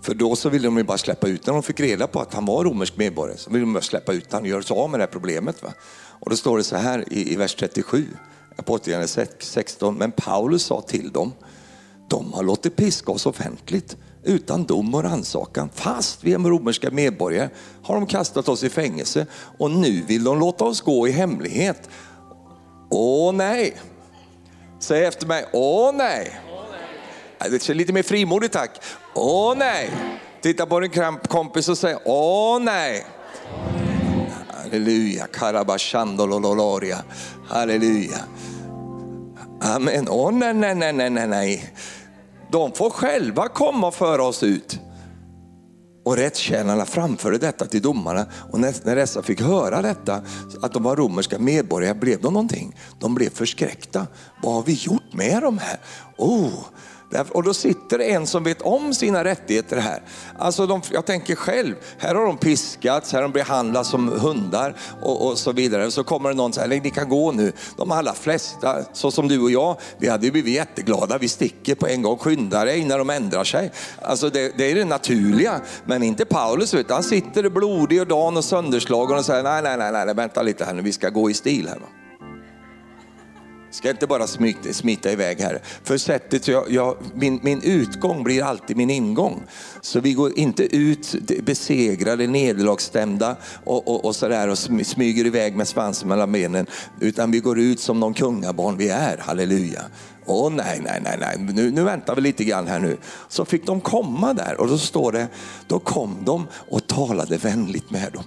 För 0.03 0.13
då 0.13 0.35
så 0.35 0.49
ville 0.49 0.67
de 0.67 0.77
ju 0.77 0.83
bara 0.83 0.97
släppa 0.97 1.27
ut, 1.27 1.45
när 1.45 1.53
de 1.53 1.63
fick 1.63 1.79
reda 1.79 2.07
på 2.07 2.19
att 2.19 2.33
han 2.33 2.45
var 2.45 2.63
romersk 2.63 2.97
medborgare, 2.97 3.37
så 3.37 3.49
ville 3.49 3.65
de 3.65 3.73
bara 3.73 3.83
släppa 3.83 4.13
ut 4.13 4.31
honom 4.31 4.43
och 4.43 4.49
göra 4.49 4.63
sig 4.63 4.77
av 4.77 4.89
med 4.89 4.99
det 4.99 5.03
här 5.03 5.11
problemet. 5.11 5.63
Va? 5.63 5.73
Och 5.93 6.29
då 6.29 6.35
står 6.35 6.57
det 6.57 6.63
så 6.63 6.75
här 6.75 7.13
i, 7.13 7.33
i 7.33 7.35
vers 7.35 7.55
37, 7.55 8.07
Apostlagärningarna 8.55 9.27
16, 9.39 9.95
men 9.95 10.11
Paulus 10.11 10.63
sa 10.63 10.81
till 10.81 11.11
dem, 11.11 11.33
de 12.09 12.33
har 12.33 12.43
låtit 12.43 12.75
piska 12.75 13.11
oss 13.11 13.25
offentligt 13.25 13.97
utan 14.23 14.63
dom 14.63 14.95
och 14.95 15.03
rannsakan. 15.03 15.69
Fast 15.73 16.23
vi 16.23 16.33
är 16.33 16.39
romerska 16.39 16.91
medborgare 16.91 17.49
har 17.83 17.95
de 17.95 18.07
kastat 18.07 18.49
oss 18.49 18.63
i 18.63 18.69
fängelse 18.69 19.25
och 19.57 19.71
nu 19.71 20.01
vill 20.01 20.23
de 20.23 20.39
låta 20.39 20.65
oss 20.65 20.81
gå 20.81 21.07
i 21.07 21.11
hemlighet. 21.11 21.89
Åh 22.89 23.33
nej! 23.33 23.77
Säg 24.79 25.05
efter 25.05 25.27
mig, 25.27 25.45
åh 25.53 25.91
nej! 25.93 26.39
Det 27.39 27.69
är 27.69 27.73
lite 27.73 27.93
mer 27.93 28.03
frimodigt 28.03 28.53
tack. 28.53 28.81
Åh 29.13 29.57
nej! 29.57 29.91
Titta 30.41 30.65
på 30.65 30.79
din 30.79 30.91
kompis 31.27 31.69
och 31.69 31.77
säg, 31.77 31.95
åh 32.05 32.59
nej! 32.59 33.05
Halleluja, 34.47 35.27
karabashandololoria. 35.27 36.97
Halleluja. 37.47 38.17
Amen. 39.61 40.07
Åh 40.09 40.31
nej, 40.31 40.53
nej, 40.53 40.75
nej, 40.75 41.09
nej, 41.09 41.27
nej 41.27 41.73
de 42.53 42.71
får 42.71 42.89
själva 42.89 43.47
komma 43.47 43.87
och 43.87 43.95
föra 43.95 44.23
oss 44.23 44.43
ut. 44.43 44.79
Och 46.05 46.17
rättstjänarna 46.17 46.85
framförde 46.85 47.37
detta 47.37 47.65
till 47.65 47.81
domarna 47.81 48.25
och 48.51 48.59
när, 48.59 48.95
dessa 48.95 49.23
fick 49.23 49.41
höra 49.41 49.81
detta, 49.81 50.21
att 50.61 50.73
de 50.73 50.83
var 50.83 50.95
romerska 50.95 51.39
medborgare, 51.39 51.93
blev 51.93 52.21
de 52.21 52.33
någonting. 52.33 52.75
De 52.99 53.15
blev 53.15 53.29
förskräckta. 53.29 54.07
Vad 54.41 54.53
har 54.53 54.63
vi 54.63 54.73
gjort 54.73 55.13
med 55.13 55.41
dem 55.41 55.57
här? 55.57 55.79
Oh, 56.17 56.65
och 57.31 57.43
då 57.43 57.53
sitter 57.53 57.97
det 57.97 58.03
en 58.05 58.27
som 58.27 58.43
vet 58.43 58.61
om 58.61 58.93
sina 58.93 59.23
rättigheter 59.23 59.77
här. 59.77 60.01
Alltså 60.39 60.65
de, 60.65 60.81
jag 60.91 61.05
tänker 61.05 61.35
själv, 61.35 61.75
här 61.97 62.15
har 62.15 62.25
de 62.25 62.37
piskats, 62.37 63.11
här 63.11 63.21
har 63.21 63.29
de 63.29 63.31
behandlats 63.31 63.89
som 63.89 64.07
hundar 64.07 64.75
och, 65.01 65.27
och 65.27 65.37
så 65.37 65.51
vidare. 65.51 65.91
Så 65.91 66.03
kommer 66.03 66.29
det 66.29 66.35
någon 66.35 66.49
och 66.49 66.55
säger, 66.55 66.81
ni 66.81 66.89
kan 66.89 67.09
gå 67.09 67.31
nu. 67.31 67.51
De 67.77 67.91
allra 67.91 68.13
flesta, 68.13 68.77
så 68.93 69.11
som 69.11 69.27
du 69.27 69.39
och 69.39 69.51
jag, 69.51 69.77
vi 69.97 70.09
hade 70.09 70.31
blivit 70.31 70.53
jätteglada. 70.53 71.17
Vi 71.17 71.27
sticker 71.27 71.75
på 71.75 71.87
en 71.87 72.01
gång, 72.01 72.17
skynda 72.17 72.65
dig 72.65 72.85
när 72.85 72.97
de 72.97 73.09
ändrar 73.09 73.43
sig. 73.43 73.71
Alltså 74.01 74.29
det, 74.29 74.57
det 74.57 74.71
är 74.71 74.75
det 74.75 74.85
naturliga, 74.85 75.61
men 75.85 76.03
inte 76.03 76.25
Paulus. 76.25 76.73
utan 76.73 76.95
han 76.95 77.03
sitter 77.03 77.49
blodig 77.49 78.01
och 78.01 78.07
dan 78.07 78.37
och 78.37 78.45
sönderslagen 78.45 79.17
och 79.17 79.25
säger, 79.25 79.43
nej, 79.43 79.61
nej, 79.63 79.77
nej, 79.77 80.05
nej, 80.05 80.15
vänta 80.15 80.41
lite 80.41 80.65
här 80.65 80.73
nu, 80.73 80.81
vi 80.81 80.91
ska 80.91 81.09
gå 81.09 81.29
i 81.29 81.33
stil 81.33 81.67
här. 81.67 81.79
Va? 81.79 82.02
Ska 83.73 83.89
inte 83.89 84.07
bara 84.07 84.27
smita, 84.27 84.73
smita 84.73 85.11
iväg 85.11 85.39
här. 85.39 85.61
För 85.83 85.97
sättet 85.97 86.47
jag, 86.47 86.71
jag, 86.71 86.97
min, 87.13 87.39
min 87.43 87.61
utgång 87.61 88.23
blir 88.23 88.43
alltid 88.43 88.77
min 88.77 88.89
ingång. 88.89 89.43
Så 89.81 89.99
vi 89.99 90.13
går 90.13 90.39
inte 90.39 90.75
ut 90.75 91.15
besegrade, 91.43 92.27
nederlagsstämda 92.27 93.35
och, 93.63 93.87
och, 93.87 94.05
och 94.05 94.15
sådär 94.15 94.47
och 94.47 94.57
smyger 94.57 95.25
iväg 95.25 95.55
med 95.55 95.67
svansen 95.67 96.09
mellan 96.09 96.31
benen. 96.31 96.65
Utan 96.99 97.31
vi 97.31 97.39
går 97.39 97.59
ut 97.59 97.79
som 97.79 97.99
de 97.99 98.13
kungabarn 98.13 98.77
vi 98.77 98.89
är, 98.89 99.17
halleluja. 99.17 99.81
Åh 100.25 100.51
nej, 100.51 100.81
nej, 100.83 101.01
nej, 101.03 101.17
nej. 101.19 101.53
Nu, 101.53 101.71
nu 101.71 101.83
väntar 101.83 102.15
vi 102.15 102.21
lite 102.21 102.43
grann 102.43 102.67
här 102.67 102.79
nu. 102.79 102.97
Så 103.29 103.45
fick 103.45 103.65
de 103.65 103.81
komma 103.81 104.33
där 104.33 104.61
och 104.61 104.67
då 104.67 104.77
står 104.77 105.11
det, 105.11 105.27
då 105.67 105.79
kom 105.79 106.17
de 106.25 106.47
och 106.69 106.87
talade 106.87 107.37
vänligt 107.37 107.91
med 107.91 108.13
dem. 108.13 108.23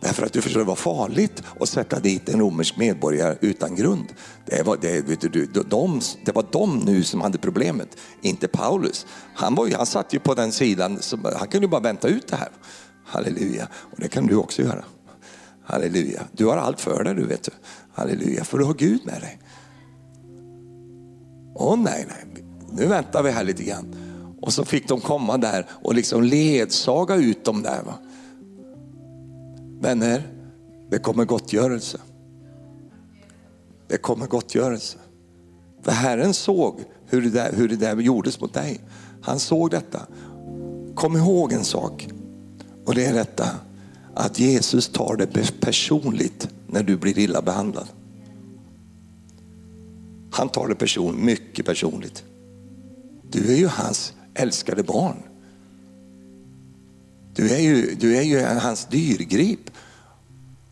Därför 0.00 0.26
att 0.26 0.32
du 0.32 0.42
förstår, 0.42 0.60
det 0.60 0.66
var 0.66 0.74
farligt 0.74 1.42
att 1.60 1.68
sätta 1.68 2.00
dit 2.00 2.28
en 2.28 2.40
romersk 2.40 2.76
medborgare 2.76 3.36
utan 3.40 3.74
grund. 3.74 4.06
Det 4.46 4.62
var, 4.62 4.78
det, 4.80 5.08
vet 5.08 5.20
du, 5.20 5.46
de, 5.46 6.00
det 6.24 6.32
var 6.32 6.46
de 6.52 6.78
nu 6.78 7.02
som 7.02 7.20
hade 7.20 7.38
problemet, 7.38 7.96
inte 8.22 8.48
Paulus. 8.48 9.06
Han, 9.34 9.54
var 9.54 9.66
ju, 9.66 9.74
han 9.74 9.86
satt 9.86 10.14
ju 10.14 10.18
på 10.18 10.34
den 10.34 10.52
sidan, 10.52 11.02
som, 11.02 11.24
han 11.38 11.48
kunde 11.48 11.66
ju 11.66 11.70
bara 11.70 11.80
vänta 11.80 12.08
ut 12.08 12.28
det 12.28 12.36
här. 12.36 12.48
Halleluja, 13.06 13.68
och 13.74 14.00
det 14.00 14.08
kan 14.08 14.26
du 14.26 14.36
också 14.36 14.62
göra. 14.62 14.84
Halleluja, 15.64 16.22
du 16.32 16.46
har 16.46 16.56
allt 16.56 16.80
för 16.80 17.04
dig 17.04 17.14
du 17.14 17.26
vet 17.26 17.42
du. 17.42 17.50
Halleluja, 17.94 18.44
för 18.44 18.58
du 18.58 18.64
har 18.64 18.74
Gud 18.74 19.00
med 19.04 19.20
dig. 19.20 19.40
Åh 21.54 21.76
nej, 21.76 22.06
nej, 22.08 22.44
nu 22.72 22.86
väntar 22.86 23.22
vi 23.22 23.30
här 23.30 23.44
lite 23.44 23.62
grann. 23.62 23.94
Och 24.40 24.52
så 24.52 24.64
fick 24.64 24.88
de 24.88 25.00
komma 25.00 25.38
där 25.38 25.66
och 25.70 25.94
liksom 25.94 26.22
ledsaga 26.22 27.14
ut 27.14 27.44
dem 27.44 27.62
där. 27.62 27.82
Va? 27.82 27.94
Vänner, 29.80 30.22
det 30.90 30.98
kommer 30.98 31.24
gottgörelse. 31.24 31.98
Det 33.88 33.96
kommer 33.96 34.26
gottgörelse. 34.26 34.98
För 35.82 35.92
Herren 35.92 36.34
såg 36.34 36.80
hur 37.06 37.22
det, 37.22 37.30
där, 37.30 37.52
hur 37.52 37.68
det 37.68 37.76
där 37.76 37.96
gjordes 37.96 38.40
mot 38.40 38.54
dig. 38.54 38.80
Han 39.22 39.38
såg 39.38 39.70
detta. 39.70 40.06
Kom 40.94 41.16
ihåg 41.16 41.52
en 41.52 41.64
sak. 41.64 42.08
Och 42.86 42.94
det 42.94 43.06
är 43.06 43.14
detta 43.14 43.48
att 44.14 44.38
Jesus 44.38 44.88
tar 44.88 45.16
det 45.16 45.60
personligt 45.60 46.48
när 46.66 46.82
du 46.82 46.96
blir 46.96 47.18
illa 47.18 47.42
behandlad. 47.42 47.88
Han 50.30 50.48
tar 50.48 50.68
det 50.68 50.74
person, 50.74 51.24
mycket 51.24 51.66
personligt. 51.66 52.24
Du 53.30 53.52
är 53.52 53.56
ju 53.56 53.66
hans 53.66 54.14
älskade 54.34 54.82
barn. 54.82 55.22
Du 57.40 57.54
är 57.54 57.58
ju, 57.58 57.94
du 57.94 58.16
är 58.16 58.22
ju 58.22 58.40
hans 58.40 58.86
dyrgrip. 58.86 59.70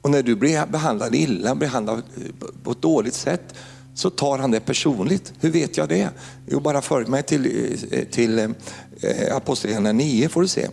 Och 0.03 0.11
när 0.11 0.23
du 0.23 0.37
blir 0.37 0.67
behandlad 0.67 1.15
illa, 1.15 1.55
behandlad 1.55 1.99
eh, 1.99 2.49
på 2.63 2.71
ett 2.71 2.83
dåligt 2.83 3.15
sätt, 3.15 3.55
så 3.95 4.11
tar 4.11 4.39
han 4.39 4.51
det 4.51 4.61
personligt. 4.61 5.33
Hur 5.41 5.51
vet 5.51 5.77
jag 5.77 5.89
det? 5.89 6.11
Jo, 6.47 6.61
bara 6.61 6.83
följ 6.83 7.07
mig 7.07 7.23
till, 7.23 7.47
eh, 7.91 8.05
till 8.05 8.39
eh, 8.39 9.37
Apostlagärningarna 9.37 9.93
9 9.93 10.29
får 10.29 10.43
du 10.43 10.49
se. 10.49 10.69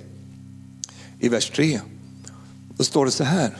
I 1.19 1.29
vers 1.29 1.49
3. 1.49 1.79
Då 2.77 2.83
står 2.83 3.05
det 3.05 3.11
så 3.11 3.23
här. 3.23 3.57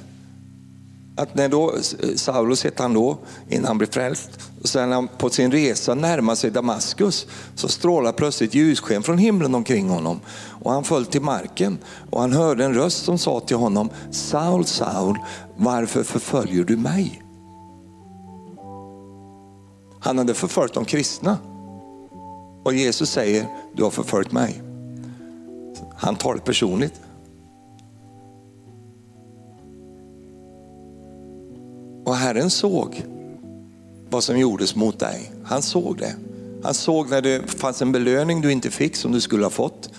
Att 1.18 1.36
när 1.36 1.50
då 1.50 1.74
Saulus 2.16 2.64
hette 2.64 2.84
han 2.84 2.94
då, 2.94 3.18
innan 3.50 3.66
han 3.66 3.78
blev 3.78 3.92
frälst, 3.92 4.30
och 4.62 4.70
sen 4.70 4.90
när 4.90 4.96
han 4.96 5.08
på 5.08 5.30
sin 5.30 5.52
resa 5.52 5.96
närmar 5.96 6.36
sig 6.36 6.52
Damaskus 6.52 7.28
så 7.56 7.68
strålar 7.68 8.12
plötsligt 8.12 8.54
ljussken 8.54 9.04
från 9.04 9.18
himlen 9.18 9.56
omkring 9.56 9.90
honom. 9.90 10.20
Och 10.64 10.72
han 10.72 10.84
föll 10.84 11.06
till 11.06 11.22
marken 11.22 11.78
och 12.12 12.22
han 12.22 12.34
hörde 12.34 12.66
en 12.66 12.74
röst 12.74 13.06
som 13.06 13.18
sa 13.18 13.40
till 13.40 13.58
honom, 13.58 13.90
Saul, 14.12 14.66
Saul, 14.66 15.18
varför 15.58 16.04
förföljer 16.04 16.64
du 16.64 16.78
mig? 16.78 17.22
Han 20.00 20.18
hade 20.18 20.34
förföljt 20.34 20.74
de 20.74 20.86
kristna. 20.86 21.38
Och 22.64 22.74
Jesus 22.74 23.10
säger, 23.10 23.48
du 23.74 23.84
har 23.84 23.92
förföljt 23.92 24.32
mig. 24.32 24.62
Han 25.96 26.16
tar 26.16 26.34
det 26.36 26.42
personligt. 26.42 27.02
Och 32.06 32.16
Herren 32.16 32.50
såg 32.50 33.06
vad 34.10 34.24
som 34.24 34.40
gjordes 34.40 34.76
mot 34.76 35.00
dig. 35.00 35.32
Han 35.44 35.62
såg 35.62 35.98
det. 35.98 36.16
Han 36.64 36.74
såg 36.74 37.10
när 37.10 37.22
det 37.22 37.52
fanns 37.52 37.82
en 37.82 37.92
belöning 37.92 38.42
du 38.42 38.52
inte 38.52 38.72
fick 38.72 38.96
som 38.96 39.12
du 39.12 39.22
skulle 39.22 39.46
ha 39.46 39.50
fått. 39.50 39.90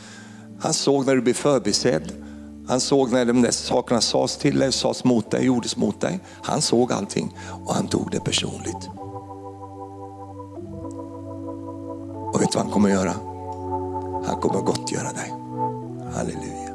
Han 0.60 0.72
såg 0.72 1.06
när 1.06 1.14
du 1.14 1.22
blev 1.22 1.34
förbisedd. 1.34 2.12
Han 2.68 2.80
såg 2.80 3.12
när 3.12 3.24
de 3.24 3.42
där 3.42 3.50
sakerna 3.50 4.00
sades 4.00 4.36
till 4.36 4.58
dig, 4.58 4.72
sades 4.72 5.04
mot 5.04 5.30
dig, 5.30 5.44
gjordes 5.44 5.76
mot 5.76 6.00
dig. 6.00 6.20
Han 6.42 6.62
såg 6.62 6.92
allting 6.92 7.36
och 7.64 7.74
han 7.74 7.86
tog 7.86 8.10
det 8.10 8.20
personligt. 8.20 8.88
Och 12.32 12.42
vet 12.42 12.52
du 12.52 12.56
vad 12.56 12.64
han 12.64 12.72
kommer 12.72 12.88
att 12.88 12.94
göra? 12.94 13.12
Han 14.26 14.40
kommer 14.40 14.58
att 14.58 14.66
gottgöra 14.66 15.12
dig. 15.12 15.34
Halleluja. 16.14 16.74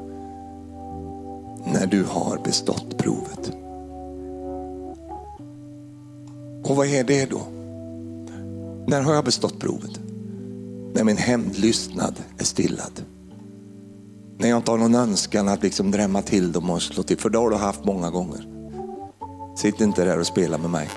När 1.65 1.85
du 1.85 2.03
har 2.03 2.37
bestått 2.43 2.97
provet. 2.97 3.51
Och 6.63 6.75
vad 6.75 6.87
är 6.87 7.03
det 7.03 7.25
då? 7.25 7.41
När 8.87 9.01
har 9.01 9.13
jag 9.13 9.25
bestått 9.25 9.59
provet? 9.59 9.99
När 10.93 11.03
min 11.03 11.17
hämndlystnad 11.17 12.15
är 12.37 12.43
stillad. 12.43 13.05
När 14.37 14.49
jag 14.49 14.57
inte 14.57 14.71
har 14.71 14.77
någon 14.77 14.95
önskan 14.95 15.47
att 15.47 15.63
liksom 15.63 15.91
drämma 15.91 16.21
till 16.21 16.51
dem 16.51 16.69
och 16.69 16.81
slå 16.81 17.03
till. 17.03 17.17
För 17.17 17.29
det 17.29 17.37
har 17.37 17.49
du 17.49 17.55
haft 17.55 17.85
många 17.85 18.09
gånger. 18.09 18.47
Sitt 19.55 19.81
inte 19.81 20.05
där 20.05 20.19
och 20.19 20.27
spela 20.27 20.57
med 20.57 20.69
mig. 20.69 20.89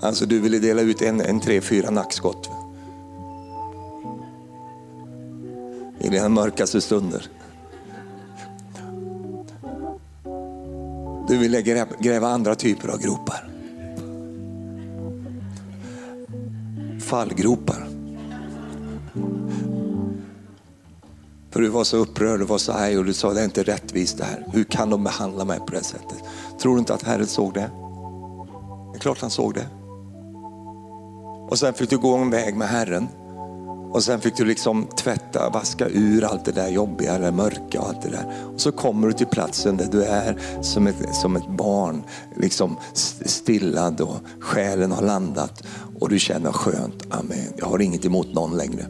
Alltså 0.00 0.26
du 0.26 0.40
ville 0.40 0.58
dela 0.58 0.82
ut 0.82 1.02
en, 1.02 1.20
en 1.20 1.40
tre, 1.40 1.60
fyra 1.60 1.90
nackskott. 1.90 2.50
I 6.00 6.08
dina 6.08 6.28
mörkaste 6.28 6.80
stunder. 6.80 7.30
Du 11.34 11.38
ville 11.38 11.62
gräva 12.00 12.28
andra 12.28 12.54
typer 12.54 12.88
av 12.88 12.98
gropar. 12.98 13.48
Fallgropar. 17.00 17.86
För 21.50 21.60
du 21.60 21.68
var 21.68 21.84
så 21.84 21.96
upprörd, 21.96 22.40
du 22.40 22.44
var 22.44 22.58
så 22.58 22.72
arg 22.72 22.98
och 22.98 23.04
du 23.04 23.12
sa 23.12 23.32
det 23.32 23.40
är 23.40 23.44
inte 23.44 23.62
rättvist 23.62 24.18
det 24.18 24.24
här. 24.24 24.46
Hur 24.52 24.64
kan 24.64 24.90
de 24.90 25.04
behandla 25.04 25.44
mig 25.44 25.58
på 25.58 25.66
det 25.66 25.84
sättet? 25.84 26.18
Tror 26.62 26.74
du 26.74 26.78
inte 26.78 26.94
att 26.94 27.02
Herren 27.02 27.26
såg 27.26 27.54
det? 27.54 27.70
Det 28.92 28.96
är 28.96 29.00
klart 29.00 29.20
han 29.20 29.30
såg 29.30 29.54
det. 29.54 29.66
Och 31.50 31.58
sen 31.58 31.74
fick 31.74 31.90
du 31.90 31.98
gå 31.98 32.16
en 32.16 32.30
väg 32.30 32.56
med 32.56 32.68
Herren. 32.68 33.08
Och 33.94 34.04
sen 34.04 34.20
fick 34.20 34.36
du 34.36 34.44
liksom 34.44 34.86
tvätta, 34.96 35.50
vaska 35.50 35.88
ur 35.88 36.24
allt 36.24 36.44
det 36.44 36.52
där 36.52 36.68
jobbiga, 36.68 37.18
det 37.18 37.32
mörka 37.32 37.80
och 37.80 37.88
allt 37.88 38.02
det 38.02 38.08
där. 38.08 38.34
Och 38.54 38.60
så 38.60 38.72
kommer 38.72 39.06
du 39.06 39.12
till 39.12 39.26
platsen 39.26 39.76
där 39.76 39.88
du 39.92 40.04
är 40.04 40.38
som 40.62 40.86
ett, 40.86 41.14
som 41.14 41.36
ett 41.36 41.48
barn, 41.48 42.02
liksom 42.36 42.76
stillad 43.24 44.00
och 44.00 44.16
själen 44.40 44.92
har 44.92 45.02
landat. 45.02 45.62
Och 46.00 46.08
du 46.08 46.18
känner 46.18 46.52
skönt, 46.52 47.02
amen, 47.10 47.52
jag 47.56 47.66
har 47.66 47.82
inget 47.82 48.04
emot 48.04 48.34
någon 48.34 48.56
längre. 48.56 48.86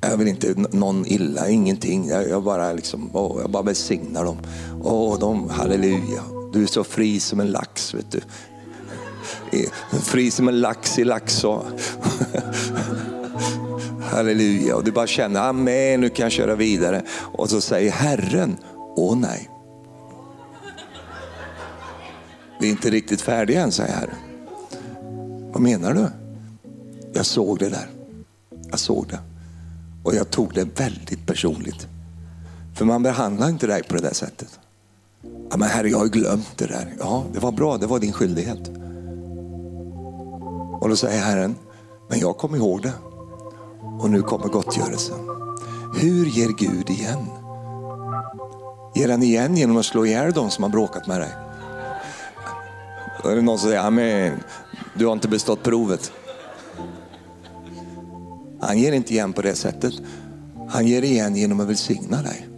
Jag 0.00 0.16
vill 0.16 0.28
inte 0.28 0.54
någon 0.70 1.06
illa, 1.06 1.48
ingenting. 1.48 2.08
Jag, 2.08 2.28
jag 2.28 2.42
bara, 2.42 2.72
liksom, 2.72 3.10
åh, 3.12 3.40
jag 3.40 3.50
bara 3.50 3.62
välsignar 3.62 4.24
dem. 4.24 4.36
Åh, 4.82 5.18
de, 5.18 5.50
halleluja. 5.50 6.22
Du 6.52 6.62
är 6.62 6.66
så 6.66 6.84
fri 6.84 7.20
som 7.20 7.40
en 7.40 7.50
lax. 7.50 7.94
Vet 7.94 8.10
du. 8.10 8.20
Fri 10.02 10.30
som 10.30 10.48
en 10.48 10.60
lax 10.60 10.98
i 10.98 11.04
Laxå. 11.04 11.64
Halleluja. 14.08 14.76
Och 14.76 14.84
du 14.84 14.92
bara 14.92 15.06
känner, 15.06 15.40
amen, 15.40 16.00
nu 16.00 16.08
kan 16.08 16.22
jag 16.22 16.32
köra 16.32 16.54
vidare. 16.54 17.02
Och 17.10 17.50
så 17.50 17.60
säger 17.60 17.90
Herren, 17.90 18.56
åh 18.96 19.18
nej. 19.18 19.50
Vi 22.60 22.66
är 22.66 22.70
inte 22.70 22.90
riktigt 22.90 23.20
färdiga 23.20 23.62
än, 23.62 23.72
säger 23.72 23.94
Herren. 23.94 24.16
Vad 25.52 25.62
menar 25.62 25.94
du? 25.94 26.08
Jag 27.12 27.26
såg 27.26 27.58
det 27.58 27.68
där. 27.68 27.90
Jag 28.70 28.78
såg 28.78 29.08
det. 29.08 29.18
Och 30.04 30.14
jag 30.14 30.30
tog 30.30 30.54
det 30.54 30.80
väldigt 30.80 31.26
personligt. 31.26 31.86
För 32.76 32.84
man 32.84 33.02
behandlar 33.02 33.48
inte 33.48 33.66
dig 33.66 33.82
på 33.82 33.94
det 33.94 34.02
där 34.02 34.14
sättet. 34.14 34.58
Ja, 35.50 35.56
men 35.56 35.68
herre, 35.68 35.88
jag 35.88 35.98
har 35.98 36.06
glömt 36.06 36.58
det 36.58 36.66
där. 36.66 36.94
Ja, 36.98 37.24
det 37.32 37.38
var 37.38 37.52
bra, 37.52 37.76
det 37.76 37.86
var 37.86 37.98
din 37.98 38.12
skyldighet. 38.12 38.68
Och 40.80 40.88
då 40.88 40.96
säger 40.96 41.20
Herren, 41.20 41.54
men 42.08 42.18
jag 42.18 42.38
kom 42.38 42.54
ihåg 42.54 42.82
det. 42.82 42.92
Och 43.98 44.10
nu 44.10 44.22
kommer 44.22 44.48
gottgörelsen. 44.48 45.18
Hur 46.00 46.26
ger 46.26 46.48
Gud 46.48 46.90
igen? 46.90 47.26
Ger 48.94 49.08
han 49.08 49.22
igen 49.22 49.56
genom 49.56 49.76
att 49.76 49.86
slå 49.86 50.06
ihjäl 50.06 50.32
dem 50.32 50.50
som 50.50 50.64
har 50.64 50.70
bråkat 50.70 51.06
med 51.06 51.20
dig? 51.20 51.30
Då 53.22 53.28
är 53.28 53.36
det 53.36 53.42
någon 53.42 53.58
som 53.58 53.68
säger, 53.68 53.82
amen, 53.82 54.32
du 54.94 55.06
har 55.06 55.12
inte 55.12 55.28
bestått 55.28 55.62
provet. 55.62 56.12
Han 58.60 58.78
ger 58.78 58.92
inte 58.92 59.12
igen 59.12 59.32
på 59.32 59.42
det 59.42 59.54
sättet. 59.54 59.94
Han 60.68 60.86
ger 60.86 61.02
igen 61.02 61.36
genom 61.36 61.60
att 61.60 61.68
välsigna 61.68 62.22
dig. 62.22 62.48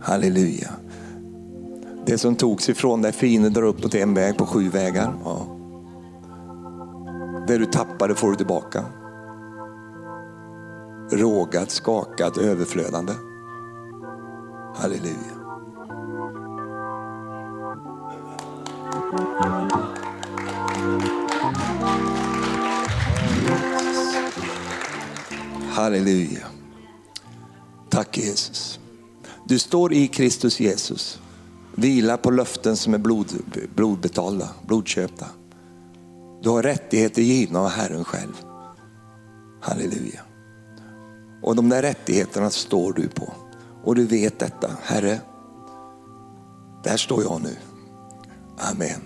Halleluja. 0.00 0.70
Det 2.06 2.18
som 2.18 2.36
togs 2.36 2.68
ifrån 2.68 3.02
dig, 3.02 3.12
fienden 3.12 3.52
drar 3.52 3.62
upp 3.62 3.84
åt 3.84 3.94
en 3.94 4.14
väg 4.14 4.38
på 4.38 4.46
sju 4.46 4.68
vägar. 4.68 5.14
Ja. 5.24 5.46
Det 7.46 7.58
du 7.58 7.66
tappade 7.66 8.14
får 8.14 8.30
du 8.30 8.36
tillbaka. 8.36 8.84
Rågat, 11.12 11.70
skakat, 11.70 12.38
överflödande. 12.38 13.12
Halleluja. 14.74 15.14
Halleluja. 25.70 26.46
Tack 27.90 28.18
Jesus. 28.18 28.80
Du 29.44 29.58
står 29.58 29.92
i 29.92 30.08
Kristus 30.08 30.60
Jesus. 30.60 31.20
Vila 31.74 32.16
på 32.16 32.30
löften 32.30 32.76
som 32.76 32.94
är 32.94 32.98
blod, 32.98 33.32
blodbetalda, 33.74 34.48
blodköpta. 34.66 35.26
Du 36.42 36.48
har 36.48 36.62
rättigheter 36.62 37.22
givna 37.22 37.60
av 37.60 37.68
Herren 37.68 38.04
själv. 38.04 38.44
Halleluja. 39.60 40.31
Och 41.42 41.56
de 41.56 41.68
där 41.68 41.82
rättigheterna 41.82 42.50
står 42.50 42.92
du 42.92 43.08
på. 43.08 43.32
Och 43.84 43.94
du 43.94 44.06
vet 44.06 44.38
detta. 44.38 44.70
Herre, 44.82 45.20
där 46.84 46.96
står 46.96 47.22
jag 47.22 47.42
nu. 47.42 47.56
Amen. 48.58 49.00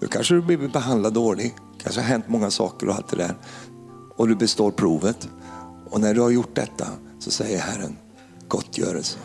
Nu 0.00 0.06
kanske 0.06 0.34
du 0.34 0.42
blir 0.42 0.68
behandlad 0.68 1.14
dåligt. 1.14 1.54
kanske 1.82 2.00
har 2.00 2.08
hänt 2.08 2.28
många 2.28 2.50
saker 2.50 2.88
och 2.88 2.94
allt 2.94 3.08
det 3.08 3.16
där. 3.16 3.36
Och 4.16 4.28
du 4.28 4.36
består 4.36 4.70
provet. 4.70 5.28
Och 5.90 6.00
när 6.00 6.14
du 6.14 6.20
har 6.20 6.30
gjort 6.30 6.54
detta 6.54 6.86
så 7.18 7.30
säger 7.30 7.58
Herren 7.58 7.96
gottgörelse. 8.48 9.18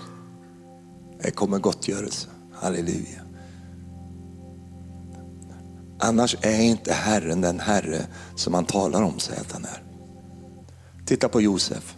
Det 1.23 1.31
kommer 1.31 1.59
gottgörelse. 1.59 2.27
Halleluja. 2.53 3.21
Annars 5.99 6.35
är 6.41 6.61
inte 6.61 6.93
Herren 6.93 7.41
den 7.41 7.59
Herre 7.59 8.05
som 8.35 8.53
han 8.53 8.65
talar 8.65 9.01
om 9.01 9.19
sig 9.19 9.37
att 9.37 9.51
han 9.51 9.65
är. 9.65 9.83
Titta 11.05 11.29
på 11.29 11.41
Josef. 11.41 11.95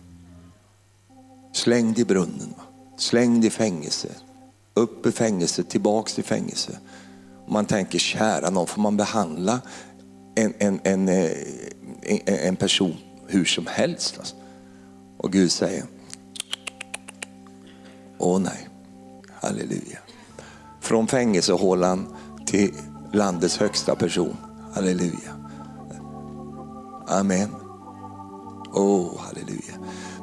Slängd 1.54 2.00
i 2.00 2.06
brunnen, 2.06 2.54
slängd 2.98 3.46
i 3.46 3.50
fängelse. 3.50 4.08
Upp 4.74 5.06
i 5.06 5.12
fängelse, 5.12 5.64
tillbaks 5.64 6.16
till 6.16 6.24
fängelse. 6.24 6.78
Man 7.48 7.66
tänker, 7.66 8.00
kära 8.00 8.50
någon, 8.50 8.68
får 8.68 8.82
man 8.82 8.98
behandla 8.98 9.62
en, 10.36 10.54
en, 10.58 10.80
en, 10.84 11.10
eh, 11.10 11.32
en, 12.02 12.20
en 12.26 12.56
person 12.56 12.98
hur 13.28 13.46
som 13.46 13.68
helst? 13.68 14.16
Alltså. 14.20 14.36
Och 15.18 15.32
Gud 15.32 15.52
säger, 15.52 15.84
åh 18.18 18.40
nej, 18.40 18.70
halleluja. 19.42 20.00
Från 20.82 21.08
fängelsehålan 21.08 22.16
till 22.46 22.74
landets 23.14 23.58
högsta 23.58 23.96
person, 23.96 24.38
halleluja. 24.74 25.34
Amen. 27.08 27.50
Åh, 28.74 28.84
oh, 28.84 29.20
halleluja. 29.20 29.74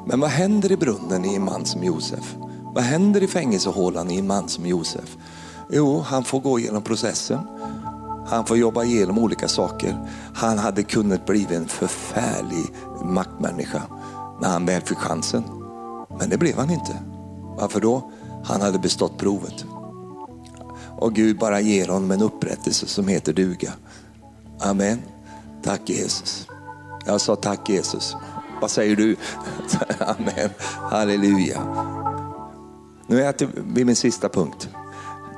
Men 0.05 0.19
vad 0.19 0.29
händer 0.29 0.71
i 0.71 0.77
brunnen 0.77 1.25
i 1.25 1.35
en 1.35 1.45
man 1.45 1.65
som 1.65 1.83
Josef? 1.83 2.35
Vad 2.73 2.83
händer 2.83 3.23
i 3.23 3.27
fängelsehålan 3.27 4.11
i 4.11 4.19
en 4.19 4.27
man 4.27 4.49
som 4.49 4.65
Josef? 4.65 5.17
Jo, 5.69 5.99
han 5.99 6.23
får 6.23 6.39
gå 6.39 6.59
igenom 6.59 6.81
processen. 6.81 7.39
Han 8.27 8.45
får 8.45 8.57
jobba 8.57 8.83
igenom 8.83 9.19
olika 9.19 9.47
saker. 9.47 10.09
Han 10.35 10.57
hade 10.57 10.83
kunnat 10.83 11.25
bli 11.25 11.47
en 11.49 11.67
förfärlig 11.67 12.65
maktmänniska 13.03 13.81
när 14.41 14.49
han 14.49 14.65
väl 14.65 14.81
fick 14.81 14.97
chansen. 14.97 15.43
Men 16.19 16.29
det 16.29 16.37
blev 16.37 16.57
han 16.57 16.69
inte. 16.69 16.97
Varför 17.57 17.81
då? 17.81 18.11
Han 18.43 18.61
hade 18.61 18.79
bestått 18.79 19.17
provet. 19.17 19.65
Och 20.97 21.13
Gud 21.13 21.37
bara 21.39 21.61
ger 21.61 21.87
honom 21.87 22.11
en 22.11 22.21
upprättelse 22.21 22.87
som 22.87 23.07
heter 23.07 23.33
duga. 23.33 23.73
Amen. 24.59 25.01
Tack 25.63 25.89
Jesus. 25.89 26.47
Jag 27.05 27.21
sa 27.21 27.35
tack 27.35 27.69
Jesus. 27.69 28.15
Vad 28.61 28.71
säger 28.71 28.95
du? 28.95 29.15
Amen. 29.99 30.49
Halleluja. 30.91 31.61
Nu 33.07 33.21
är 33.21 33.25
jag 33.25 33.49
vid 33.55 33.85
min 33.85 33.95
sista 33.95 34.29
punkt. 34.29 34.69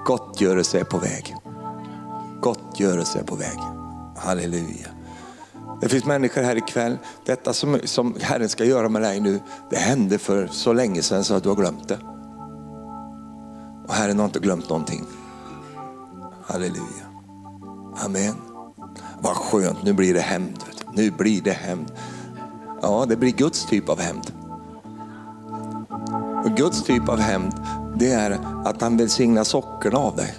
Gottgörelse 0.06 0.80
är 0.80 0.84
på 0.84 0.98
väg. 0.98 1.36
Gottgörelse 2.42 3.20
är 3.20 3.24
på 3.24 3.36
väg. 3.36 3.58
Halleluja. 4.18 4.88
Det 5.82 5.90
finns 5.90 6.06
människor 6.06 6.42
här 6.42 6.56
ikväll, 6.56 6.98
detta 7.26 7.54
som, 7.54 7.80
som 7.84 8.16
Herren 8.22 8.50
ska 8.50 8.66
göra 8.66 8.90
med 8.90 9.02
dig 9.02 9.20
nu, 9.20 9.40
det 9.70 9.78
hände 9.78 10.18
för 10.18 10.48
så 10.48 10.74
länge 10.74 11.02
sedan 11.02 11.24
så 11.24 11.34
att 11.34 11.44
du 11.44 11.50
har 11.50 11.56
glömt 11.56 11.88
det. 11.88 12.00
Och 13.88 13.94
Herren 13.94 14.20
har 14.20 14.26
inte 14.26 14.40
glömt 14.40 14.70
någonting. 14.70 15.06
Halleluja. 16.46 17.06
Amen. 18.06 18.36
Vad 19.20 19.36
skönt, 19.36 19.84
nu 19.84 19.94
blir 19.94 20.14
det 20.14 20.22
hämnd. 20.22 20.64
Nu 20.94 21.12
blir 21.12 21.42
det 21.42 21.52
hämnd. 21.52 21.92
Ja, 22.84 23.06
det 23.10 23.16
blir 23.16 23.32
Guds 23.32 23.66
typ 23.66 23.90
av 23.90 24.00
hämnd. 24.00 24.32
Och 26.46 26.58
Guds 26.58 26.84
typ 26.84 27.10
av 27.10 27.20
hämnd, 27.20 27.54
det 27.96 28.12
är 28.12 28.32
att 28.66 28.82
han 28.82 28.98
välsignar 28.98 29.44
sockorna 29.44 29.98
av 29.98 30.16
dig. 30.16 30.36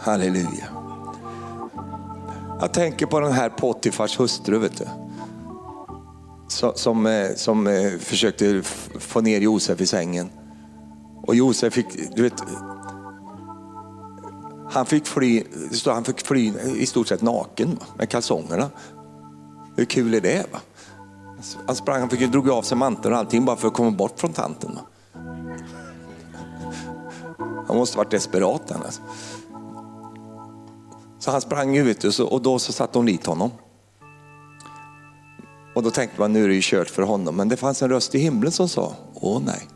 Halleluja. 0.00 0.68
Jag 2.60 2.72
tänker 2.72 3.06
på 3.06 3.20
den 3.20 3.32
här 3.32 3.48
Potifars 3.48 4.20
hustru, 4.20 4.58
vet 4.58 4.78
du. 4.78 4.86
Som, 6.48 7.06
eh, 7.06 7.28
som, 7.28 7.36
som 7.36 7.98
försökte 8.00 8.62
få 8.98 9.20
ner 9.20 9.40
Josef 9.40 9.80
i 9.80 9.86
sängen. 9.86 10.30
Och 11.22 11.34
Josef 11.34 11.72
fick, 11.72 12.16
du 12.16 12.22
vet, 12.22 12.42
han 14.70 14.86
fick 14.86 15.06
fly, 15.06 15.44
han 15.86 16.04
fick 16.04 16.26
fly 16.26 16.52
i 16.76 16.86
stort 16.86 17.08
sett 17.08 17.22
naken 17.22 17.78
med 17.98 18.08
kalsongerna. 18.08 18.70
Hur 19.76 19.84
kul 19.84 20.14
är 20.14 20.20
det? 20.20 20.52
Va? 20.52 20.60
Alltså, 21.36 21.58
han 21.66 21.76
sprang, 21.76 22.00
han 22.00 22.10
fick 22.10 22.32
drog 22.32 22.50
av 22.50 22.62
sig 22.62 22.76
manteln 22.76 23.14
och 23.14 23.20
allting 23.20 23.44
bara 23.44 23.56
för 23.56 23.68
att 23.68 23.74
komma 23.74 23.90
bort 23.90 24.20
från 24.20 24.32
tanten. 24.32 24.74
Va? 24.74 24.80
Han 27.66 27.76
måste 27.76 27.98
varit 27.98 28.10
desperat 28.10 28.72
alltså. 28.72 29.02
Så 31.18 31.30
han 31.30 31.40
sprang 31.40 31.76
ut 31.76 32.04
och 32.04 32.42
då 32.42 32.58
så 32.58 32.72
satte 32.72 32.98
hon 32.98 33.06
dit 33.06 33.26
honom. 33.26 33.50
Och 35.74 35.82
då 35.82 35.90
tänkte 35.90 36.20
man 36.20 36.32
nu 36.32 36.44
är 36.44 36.48
det 36.48 36.54
ju 36.54 36.60
kört 36.62 36.90
för 36.90 37.02
honom. 37.02 37.36
Men 37.36 37.48
det 37.48 37.56
fanns 37.56 37.82
en 37.82 37.88
röst 37.88 38.14
i 38.14 38.18
himlen 38.18 38.52
som 38.52 38.68
sa, 38.68 38.94
åh 39.14 39.42
nej. 39.44 39.68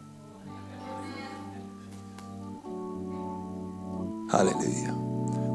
Halleluja. 4.30 4.94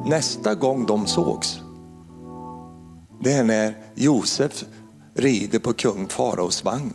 Nästa 0.06 0.56
gång 0.56 0.86
de 0.86 1.08
sågs, 1.08 1.60
det 3.20 3.34
är 3.34 3.43
när 3.43 3.78
Josef 3.95 4.63
rider 5.13 5.59
på 5.59 5.74
kung 5.74 6.07
faraos 6.07 6.63
vagn. 6.63 6.93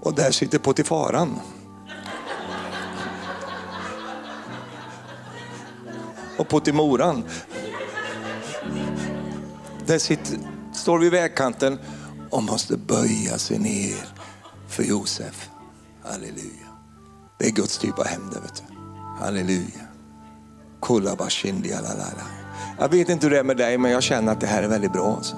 Och 0.00 0.14
där 0.14 0.30
sitter 0.30 0.58
Potifaran. 0.58 1.40
Och 6.38 6.48
Potimoran. 6.48 7.24
Där 9.86 9.98
sitter, 9.98 10.38
står 10.74 10.98
vid 10.98 11.10
vägkanten 11.10 11.78
och 12.30 12.42
måste 12.42 12.76
böja 12.76 13.38
sig 13.38 13.58
ner 13.58 14.08
för 14.68 14.82
Josef. 14.82 15.50
Halleluja. 16.04 16.68
Det 17.38 17.46
är 17.46 17.50
Guds 17.50 17.78
typ 17.78 17.98
av 17.98 18.06
hämnd. 18.06 18.32
vet 18.32 18.62
du. 18.68 18.74
Halleluja. 19.24 19.87
Jag 22.78 22.88
vet 22.88 23.08
inte 23.08 23.26
hur 23.26 23.30
det 23.30 23.38
är 23.38 23.44
med 23.44 23.56
dig, 23.56 23.78
men 23.78 23.90
jag 23.90 24.02
känner 24.02 24.32
att 24.32 24.40
det 24.40 24.46
här 24.46 24.62
är 24.62 24.68
väldigt 24.68 24.92
bra. 24.92 25.16
Alltså. 25.16 25.36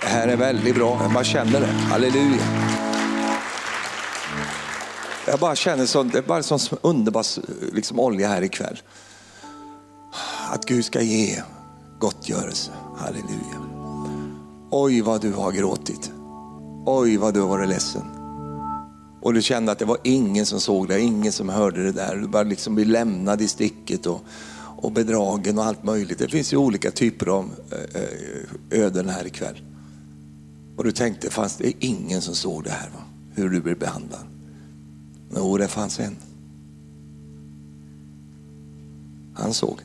Det 0.00 0.06
här 0.06 0.28
är 0.28 0.36
väldigt 0.36 0.74
bra. 0.74 0.98
Jag 1.02 1.12
bara 1.12 1.24
känner 1.24 1.60
det. 1.60 1.66
Halleluja. 1.66 2.42
Jag 5.26 5.38
bara 5.38 5.54
känner 5.54 5.86
så, 5.86 6.02
det 6.02 6.18
är 6.18 6.22
bara 6.22 6.42
sån 6.42 6.58
underbar 6.82 7.24
liksom, 7.74 8.00
olja 8.00 8.28
här 8.28 8.42
ikväll. 8.42 8.80
Att 10.50 10.64
Gud 10.64 10.84
ska 10.84 11.00
ge 11.00 11.42
gottgörelse. 11.98 12.70
Halleluja. 12.96 13.60
Oj 14.70 15.00
vad 15.00 15.20
du 15.20 15.32
har 15.32 15.52
gråtit. 15.52 16.10
Oj 16.86 17.16
vad 17.16 17.34
du 17.34 17.40
har 17.40 17.48
varit 17.48 17.68
ledsen. 17.68 18.23
Och 19.24 19.34
du 19.34 19.42
kände 19.42 19.72
att 19.72 19.78
det 19.78 19.84
var 19.84 19.98
ingen 20.02 20.46
som 20.46 20.60
såg 20.60 20.88
det, 20.88 21.00
ingen 21.00 21.32
som 21.32 21.48
hörde 21.48 21.84
det 21.84 21.92
där. 21.92 22.16
Du 22.16 22.28
bara 22.28 22.42
liksom 22.42 22.74
blir 22.74 22.84
lämnad 22.84 23.40
i 23.40 23.48
sticket 23.48 24.06
och, 24.06 24.20
och 24.76 24.92
bedragen 24.92 25.58
och 25.58 25.64
allt 25.64 25.84
möjligt. 25.84 26.18
Det 26.18 26.28
finns 26.28 26.52
ju 26.52 26.56
olika 26.56 26.90
typer 26.90 27.26
av 27.26 27.50
eh, 27.70 28.00
eh, 28.00 28.84
öden 28.84 29.08
här 29.08 29.26
ikväll. 29.26 29.62
Och 30.76 30.84
du 30.84 30.92
tänkte, 30.92 31.30
fanns 31.30 31.56
det 31.56 31.84
ingen 31.84 32.20
som 32.20 32.34
såg 32.34 32.64
det 32.64 32.70
här? 32.70 32.90
Va? 32.90 33.00
Hur 33.34 33.50
du 33.50 33.60
blir 33.60 33.74
behandlad. 33.74 34.26
Jo, 35.36 35.58
det 35.58 35.68
fanns 35.68 36.00
en. 36.00 36.16
Han 39.34 39.54
såg. 39.54 39.80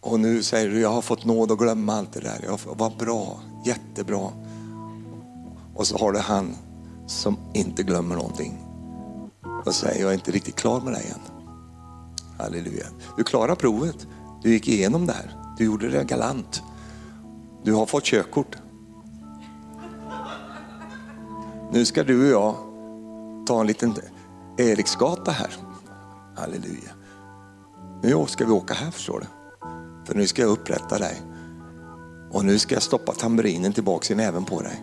Och 0.00 0.20
nu 0.20 0.42
säger 0.42 0.70
du, 0.70 0.80
jag 0.80 0.92
har 0.92 1.02
fått 1.02 1.24
nåd 1.24 1.52
att 1.52 1.58
glömma 1.58 1.94
allt 1.94 2.12
det 2.12 2.20
där. 2.20 2.40
Jag, 2.44 2.60
vad 2.76 2.96
bra, 2.96 3.40
jättebra. 3.66 4.30
Och 5.74 5.86
så 5.86 5.98
har 5.98 6.12
du 6.12 6.18
han 6.18 6.56
som 7.06 7.36
inte 7.54 7.82
glömmer 7.82 8.16
någonting. 8.16 8.58
Och 9.66 9.74
säger, 9.74 10.00
jag 10.00 10.10
är 10.10 10.14
inte 10.14 10.30
riktigt 10.30 10.56
klar 10.56 10.80
med 10.80 10.92
dig 10.92 11.12
än. 11.14 11.36
Halleluja. 12.38 12.86
Du 13.16 13.24
klarade 13.24 13.56
provet. 13.56 14.06
Du 14.42 14.50
gick 14.50 14.68
igenom 14.68 15.06
det 15.06 15.12
här. 15.12 15.36
Du 15.58 15.64
gjorde 15.64 15.88
det 15.88 16.04
galant. 16.04 16.62
Du 17.64 17.72
har 17.72 17.86
fått 17.86 18.04
körkort. 18.04 18.56
Nu 21.72 21.84
ska 21.84 22.04
du 22.04 22.34
och 22.34 22.42
jag 22.42 22.56
ta 23.46 23.60
en 23.60 23.66
liten 23.66 23.94
Eriksgata 24.58 25.30
här. 25.30 25.50
Halleluja. 26.36 26.90
Nu 28.02 28.26
ska 28.26 28.46
vi 28.46 28.52
åka 28.52 28.74
här 28.74 28.90
förstår 28.90 29.20
du. 29.20 29.26
För 30.06 30.14
nu 30.14 30.26
ska 30.26 30.42
jag 30.42 30.50
upprätta 30.50 30.98
dig. 30.98 31.22
Och 32.30 32.44
nu 32.44 32.58
ska 32.58 32.74
jag 32.74 32.82
stoppa 32.82 33.12
tamburinen 33.12 33.72
tillbaka 33.72 34.12
i 34.12 34.16
näven 34.16 34.44
på 34.44 34.60
dig. 34.60 34.82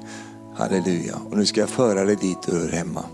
Halleluja. 0.55 1.15
Och 1.29 1.37
nu 1.37 1.45
ska 1.45 1.59
jag 1.59 1.69
föra 1.69 2.03
dig 2.03 2.15
dit 2.15 2.37
du 2.45 2.59
hör 2.59 2.69
hemma. 2.69 3.05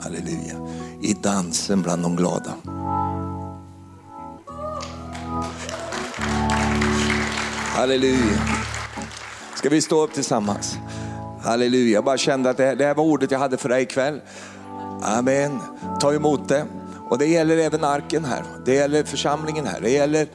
Halleluja. 0.00 0.68
I 1.02 1.14
dansen 1.14 1.82
bland 1.82 2.02
de 2.02 2.16
glada. 2.16 2.54
Halleluja. 7.76 8.38
Ska 9.56 9.68
vi 9.68 9.82
stå 9.82 10.02
upp 10.02 10.12
tillsammans? 10.12 10.78
Halleluja. 11.42 11.94
Jag 11.94 12.04
bara 12.04 12.18
kände 12.18 12.50
att 12.50 12.56
det 12.56 12.84
här 12.84 12.94
var 12.94 13.04
ordet 13.04 13.30
jag 13.30 13.38
hade 13.38 13.56
för 13.56 13.68
dig 13.68 13.82
ikväll. 13.82 14.20
Amen. 15.02 15.58
Ta 16.00 16.14
emot 16.14 16.48
det. 16.48 16.66
Och 17.10 17.18
det 17.18 17.26
gäller 17.26 17.56
även 17.56 17.84
arken 17.84 18.24
här. 18.24 18.44
Det 18.64 18.74
gäller 18.74 19.04
församlingen 19.04 19.66
här. 19.66 19.80
Det 19.80 19.90
gäller, 19.90 20.28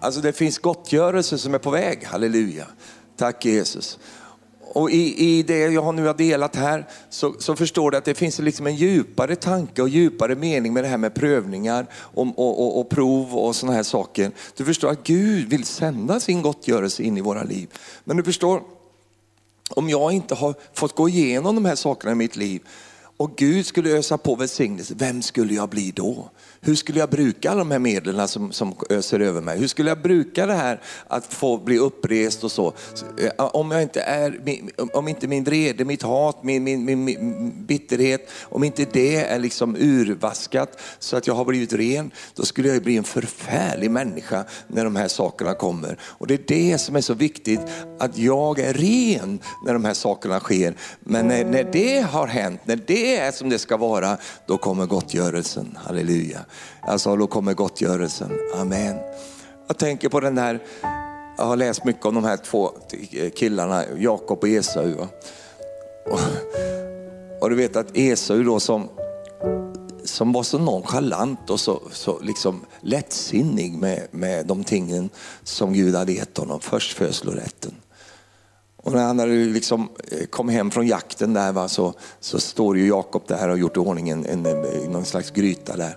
alltså 0.00 0.20
det 0.20 0.32
finns 0.32 0.58
gottgörelse 0.58 1.38
som 1.38 1.54
är 1.54 1.58
på 1.58 1.70
väg. 1.70 2.04
Halleluja. 2.04 2.66
Tack 3.16 3.44
Jesus. 3.44 3.98
Och 4.72 4.90
i, 4.90 5.26
i 5.26 5.42
det 5.42 5.58
jag 5.58 5.94
nu 5.94 6.06
har 6.06 6.14
delat 6.14 6.56
här 6.56 6.86
så, 7.08 7.34
så 7.38 7.56
förstår 7.56 7.90
du 7.90 7.96
att 7.96 8.04
det 8.04 8.14
finns 8.14 8.38
liksom 8.38 8.66
en 8.66 8.76
djupare 8.76 9.36
tanke 9.36 9.82
och 9.82 9.88
djupare 9.88 10.34
mening 10.34 10.72
med 10.72 10.84
det 10.84 10.88
här 10.88 10.98
med 10.98 11.14
prövningar 11.14 11.86
och, 11.92 12.26
och, 12.26 12.60
och, 12.60 12.80
och 12.80 12.88
prov 12.88 13.36
och 13.36 13.56
sådana 13.56 13.76
här 13.76 13.82
saker. 13.82 14.32
Du 14.56 14.64
förstår 14.64 14.90
att 14.90 15.04
Gud 15.04 15.48
vill 15.48 15.64
sända 15.64 16.20
sin 16.20 16.42
gottgörelse 16.42 17.02
in 17.02 17.18
i 17.18 17.20
våra 17.20 17.42
liv. 17.42 17.68
Men 18.04 18.16
du 18.16 18.22
förstår, 18.22 18.62
om 19.70 19.88
jag 19.88 20.12
inte 20.12 20.34
har 20.34 20.54
fått 20.72 20.94
gå 20.94 21.08
igenom 21.08 21.54
de 21.54 21.64
här 21.64 21.76
sakerna 21.76 22.12
i 22.12 22.14
mitt 22.14 22.36
liv 22.36 22.62
och 23.16 23.36
Gud 23.36 23.66
skulle 23.66 23.90
ösa 23.98 24.18
på 24.18 24.34
välsignelse, 24.34 24.94
vem 24.96 25.22
skulle 25.22 25.54
jag 25.54 25.68
bli 25.68 25.90
då? 25.90 26.30
Hur 26.62 26.74
skulle 26.74 26.98
jag 26.98 27.10
bruka 27.10 27.50
alla 27.50 27.58
de 27.58 27.70
här 27.70 27.78
medlen 27.78 28.28
som, 28.28 28.52
som 28.52 28.74
öser 28.90 29.20
över 29.20 29.40
mig? 29.40 29.58
Hur 29.58 29.66
skulle 29.66 29.88
jag 29.88 30.02
bruka 30.02 30.46
det 30.46 30.54
här 30.54 30.80
att 31.06 31.34
få 31.34 31.58
bli 31.58 31.78
upprest 31.78 32.44
och 32.44 32.52
så? 32.52 32.72
Eh, 33.18 33.46
om, 33.46 33.70
jag 33.70 33.82
inte 33.82 34.00
är, 34.00 34.40
om 34.92 35.08
inte 35.08 35.28
min 35.28 35.44
vrede, 35.44 35.84
mitt 35.84 36.02
hat, 36.02 36.42
min, 36.42 36.64
min, 36.64 36.84
min, 36.84 37.04
min 37.04 37.52
bitterhet, 37.66 38.30
om 38.42 38.64
inte 38.64 38.86
det 38.92 39.16
är 39.16 39.38
liksom 39.38 39.76
urvaskat 39.76 40.80
så 40.98 41.16
att 41.16 41.26
jag 41.26 41.34
har 41.34 41.44
blivit 41.44 41.72
ren, 41.72 42.10
då 42.34 42.42
skulle 42.42 42.68
jag 42.68 42.82
bli 42.82 42.96
en 42.96 43.04
förfärlig 43.04 43.90
människa 43.90 44.44
när 44.68 44.84
de 44.84 44.96
här 44.96 45.08
sakerna 45.08 45.54
kommer. 45.54 45.98
Och 46.02 46.26
det 46.26 46.34
är 46.34 46.44
det 46.46 46.78
som 46.78 46.96
är 46.96 47.00
så 47.00 47.14
viktigt, 47.14 47.60
att 47.98 48.18
jag 48.18 48.58
är 48.58 48.72
ren 48.72 49.38
när 49.64 49.72
de 49.72 49.84
här 49.84 49.94
sakerna 49.94 50.40
sker. 50.40 50.74
Men 51.00 51.28
när, 51.28 51.44
när 51.44 51.64
det 51.64 52.00
har 52.00 52.26
hänt, 52.26 52.60
när 52.64 52.76
det 52.86 53.16
är 53.16 53.32
som 53.32 53.48
det 53.48 53.58
ska 53.58 53.76
vara, 53.76 54.16
då 54.46 54.58
kommer 54.58 54.86
gottgörelsen. 54.86 55.78
Halleluja. 55.84 56.40
Alltså 56.80 57.16
då 57.16 57.26
kommer 57.26 57.54
gottgörelsen. 57.54 58.30
Amen. 58.54 58.96
Jag 59.66 59.78
tänker 59.78 60.08
på 60.08 60.20
den 60.20 60.38
här, 60.38 60.60
jag 61.36 61.44
har 61.44 61.56
läst 61.56 61.84
mycket 61.84 62.06
om 62.06 62.14
de 62.14 62.24
här 62.24 62.36
två 62.36 62.70
killarna, 63.36 63.84
Jakob 63.98 64.38
och 64.38 64.48
Esau. 64.48 64.94
Och, 66.06 66.20
och, 67.40 67.50
du 67.50 67.56
vet 67.56 67.76
att 67.76 67.96
Esau 67.96 68.42
då 68.42 68.60
som, 68.60 68.88
som 70.04 70.32
var 70.32 70.42
så 70.42 70.58
nonchalant 70.58 71.50
och 71.50 71.60
så, 71.60 71.80
så 71.92 72.18
liksom 72.20 72.66
lättsinnig 72.80 73.78
med, 73.78 74.06
med 74.10 74.46
de 74.46 74.64
tingen 74.64 75.10
som 75.42 75.72
Gud 75.72 75.94
hade 75.94 76.12
gett 76.12 76.38
honom, 76.38 76.60
förstfödslorätten. 76.60 77.74
Och 78.82 78.92
när 78.92 79.04
han 79.04 79.18
hade 79.18 79.32
liksom 79.32 79.88
eh, 80.08 80.26
kom 80.26 80.48
hem 80.48 80.70
från 80.70 80.86
jakten 80.86 81.34
där 81.34 81.52
va, 81.52 81.68
så, 81.68 81.94
så 82.20 82.40
står 82.40 82.78
ju 82.78 82.88
Jakob 82.88 83.22
där 83.26 83.42
och 83.42 83.50
har 83.50 83.56
gjort 83.56 83.76
i 83.76 83.80
ordning 83.80 84.08
en, 84.08 84.26
en, 84.26 84.42
någon 84.92 85.04
slags 85.04 85.30
gryta 85.30 85.76
där. 85.76 85.96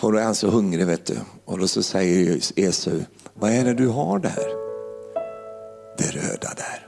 Och 0.00 0.12
då 0.12 0.18
är 0.18 0.24
han 0.24 0.34
så 0.34 0.48
hungrig 0.48 0.86
vet 0.86 1.06
du. 1.06 1.16
Och 1.44 1.58
då 1.58 1.68
så 1.68 1.82
säger 1.82 2.40
Esau, 2.56 3.00
vad 3.34 3.50
är 3.50 3.64
det 3.64 3.74
du 3.74 3.88
har 3.88 4.18
där? 4.18 4.48
Det 5.98 6.10
röda 6.10 6.48
där. 6.56 6.86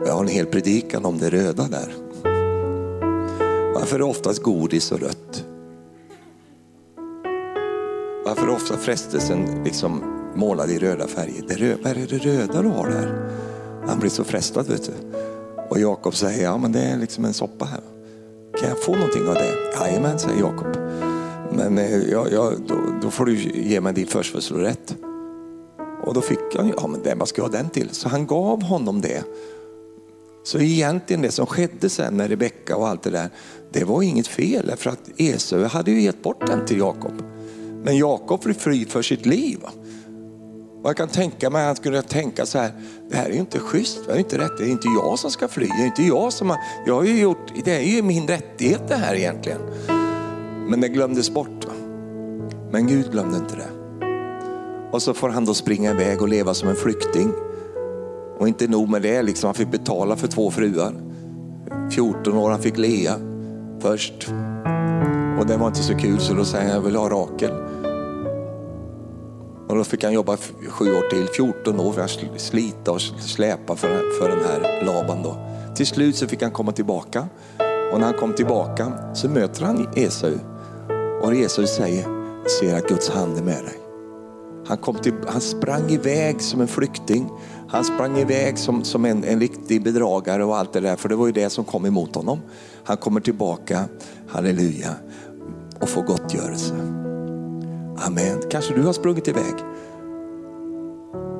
Och 0.00 0.08
jag 0.08 0.14
har 0.14 0.20
en 0.20 0.28
hel 0.28 0.46
predikan 0.46 1.04
om 1.04 1.18
det 1.18 1.30
röda 1.30 1.68
där. 1.68 1.94
Varför 3.74 3.94
är 3.94 3.98
det 3.98 4.04
oftast 4.04 4.42
godis 4.42 4.92
och 4.92 5.00
rött? 5.00 5.44
Varför 8.24 8.42
är 8.42 8.50
ofta 8.50 8.76
frestelsen 8.76 9.64
liksom 9.64 10.02
målad 10.34 10.70
i 10.70 10.78
röda 10.78 11.06
färger? 11.06 11.44
Det 11.48 11.54
röda, 11.54 11.78
vad 11.82 11.92
är 11.92 12.06
det 12.06 12.18
röda 12.18 12.62
du 12.62 12.68
har 12.68 12.88
där? 12.88 13.30
Han 13.86 13.98
blir 13.98 14.10
så 14.10 14.24
frestad 14.24 14.68
vet 14.68 14.84
du. 14.84 14.92
Och 15.70 15.78
Jakob 15.78 16.14
säger, 16.14 16.44
ja 16.44 16.56
men 16.56 16.72
det 16.72 16.80
är 16.80 16.98
liksom 16.98 17.24
en 17.24 17.34
soppa 17.34 17.64
här. 17.64 17.80
Kan 18.60 18.68
jag 18.68 18.82
få 18.82 18.94
någonting 18.94 19.28
av 19.28 19.34
det? 19.34 19.54
Jajamän, 19.80 20.18
säger 20.18 20.40
Jakob. 20.40 20.83
Men 21.54 21.78
eh, 21.78 22.10
ja, 22.10 22.26
ja, 22.30 22.52
då, 22.68 22.76
då, 23.02 23.10
får 23.10 23.26
du 23.26 23.34
ge 23.54 23.80
mig 23.80 23.92
din 23.92 24.06
förstfödslorätt. 24.06 24.96
Och 26.02 26.14
då 26.14 26.20
fick 26.20 26.38
han, 26.56 26.72
ja 26.76 26.86
men 26.86 27.02
det, 27.02 27.14
vad 27.14 27.28
ska 27.28 27.42
jag 27.42 27.48
ha 27.48 27.56
den 27.56 27.70
till? 27.70 27.88
Så 27.90 28.08
han 28.08 28.26
gav 28.26 28.62
honom 28.62 29.00
det. 29.00 29.24
Så 30.44 30.58
egentligen 30.58 31.22
det 31.22 31.30
som 31.30 31.46
skedde 31.46 31.88
sen 31.88 32.16
med 32.16 32.30
Rebecka 32.30 32.76
och 32.76 32.88
allt 32.88 33.02
det 33.02 33.10
där, 33.10 33.30
det 33.72 33.84
var 33.84 34.02
inget 34.02 34.26
fel 34.26 34.72
för 34.76 34.90
att 34.90 35.10
Esau 35.16 35.64
hade 35.64 35.90
ju 35.90 36.00
gett 36.00 36.22
bort 36.22 36.46
den 36.46 36.66
till 36.66 36.78
Jakob. 36.78 37.22
Men 37.84 37.96
Jakob 37.96 38.40
blev 38.40 38.54
fri 38.54 38.84
för 38.84 39.02
sitt 39.02 39.26
liv. 39.26 39.58
Och 40.82 40.90
jag 40.90 40.96
kan 40.96 41.08
tänka 41.08 41.50
mig 41.50 41.60
att 41.60 41.66
han 41.66 41.76
skulle 41.76 42.02
tänka 42.02 42.46
så 42.46 42.58
här, 42.58 42.72
det 43.10 43.16
här 43.16 43.26
är 43.26 43.32
ju 43.32 43.38
inte 43.38 43.58
schysst, 43.58 43.98
det 44.06 44.12
är 44.12 44.18
inte 44.18 44.38
rätt, 44.38 44.58
det 44.58 44.64
är 44.64 44.70
inte 44.70 44.88
jag 44.88 45.18
som 45.18 45.30
ska 45.30 45.48
fly, 45.48 45.66
det 45.66 45.82
är 45.82 45.86
inte 45.86 46.02
jag 46.02 46.32
som 46.32 46.50
har, 46.50 46.58
jag 46.86 46.94
har 46.94 47.04
ju 47.04 47.20
gjort, 47.20 47.52
det 47.64 47.76
är 47.76 47.96
ju 47.96 48.02
min 48.02 48.28
rättighet 48.28 48.88
det 48.88 48.96
här 48.96 49.14
egentligen. 49.14 49.60
Men 50.68 50.80
det 50.80 50.88
glömdes 50.88 51.30
bort. 51.30 51.66
Men 52.70 52.86
Gud 52.86 53.12
glömde 53.12 53.36
inte 53.36 53.56
det. 53.56 53.68
Och 54.90 55.02
så 55.02 55.14
får 55.14 55.28
han 55.28 55.44
då 55.44 55.54
springa 55.54 55.90
iväg 55.90 56.22
och 56.22 56.28
leva 56.28 56.54
som 56.54 56.68
en 56.68 56.76
flykting. 56.76 57.32
Och 58.38 58.48
inte 58.48 58.68
nog 58.68 58.88
med 58.88 59.02
det, 59.02 59.22
liksom, 59.22 59.48
han 59.48 59.54
fick 59.54 59.70
betala 59.70 60.16
för 60.16 60.28
två 60.28 60.50
fruar. 60.50 60.94
14 61.90 62.34
år, 62.34 62.50
han 62.50 62.60
fick 62.60 62.78
Lea 62.78 63.14
först. 63.80 64.28
Och 65.40 65.46
det 65.46 65.56
var 65.56 65.66
inte 65.66 65.82
så 65.82 65.94
kul 65.94 66.20
så 66.20 66.34
då 66.34 66.44
säger 66.44 66.64
han, 66.64 66.74
jag 66.74 66.80
vill 66.80 66.96
ha 66.96 67.08
Rakel. 67.08 67.50
Och 69.68 69.76
då 69.76 69.84
fick 69.84 70.04
han 70.04 70.12
jobba 70.12 70.36
sju 70.68 70.96
år 70.96 71.10
till, 71.10 71.26
14 71.36 71.80
år 71.80 71.92
för 71.92 72.00
att 72.00 72.40
slita 72.40 72.92
och 72.92 73.00
släpa 73.00 73.76
för, 73.76 74.18
för 74.20 74.28
den 74.28 74.38
här 74.38 74.84
Laban. 74.84 75.22
Då. 75.22 75.36
Till 75.76 75.86
slut 75.86 76.16
så 76.16 76.28
fick 76.28 76.42
han 76.42 76.50
komma 76.50 76.72
tillbaka. 76.72 77.28
Och 77.92 78.00
när 78.00 78.06
han 78.06 78.14
kom 78.14 78.32
tillbaka 78.32 78.92
så 79.14 79.28
möter 79.28 79.64
han 79.64 79.88
Esau. 79.96 80.38
Och 81.24 81.34
Jesus 81.34 81.70
säger, 81.70 82.04
ser 82.60 82.76
att 82.76 82.88
Guds 82.88 83.08
hand 83.08 83.38
är 83.38 83.42
med 83.42 83.64
dig. 83.64 83.78
Han, 84.66 84.76
kom 84.76 84.96
till, 84.98 85.14
han 85.26 85.40
sprang 85.40 85.90
iväg 85.90 86.40
som 86.42 86.60
en 86.60 86.68
flykting. 86.68 87.30
Han 87.68 87.84
sprang 87.84 88.18
iväg 88.18 88.58
som, 88.58 88.84
som 88.84 89.04
en, 89.04 89.24
en 89.24 89.40
riktig 89.40 89.82
bedragare 89.82 90.44
och 90.44 90.56
allt 90.56 90.72
det 90.72 90.80
där. 90.80 90.96
För 90.96 91.08
det 91.08 91.16
var 91.16 91.26
ju 91.26 91.32
det 91.32 91.50
som 91.50 91.64
kom 91.64 91.86
emot 91.86 92.14
honom. 92.14 92.40
Han 92.84 92.96
kommer 92.96 93.20
tillbaka, 93.20 93.84
halleluja, 94.28 94.94
och 95.80 95.88
får 95.88 96.02
gottgörelse. 96.02 96.74
Amen. 98.06 98.42
Kanske 98.50 98.74
du 98.74 98.82
har 98.82 98.92
sprungit 98.92 99.28
iväg. 99.28 99.54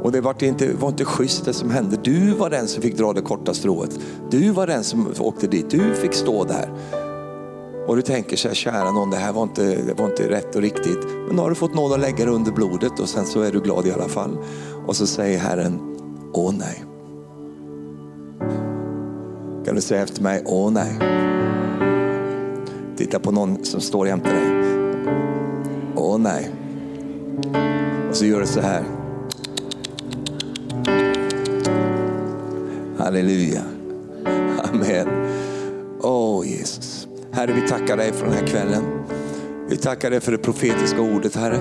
Och 0.02 0.12
det 0.12 0.20
var 0.20 0.44
inte, 0.44 0.72
var 0.72 0.88
inte 0.88 1.04
schysst 1.04 1.44
det 1.44 1.52
som 1.52 1.70
hände. 1.70 1.96
Du 2.02 2.34
var 2.34 2.50
den 2.50 2.68
som 2.68 2.82
fick 2.82 2.96
dra 2.96 3.12
det 3.12 3.22
korta 3.22 3.54
strået. 3.54 4.00
Du 4.30 4.50
var 4.50 4.66
den 4.66 4.84
som 4.84 5.12
åkte 5.18 5.46
dit. 5.46 5.70
Du 5.70 5.94
fick 5.94 6.14
stå 6.14 6.44
där. 6.44 6.70
Och 7.86 7.96
du 7.96 8.02
tänker 8.02 8.36
så 8.36 8.48
här, 8.48 8.54
kära 8.54 8.90
någon, 8.90 9.10
det 9.10 9.16
här 9.16 9.32
var 9.32 9.42
inte, 9.42 9.62
det 9.62 9.94
var 9.94 10.06
inte 10.06 10.30
rätt 10.30 10.56
och 10.56 10.62
riktigt. 10.62 11.04
Men 11.26 11.36
nu 11.36 11.42
har 11.42 11.48
du 11.48 11.54
fått 11.54 11.74
nåd 11.74 11.92
att 11.92 12.00
lägga 12.00 12.24
det 12.24 12.30
under 12.30 12.52
blodet 12.52 13.00
och 13.00 13.08
sen 13.08 13.26
så 13.26 13.40
är 13.40 13.52
du 13.52 13.60
glad 13.60 13.86
i 13.86 13.92
alla 13.92 14.08
fall. 14.08 14.38
Och 14.86 14.96
så 14.96 15.06
säger 15.06 15.38
Herren, 15.38 15.96
åh 16.32 16.54
nej. 16.58 16.84
Kan 19.64 19.74
du 19.74 19.80
säga 19.80 20.02
efter 20.02 20.22
mig, 20.22 20.42
åh 20.46 20.72
nej. 20.72 20.98
Titta 22.96 23.18
på 23.18 23.30
någon 23.30 23.64
som 23.64 23.80
står 23.80 24.08
jämte 24.08 24.30
dig. 24.30 24.64
Åh 25.96 26.18
nej. 26.18 26.50
Och 28.10 28.16
så 28.16 28.26
gör 28.26 28.40
du 28.40 28.46
så 28.46 28.60
här. 28.60 28.84
Halleluja. 32.98 33.62
Amen. 34.62 35.08
Åh 36.00 36.40
oh, 36.40 36.48
Jesus. 36.48 37.03
Herre, 37.34 37.52
vi 37.52 37.68
tackar 37.68 37.96
dig 37.96 38.12
för 38.12 38.24
den 38.24 38.34
här 38.34 38.46
kvällen. 38.46 38.82
Vi 39.68 39.76
tackar 39.76 40.10
dig 40.10 40.20
för 40.20 40.32
det 40.32 40.38
profetiska 40.38 41.00
ordet, 41.00 41.36
Herre. 41.36 41.58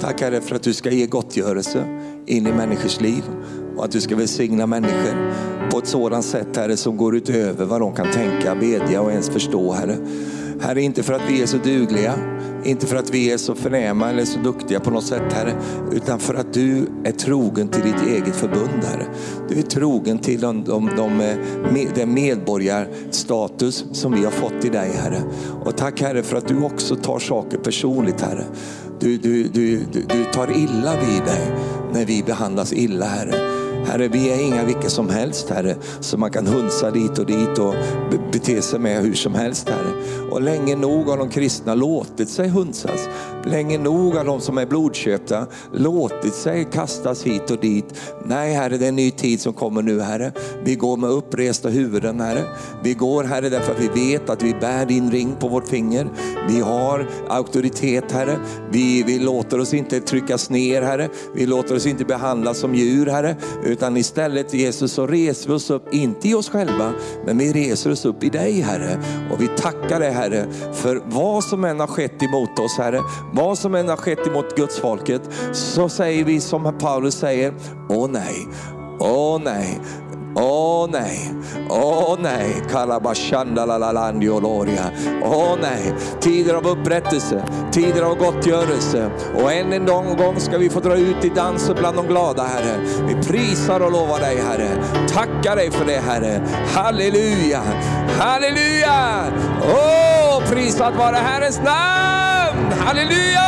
Tackar 0.00 0.30
dig 0.30 0.40
för 0.40 0.56
att 0.56 0.62
du 0.62 0.74
ska 0.74 0.90
ge 0.90 1.06
gottgörelse 1.06 1.84
in 2.26 2.46
i 2.46 2.52
människors 2.52 3.00
liv 3.00 3.22
och 3.76 3.84
att 3.84 3.90
du 3.90 4.00
ska 4.00 4.16
välsigna 4.16 4.66
människor 4.66 5.32
på 5.70 5.78
ett 5.78 5.86
sådant 5.86 6.24
sätt, 6.24 6.56
Herre, 6.56 6.76
som 6.76 6.96
går 6.96 7.16
utöver 7.16 7.64
vad 7.64 7.80
de 7.80 7.94
kan 7.94 8.10
tänka, 8.12 8.54
bedja 8.54 9.00
och 9.00 9.10
ens 9.10 9.30
förstå, 9.30 9.72
Herre. 9.72 9.96
Herre, 10.60 10.82
inte 10.82 11.02
för 11.02 11.12
att 11.12 11.30
vi 11.30 11.42
är 11.42 11.46
så 11.46 11.56
dugliga, 11.56 12.14
inte 12.64 12.86
för 12.86 12.96
att 12.96 13.10
vi 13.10 13.32
är 13.32 13.36
så 13.36 13.54
förnäma 13.54 14.10
eller 14.10 14.24
så 14.24 14.38
duktiga 14.38 14.80
på 14.80 14.90
något 14.90 15.04
sätt 15.04 15.32
Herre, 15.32 15.54
utan 15.92 16.18
för 16.18 16.34
att 16.34 16.52
du 16.52 16.86
är 17.04 17.12
trogen 17.12 17.68
till 17.68 17.82
ditt 17.82 18.02
eget 18.06 18.36
förbund 18.36 18.84
Herre. 18.84 19.06
Du 19.48 19.58
är 19.58 19.62
trogen 19.62 20.18
till 20.18 20.40
de, 20.40 20.64
de, 20.64 20.90
de, 20.96 21.20
eh, 21.20 21.88
den 21.94 22.14
medborgarstatus 22.14 23.84
som 23.92 24.12
vi 24.12 24.24
har 24.24 24.30
fått 24.30 24.64
i 24.64 24.68
dig 24.68 24.90
Herre. 24.96 25.22
Och 25.64 25.76
tack 25.76 26.00
Herre 26.00 26.22
för 26.22 26.36
att 26.36 26.48
du 26.48 26.62
också 26.62 26.96
tar 26.96 27.18
saker 27.18 27.58
personligt 27.58 28.20
Herre. 28.20 28.44
Du, 29.00 29.18
du, 29.18 29.42
du, 29.42 29.78
du, 29.92 30.24
tar 30.32 30.56
illa 30.56 30.92
vid 30.92 31.22
dig 31.24 31.52
när 31.92 32.04
vi 32.04 32.22
behandlas 32.22 32.72
illa 32.72 33.06
Herre. 33.06 33.55
Herre, 33.86 34.08
vi 34.08 34.30
är 34.30 34.46
inga 34.46 34.64
vilka 34.64 34.90
som 34.90 35.08
helst 35.08 35.50
Herre, 35.50 35.76
som 36.00 36.20
man 36.20 36.30
kan 36.30 36.46
hunsa 36.46 36.90
dit 36.90 37.18
och 37.18 37.26
dit 37.26 37.58
och 37.58 37.74
bete 38.32 38.62
sig 38.62 38.78
med 38.80 39.02
hur 39.02 39.14
som 39.14 39.34
helst 39.34 39.68
Herre. 39.68 39.92
Och 40.30 40.42
länge 40.42 40.76
nog 40.76 41.08
har 41.08 41.16
de 41.16 41.30
kristna 41.30 41.74
låtit 41.74 42.28
sig 42.28 42.48
hunsas. 42.48 43.08
Länge 43.44 43.78
nog 43.78 44.14
har 44.14 44.24
de 44.24 44.40
som 44.40 44.58
är 44.58 44.66
blodköpta 44.66 45.46
låtit 45.72 46.34
sig 46.34 46.64
kastas 46.72 47.22
hit 47.22 47.50
och 47.50 47.60
dit. 47.60 47.84
Nej 48.24 48.54
Herre, 48.54 48.76
det 48.76 48.84
är 48.84 48.88
en 48.88 48.96
ny 48.96 49.10
tid 49.10 49.40
som 49.40 49.52
kommer 49.52 49.82
nu 49.82 50.00
Herre. 50.00 50.32
Vi 50.64 50.74
går 50.74 50.96
med 50.96 51.10
uppresta 51.10 51.68
huvuden 51.68 52.20
Herre. 52.20 52.44
Vi 52.82 52.94
går 52.94 53.24
Herre 53.24 53.48
därför 53.48 53.72
att 53.72 53.80
vi 53.80 54.12
vet 54.12 54.30
att 54.30 54.42
vi 54.42 54.54
bär 54.54 54.86
din 54.86 55.10
ring 55.10 55.36
på 55.40 55.48
vårt 55.48 55.68
finger. 55.68 56.08
Vi 56.48 56.60
har 56.60 57.08
auktoritet 57.28 58.12
Herre. 58.12 58.38
Vi, 58.70 59.02
vi 59.02 59.18
låter 59.18 59.60
oss 59.60 59.74
inte 59.74 60.00
tryckas 60.00 60.50
ner 60.50 60.82
Herre. 60.82 61.08
Vi 61.34 61.46
låter 61.46 61.76
oss 61.76 61.86
inte 61.86 62.04
behandlas 62.04 62.58
som 62.58 62.74
djur 62.74 63.06
Herre 63.06 63.36
utan 63.76 63.96
istället 63.96 64.54
Jesus 64.54 64.92
så 64.92 65.06
reser 65.06 65.48
vi 65.48 65.54
oss 65.54 65.70
upp, 65.70 65.94
inte 65.94 66.28
i 66.28 66.34
oss 66.34 66.48
själva, 66.48 66.92
men 67.26 67.38
vi 67.38 67.52
reser 67.52 67.90
oss 67.90 68.04
upp 68.04 68.24
i 68.24 68.28
dig 68.28 68.60
Herre. 68.60 68.98
Och 69.32 69.40
vi 69.40 69.48
tackar 69.48 70.00
dig 70.00 70.10
Herre 70.10 70.46
för 70.72 71.02
vad 71.06 71.44
som 71.44 71.64
än 71.64 71.80
har 71.80 71.86
skett 71.86 72.22
emot 72.22 72.58
oss 72.58 72.78
Herre. 72.78 73.00
Vad 73.32 73.58
som 73.58 73.74
än 73.74 73.88
har 73.88 73.96
skett 73.96 74.26
emot 74.26 74.56
Guds 74.56 74.78
folket. 74.78 75.22
Så 75.52 75.88
säger 75.88 76.24
vi 76.24 76.40
som 76.40 76.78
Paulus 76.78 77.14
säger, 77.14 77.54
åh 77.88 78.10
nej, 78.10 78.46
åh 79.00 79.40
nej. 79.44 79.80
Åh 80.38 80.88
nej, 80.90 81.34
åh 81.68 82.16
nej, 82.20 82.62
kalabashandalalandioloria. 82.70 84.90
Åh 85.22 85.56
nej, 85.62 85.94
tider 86.20 86.54
av 86.54 86.66
upprättelse, 86.66 87.44
tider 87.72 88.02
av 88.02 88.14
gottgörelse. 88.14 89.10
Och 89.34 89.52
än 89.52 89.72
en 89.72 89.86
gång 90.16 90.40
ska 90.40 90.58
vi 90.58 90.70
få 90.70 90.80
dra 90.80 90.96
ut 90.96 91.24
i 91.24 91.28
dansen 91.28 91.76
bland 91.78 91.96
de 91.96 92.06
glada 92.06 92.42
Herre. 92.42 92.76
Vi 93.06 93.14
prisar 93.14 93.80
och 93.80 93.92
lovar 93.92 94.20
dig 94.20 94.36
Herre. 94.36 94.68
Tackar 95.08 95.56
dig 95.56 95.70
för 95.70 95.84
det 95.84 96.00
Herre. 96.00 96.42
Halleluja, 96.74 97.62
halleluja. 98.18 99.24
Åh, 99.62 100.42
prisat 100.50 100.96
vare 100.96 101.16
Herrens 101.16 101.58
namn. 101.58 102.72
Halleluja. 102.78 103.46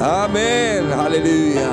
Amen, 0.00 0.92
halleluja. 0.92 1.70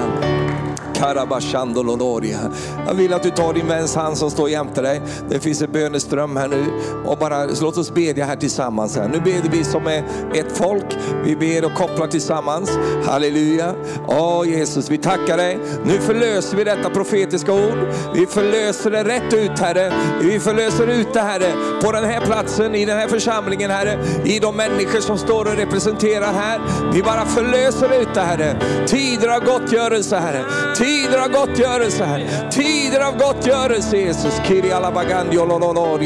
Karabashandoloria. 0.98 2.40
Jag 2.88 2.94
vill 2.94 3.14
att 3.14 3.24
du 3.24 3.30
tar 3.30 3.54
din 3.54 3.68
väns 3.68 3.96
hand 3.96 4.18
som 4.18 4.32
står 4.32 4.50
jämte 4.50 4.82
dig. 4.82 5.02
Det 5.30 5.40
finns 5.40 5.62
en 5.62 5.72
böneström 5.72 6.36
här 6.38 6.48
nu. 6.48 6.66
Och 7.06 7.18
bara 7.18 7.46
låt 7.46 7.78
oss 7.78 7.94
bedja 7.94 8.26
här 8.26 8.36
tillsammans. 8.36 8.98
Här. 8.98 9.08
Nu 9.08 9.20
ber 9.20 9.50
vi 9.50 9.64
som 9.64 9.88
är 9.88 10.04
ett 10.34 10.58
folk. 10.58 10.97
Vi 11.24 11.36
ber 11.36 11.66
och 11.66 11.74
kopplar 11.74 12.08
tillsammans. 12.08 12.70
Halleluja. 13.06 13.74
Åh 14.08 14.50
Jesus, 14.50 14.90
vi 14.90 14.98
tackar 14.98 15.38
dig. 15.38 15.60
Nu 15.86 16.00
förlöser 16.00 16.58
vi 16.58 16.64
detta 16.64 16.90
profetiska 16.90 17.54
ord. 17.54 17.78
Vi 18.14 18.26
förlöser 18.26 18.92
det 18.92 19.04
rätt 19.04 19.34
ut 19.34 19.60
Herre. 19.60 19.94
Vi 20.22 20.40
förlöser 20.40 20.88
ut 20.88 21.14
det 21.14 21.22
Herre 21.22 21.52
på 21.82 21.92
den 21.92 22.04
här 22.04 22.22
platsen, 22.22 22.76
i 22.76 22.86
den 22.86 22.98
här 22.98 23.08
församlingen 23.08 23.72
Herre. 23.72 24.00
I 24.26 24.40
de 24.40 24.56
människor 24.56 25.00
som 25.00 25.18
står 25.18 25.46
och 25.46 25.58
representerar 25.58 26.34
här. 26.34 26.60
Vi 26.94 27.04
bara 27.04 27.26
förlöser 27.26 28.02
ut 28.02 28.14
det 28.14 28.22
Herre. 28.22 28.56
Tider 28.88 29.28
av 29.30 29.46
gottgörelse 29.46 30.18
Herre. 30.18 30.44
Tider 30.76 31.20
av 31.20 31.32
gottgörelse 31.32 32.06
Herre. 32.06 32.52
Tider 32.52 33.08
av 33.08 33.18
gottgörelse 33.18 33.98
Jesus. 33.98 34.42
Kiri 34.48 34.72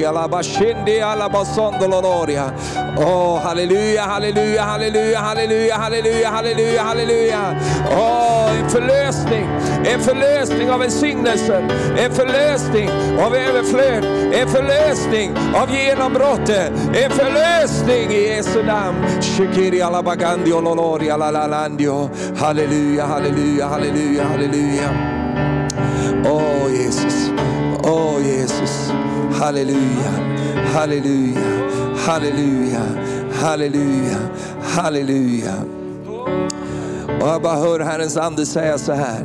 alabashindi 0.06 1.02
alabasondolonoria. 1.02 2.52
Åh, 2.98 3.40
halleluja, 3.40 4.02
halleluja, 4.02 4.62
halleluja, 4.62 4.91
halleluja, 5.00 5.76
halleluja, 5.76 6.30
halleluja, 6.30 6.84
halleluja. 6.84 7.56
Åh, 7.92 8.60
en 8.60 8.70
förlösning, 8.70 9.48
en 9.86 10.00
förlösning 10.00 10.72
av 10.72 10.80
välsignelsen. 10.80 11.72
en 11.98 12.12
förlösning 12.12 12.90
av 13.20 13.36
överflöd, 13.36 14.06
en 14.34 14.48
förlösning 14.48 15.36
av 15.56 15.72
genombrottet. 15.72 16.72
en 17.04 17.12
förlösning 17.12 18.12
i 18.12 18.28
Jesu 18.28 18.64
namn. 18.64 18.98
Shikiri 19.22 19.82
alabagandio 19.82 20.62
loloria, 20.62 21.18
lalalandio. 21.18 22.10
Halleluja, 22.40 23.06
halleluja, 23.06 23.68
halleluja, 23.68 24.24
halleluja. 24.24 24.90
Åh 26.26 26.72
Jesus, 26.72 27.32
åh 27.84 28.22
Jesus, 28.26 28.92
halleluja, 29.40 30.12
halleluja, 30.74 31.42
halleluja, 32.06 32.82
halleluja, 33.42 34.18
halleluja. 34.64 35.54
Och 37.22 37.28
jag 37.28 37.42
bara 37.42 37.56
hör 37.56 37.80
Herrens 37.80 38.18
ande 38.18 38.46
säga 38.46 38.78
så 38.78 38.94
här. 38.94 39.24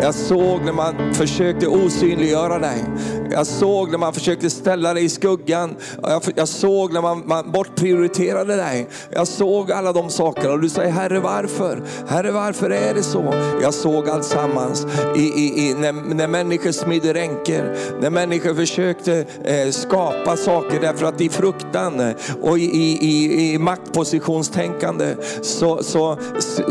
Jag 0.00 0.14
såg 0.14 0.64
när 0.64 0.72
man 0.72 1.14
försökte 1.14 1.66
osynliggöra 1.66 2.58
dig. 2.58 2.84
Jag 3.32 3.46
såg 3.46 3.90
när 3.90 3.98
man 3.98 4.12
försökte 4.12 4.50
ställa 4.50 4.94
dig 4.94 5.04
i 5.04 5.08
skuggan. 5.08 5.76
Jag, 6.02 6.22
jag 6.34 6.48
såg 6.48 6.92
när 6.92 7.02
man, 7.02 7.22
man 7.26 7.52
bortprioriterade 7.52 8.56
dig. 8.56 8.88
Jag 9.10 9.28
såg 9.28 9.72
alla 9.72 9.92
de 9.92 10.10
sakerna 10.10 10.52
och 10.52 10.60
du 10.60 10.68
säger 10.68 10.90
Herre 10.90 11.20
varför? 11.20 11.82
Herre 12.08 12.30
varför 12.30 12.70
är 12.70 12.94
det 12.94 13.02
så? 13.02 13.34
Jag 13.62 13.74
såg 13.74 14.08
allt 14.08 14.24
sammans 14.24 14.86
i, 15.16 15.20
i, 15.20 15.68
i, 15.68 15.74
när, 15.74 15.92
när 15.92 16.28
människor 16.28 16.72
smidde 16.72 17.14
ränker. 17.14 17.76
När 18.00 18.10
människor 18.10 18.54
försökte 18.54 19.24
eh, 19.44 19.70
skapa 19.70 20.36
saker 20.36 20.80
därför 20.80 21.06
att 21.06 21.20
i 21.20 21.28
fruktan 21.28 22.00
eh, 22.00 22.14
och 22.42 22.58
i, 22.58 22.62
i, 22.62 22.98
i, 23.00 23.52
i 23.54 23.58
maktpositionstänkande 23.58 25.16
så, 25.42 25.82
så, 25.82 26.18
så, 26.38 26.62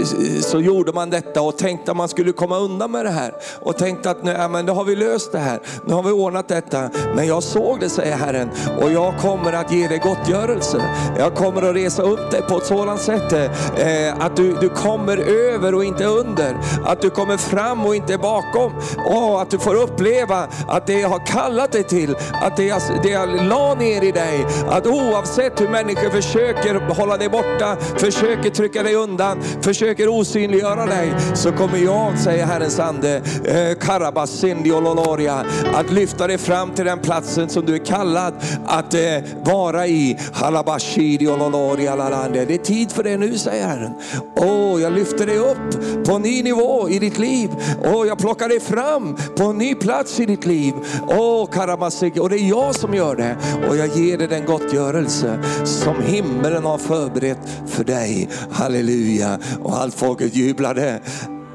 så 0.42 0.60
gjorde 0.60 0.94
man 0.94 1.10
detta 1.10 1.42
och 1.42 1.58
tänkte 1.58 1.92
att 1.92 1.98
man 1.98 2.10
skulle 2.10 2.32
komma 2.32 2.58
undan 2.58 2.92
med 2.92 3.06
det 3.06 3.12
här. 3.12 3.34
Och 3.60 3.78
tänkte 3.78 4.12
att 4.12 4.24
nu, 4.24 4.32
ja, 4.32 4.48
men 4.48 4.66
då 4.66 4.74
har 4.74 4.84
vi 4.84 4.96
löst 4.96 5.32
det 5.32 5.40
här. 5.40 5.60
Nu 5.86 5.94
har 5.94 6.04
vi 6.04 6.12
ordnat 6.12 6.51
detta. 6.52 6.90
Men 7.16 7.28
jag 7.28 7.44
såg 7.44 7.80
det 7.80 7.90
säger 7.90 8.16
Herren 8.16 8.52
och 8.82 8.92
jag 8.92 9.18
kommer 9.18 9.54
att 9.54 9.72
ge 9.72 9.88
dig 9.88 9.98
gottgörelse. 9.98 10.82
Jag 11.18 11.36
kommer 11.36 11.62
att 11.62 11.76
resa 11.76 12.04
upp 12.04 12.32
dig 12.32 12.42
på 12.42 12.58
ett 12.58 12.66
sådant 12.66 13.02
sätt 13.02 13.34
eh, 13.34 14.26
att 14.26 14.36
du, 14.36 14.54
du 14.62 14.70
kommer 14.70 15.18
över 15.18 15.76
och 15.76 15.84
inte 15.84 16.06
under. 16.06 16.56
Att 16.86 17.02
du 17.02 17.10
kommer 17.10 17.38
fram 17.38 17.86
och 17.86 17.96
inte 17.96 18.18
bakom. 18.18 18.72
Och 19.06 19.42
att 19.42 19.50
du 19.50 19.60
får 19.60 19.76
uppleva 19.76 20.48
att 20.68 20.88
det 20.88 21.00
jag 21.00 21.10
har 21.10 21.26
kallat 21.26 21.72
dig 21.72 21.84
till, 21.84 22.16
att 22.34 22.58
det 22.58 22.64
jag, 22.64 22.82
det 23.04 23.10
jag 23.10 23.30
la 23.50 23.76
ner 23.76 24.04
i 24.04 24.12
dig, 24.12 24.46
att 24.70 24.88
oavsett 24.88 25.62
hur 25.62 25.70
människor 25.70 26.10
försöker 26.10 26.76
hålla 26.76 27.18
dig 27.18 27.30
borta, 27.30 27.78
försöker 27.98 28.50
trycka 28.50 28.84
dig 28.84 28.96
undan, 28.96 29.42
försöker 29.62 30.08
osynliggöra 30.08 30.86
dig, 30.86 31.14
så 31.34 31.52
kommer 31.52 31.78
jag, 31.78 32.20
säger 32.20 32.46
Herrens 32.46 32.80
ande, 32.80 33.22
eh, 33.46 33.78
Karabasindi 33.80 34.72
Olonoria, 34.72 35.46
att 35.74 35.92
lyfta 35.92 36.28
dig 36.28 36.38
fram 36.42 36.72
till 36.72 36.86
den 36.86 37.00
platsen 37.00 37.50
som 37.50 37.66
du 37.66 37.76
är 37.76 37.86
kallad 37.86 38.34
att 38.66 38.94
eh, 38.94 39.02
vara 39.44 39.88
i. 39.88 40.18
Halabashidi 40.34 41.26
Det 41.26 42.54
är 42.54 42.58
tid 42.58 42.92
för 42.92 43.04
det 43.04 43.18
nu, 43.18 43.38
säger 43.38 43.68
Herren. 43.68 43.92
Åh, 44.36 44.82
jag 44.82 44.94
lyfter 44.94 45.26
dig 45.26 45.38
upp 45.38 46.06
på 46.06 46.14
en 46.14 46.22
ny 46.22 46.44
nivå 46.44 46.90
i 46.90 47.00
ditt 47.00 47.18
liv. 47.18 47.50
Åh, 47.84 48.08
jag 48.08 48.18
plockar 48.18 48.50
dig 48.50 48.60
fram 48.60 49.18
på 49.38 49.44
en 49.44 49.58
ny 49.58 49.76
plats 49.76 50.20
i 50.20 50.26
ditt 50.26 50.46
liv. 50.46 50.74
Åh, 51.08 51.50
Karamasik, 51.50 52.18
och 52.18 52.30
det 52.30 52.40
är 52.40 52.50
jag 52.50 52.76
som 52.76 52.94
gör 52.94 53.16
det. 53.16 53.38
Och 53.70 53.78
jag 53.78 53.88
ger 53.88 54.18
dig 54.18 54.28
den 54.28 54.46
gottgörelse 54.46 55.40
som 55.64 56.04
himmelen 56.04 56.64
har 56.64 56.78
förberett 56.78 57.40
för 57.68 57.84
dig. 57.84 58.30
Halleluja. 58.52 59.40
Och 59.64 59.78
allt 59.78 59.94
folket 59.94 60.36
jublade. 60.36 61.00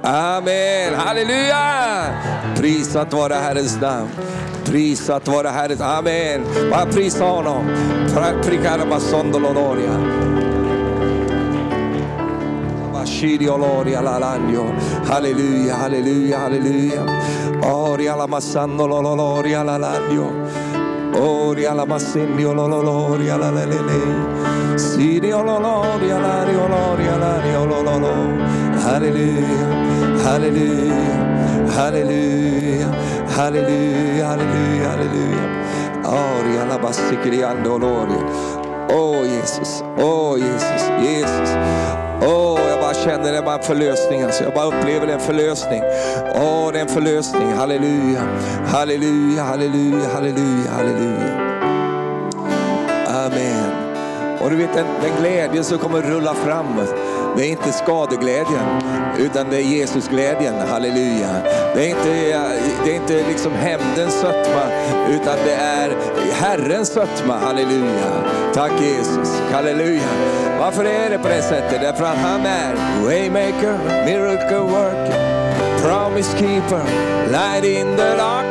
Amen, 0.03 0.95
halleluja! 0.95 2.05
Prisat 2.57 3.13
vare 3.13 3.35
Herrens 3.35 3.81
namn. 3.81 4.09
Prisat 4.67 5.29
vare 5.29 5.51
Herrens, 5.51 5.81
amen. 5.81 6.43
Bara 6.71 6.87
prisa 6.87 7.25
honom. 7.25 7.65
Prikarabasondoloria. 8.43 9.95
Bashirioloria 12.93 14.03
lalandio. 14.03 14.65
Halleluja, 15.09 15.75
halleluja, 15.77 16.39
halleluja. 16.39 17.03
Oria 17.63 18.17
la 18.17 18.27
massandoloria 18.27 19.65
lalandio. 19.65 20.27
Oria 21.15 21.73
la 21.75 21.87
massindio 21.87 22.53
loloria 22.53 23.37
la 23.39 23.51
lelele. 23.51 24.79
Sirio 24.79 25.43
loloria 25.43 26.19
la 26.19 26.45
rioloria 26.45 27.17
la 27.17 27.41
riololo. 27.41 28.15
Halleluja, 28.85 29.67
halleluja, 30.25 30.99
halleluja, 31.77 32.66
halleluja, 33.37 34.27
halleluja, 34.27 34.89
halleluja. 34.91 35.47
Oria 36.05 36.65
la 36.65 36.79
basikriando. 36.79 37.81
Åh 38.91 39.27
Jesus, 39.27 39.85
åh 39.99 40.39
Jesus, 40.39 40.83
Jesus. 41.03 41.51
Åh, 42.23 42.61
jag 42.71 42.81
bara 42.81 42.95
känner 42.95 43.33
det 43.33 43.43
bara 43.43 43.63
förlösning. 43.63 44.23
Alltså. 44.23 44.45
Jag 44.45 44.55
bara 44.55 44.65
upplever 44.65 45.07
den 45.07 45.15
en 45.15 45.21
förlösning. 45.21 45.83
Åh, 46.35 46.73
det 46.73 46.79
är 46.79 46.83
en 46.83 46.89
förlösning. 46.89 47.53
Halleluja, 47.53 48.23
halleluja, 48.67 49.43
halleluja, 49.43 50.09
halleluja, 50.15 50.71
halleluja. 50.71 51.57
Amen. 53.07 53.87
Och 54.41 54.51
du 54.51 54.57
vet 54.57 54.75
den, 54.75 54.87
den 55.03 55.13
glädjen 55.21 55.65
som 55.65 55.79
kommer 55.79 56.03
rulla 56.03 56.35
fram. 56.35 56.81
Det 57.37 57.43
är 57.43 57.49
inte 57.49 57.73
skadeglädjen, 57.73 58.83
utan 59.19 59.51
det 59.51 59.57
är 59.57 59.63
Jesusglädjen. 59.63 60.55
Halleluja. 60.69 61.29
Det 61.75 61.85
är 61.85 61.89
inte, 61.89 62.09
det 62.85 62.91
är 62.91 62.97
inte 62.97 63.29
liksom 63.29 63.53
hämndens 63.53 64.15
sötma, 64.15 64.63
utan 65.11 65.37
det 65.45 65.55
är 65.55 65.97
Herrens 66.33 66.89
sötma. 66.89 67.39
Halleluja. 67.39 68.25
Tack 68.55 68.73
Jesus. 68.81 69.43
Halleluja. 69.53 70.09
Varför 70.61 70.85
är 70.85 71.11
det 71.11 71.19
på 71.19 71.29
det 71.29 71.43
sättet? 71.43 71.81
Därför 71.81 72.05
att 72.05 72.19
han 72.19 72.47
är 72.47 72.75
waymaker, 73.05 73.79
miracle 74.07 74.59
worker, 74.59 75.37
promise 75.83 76.39
keeper, 76.39 76.85
light 77.31 77.65
in 77.65 77.97
the 77.97 78.17
dark. 78.17 78.46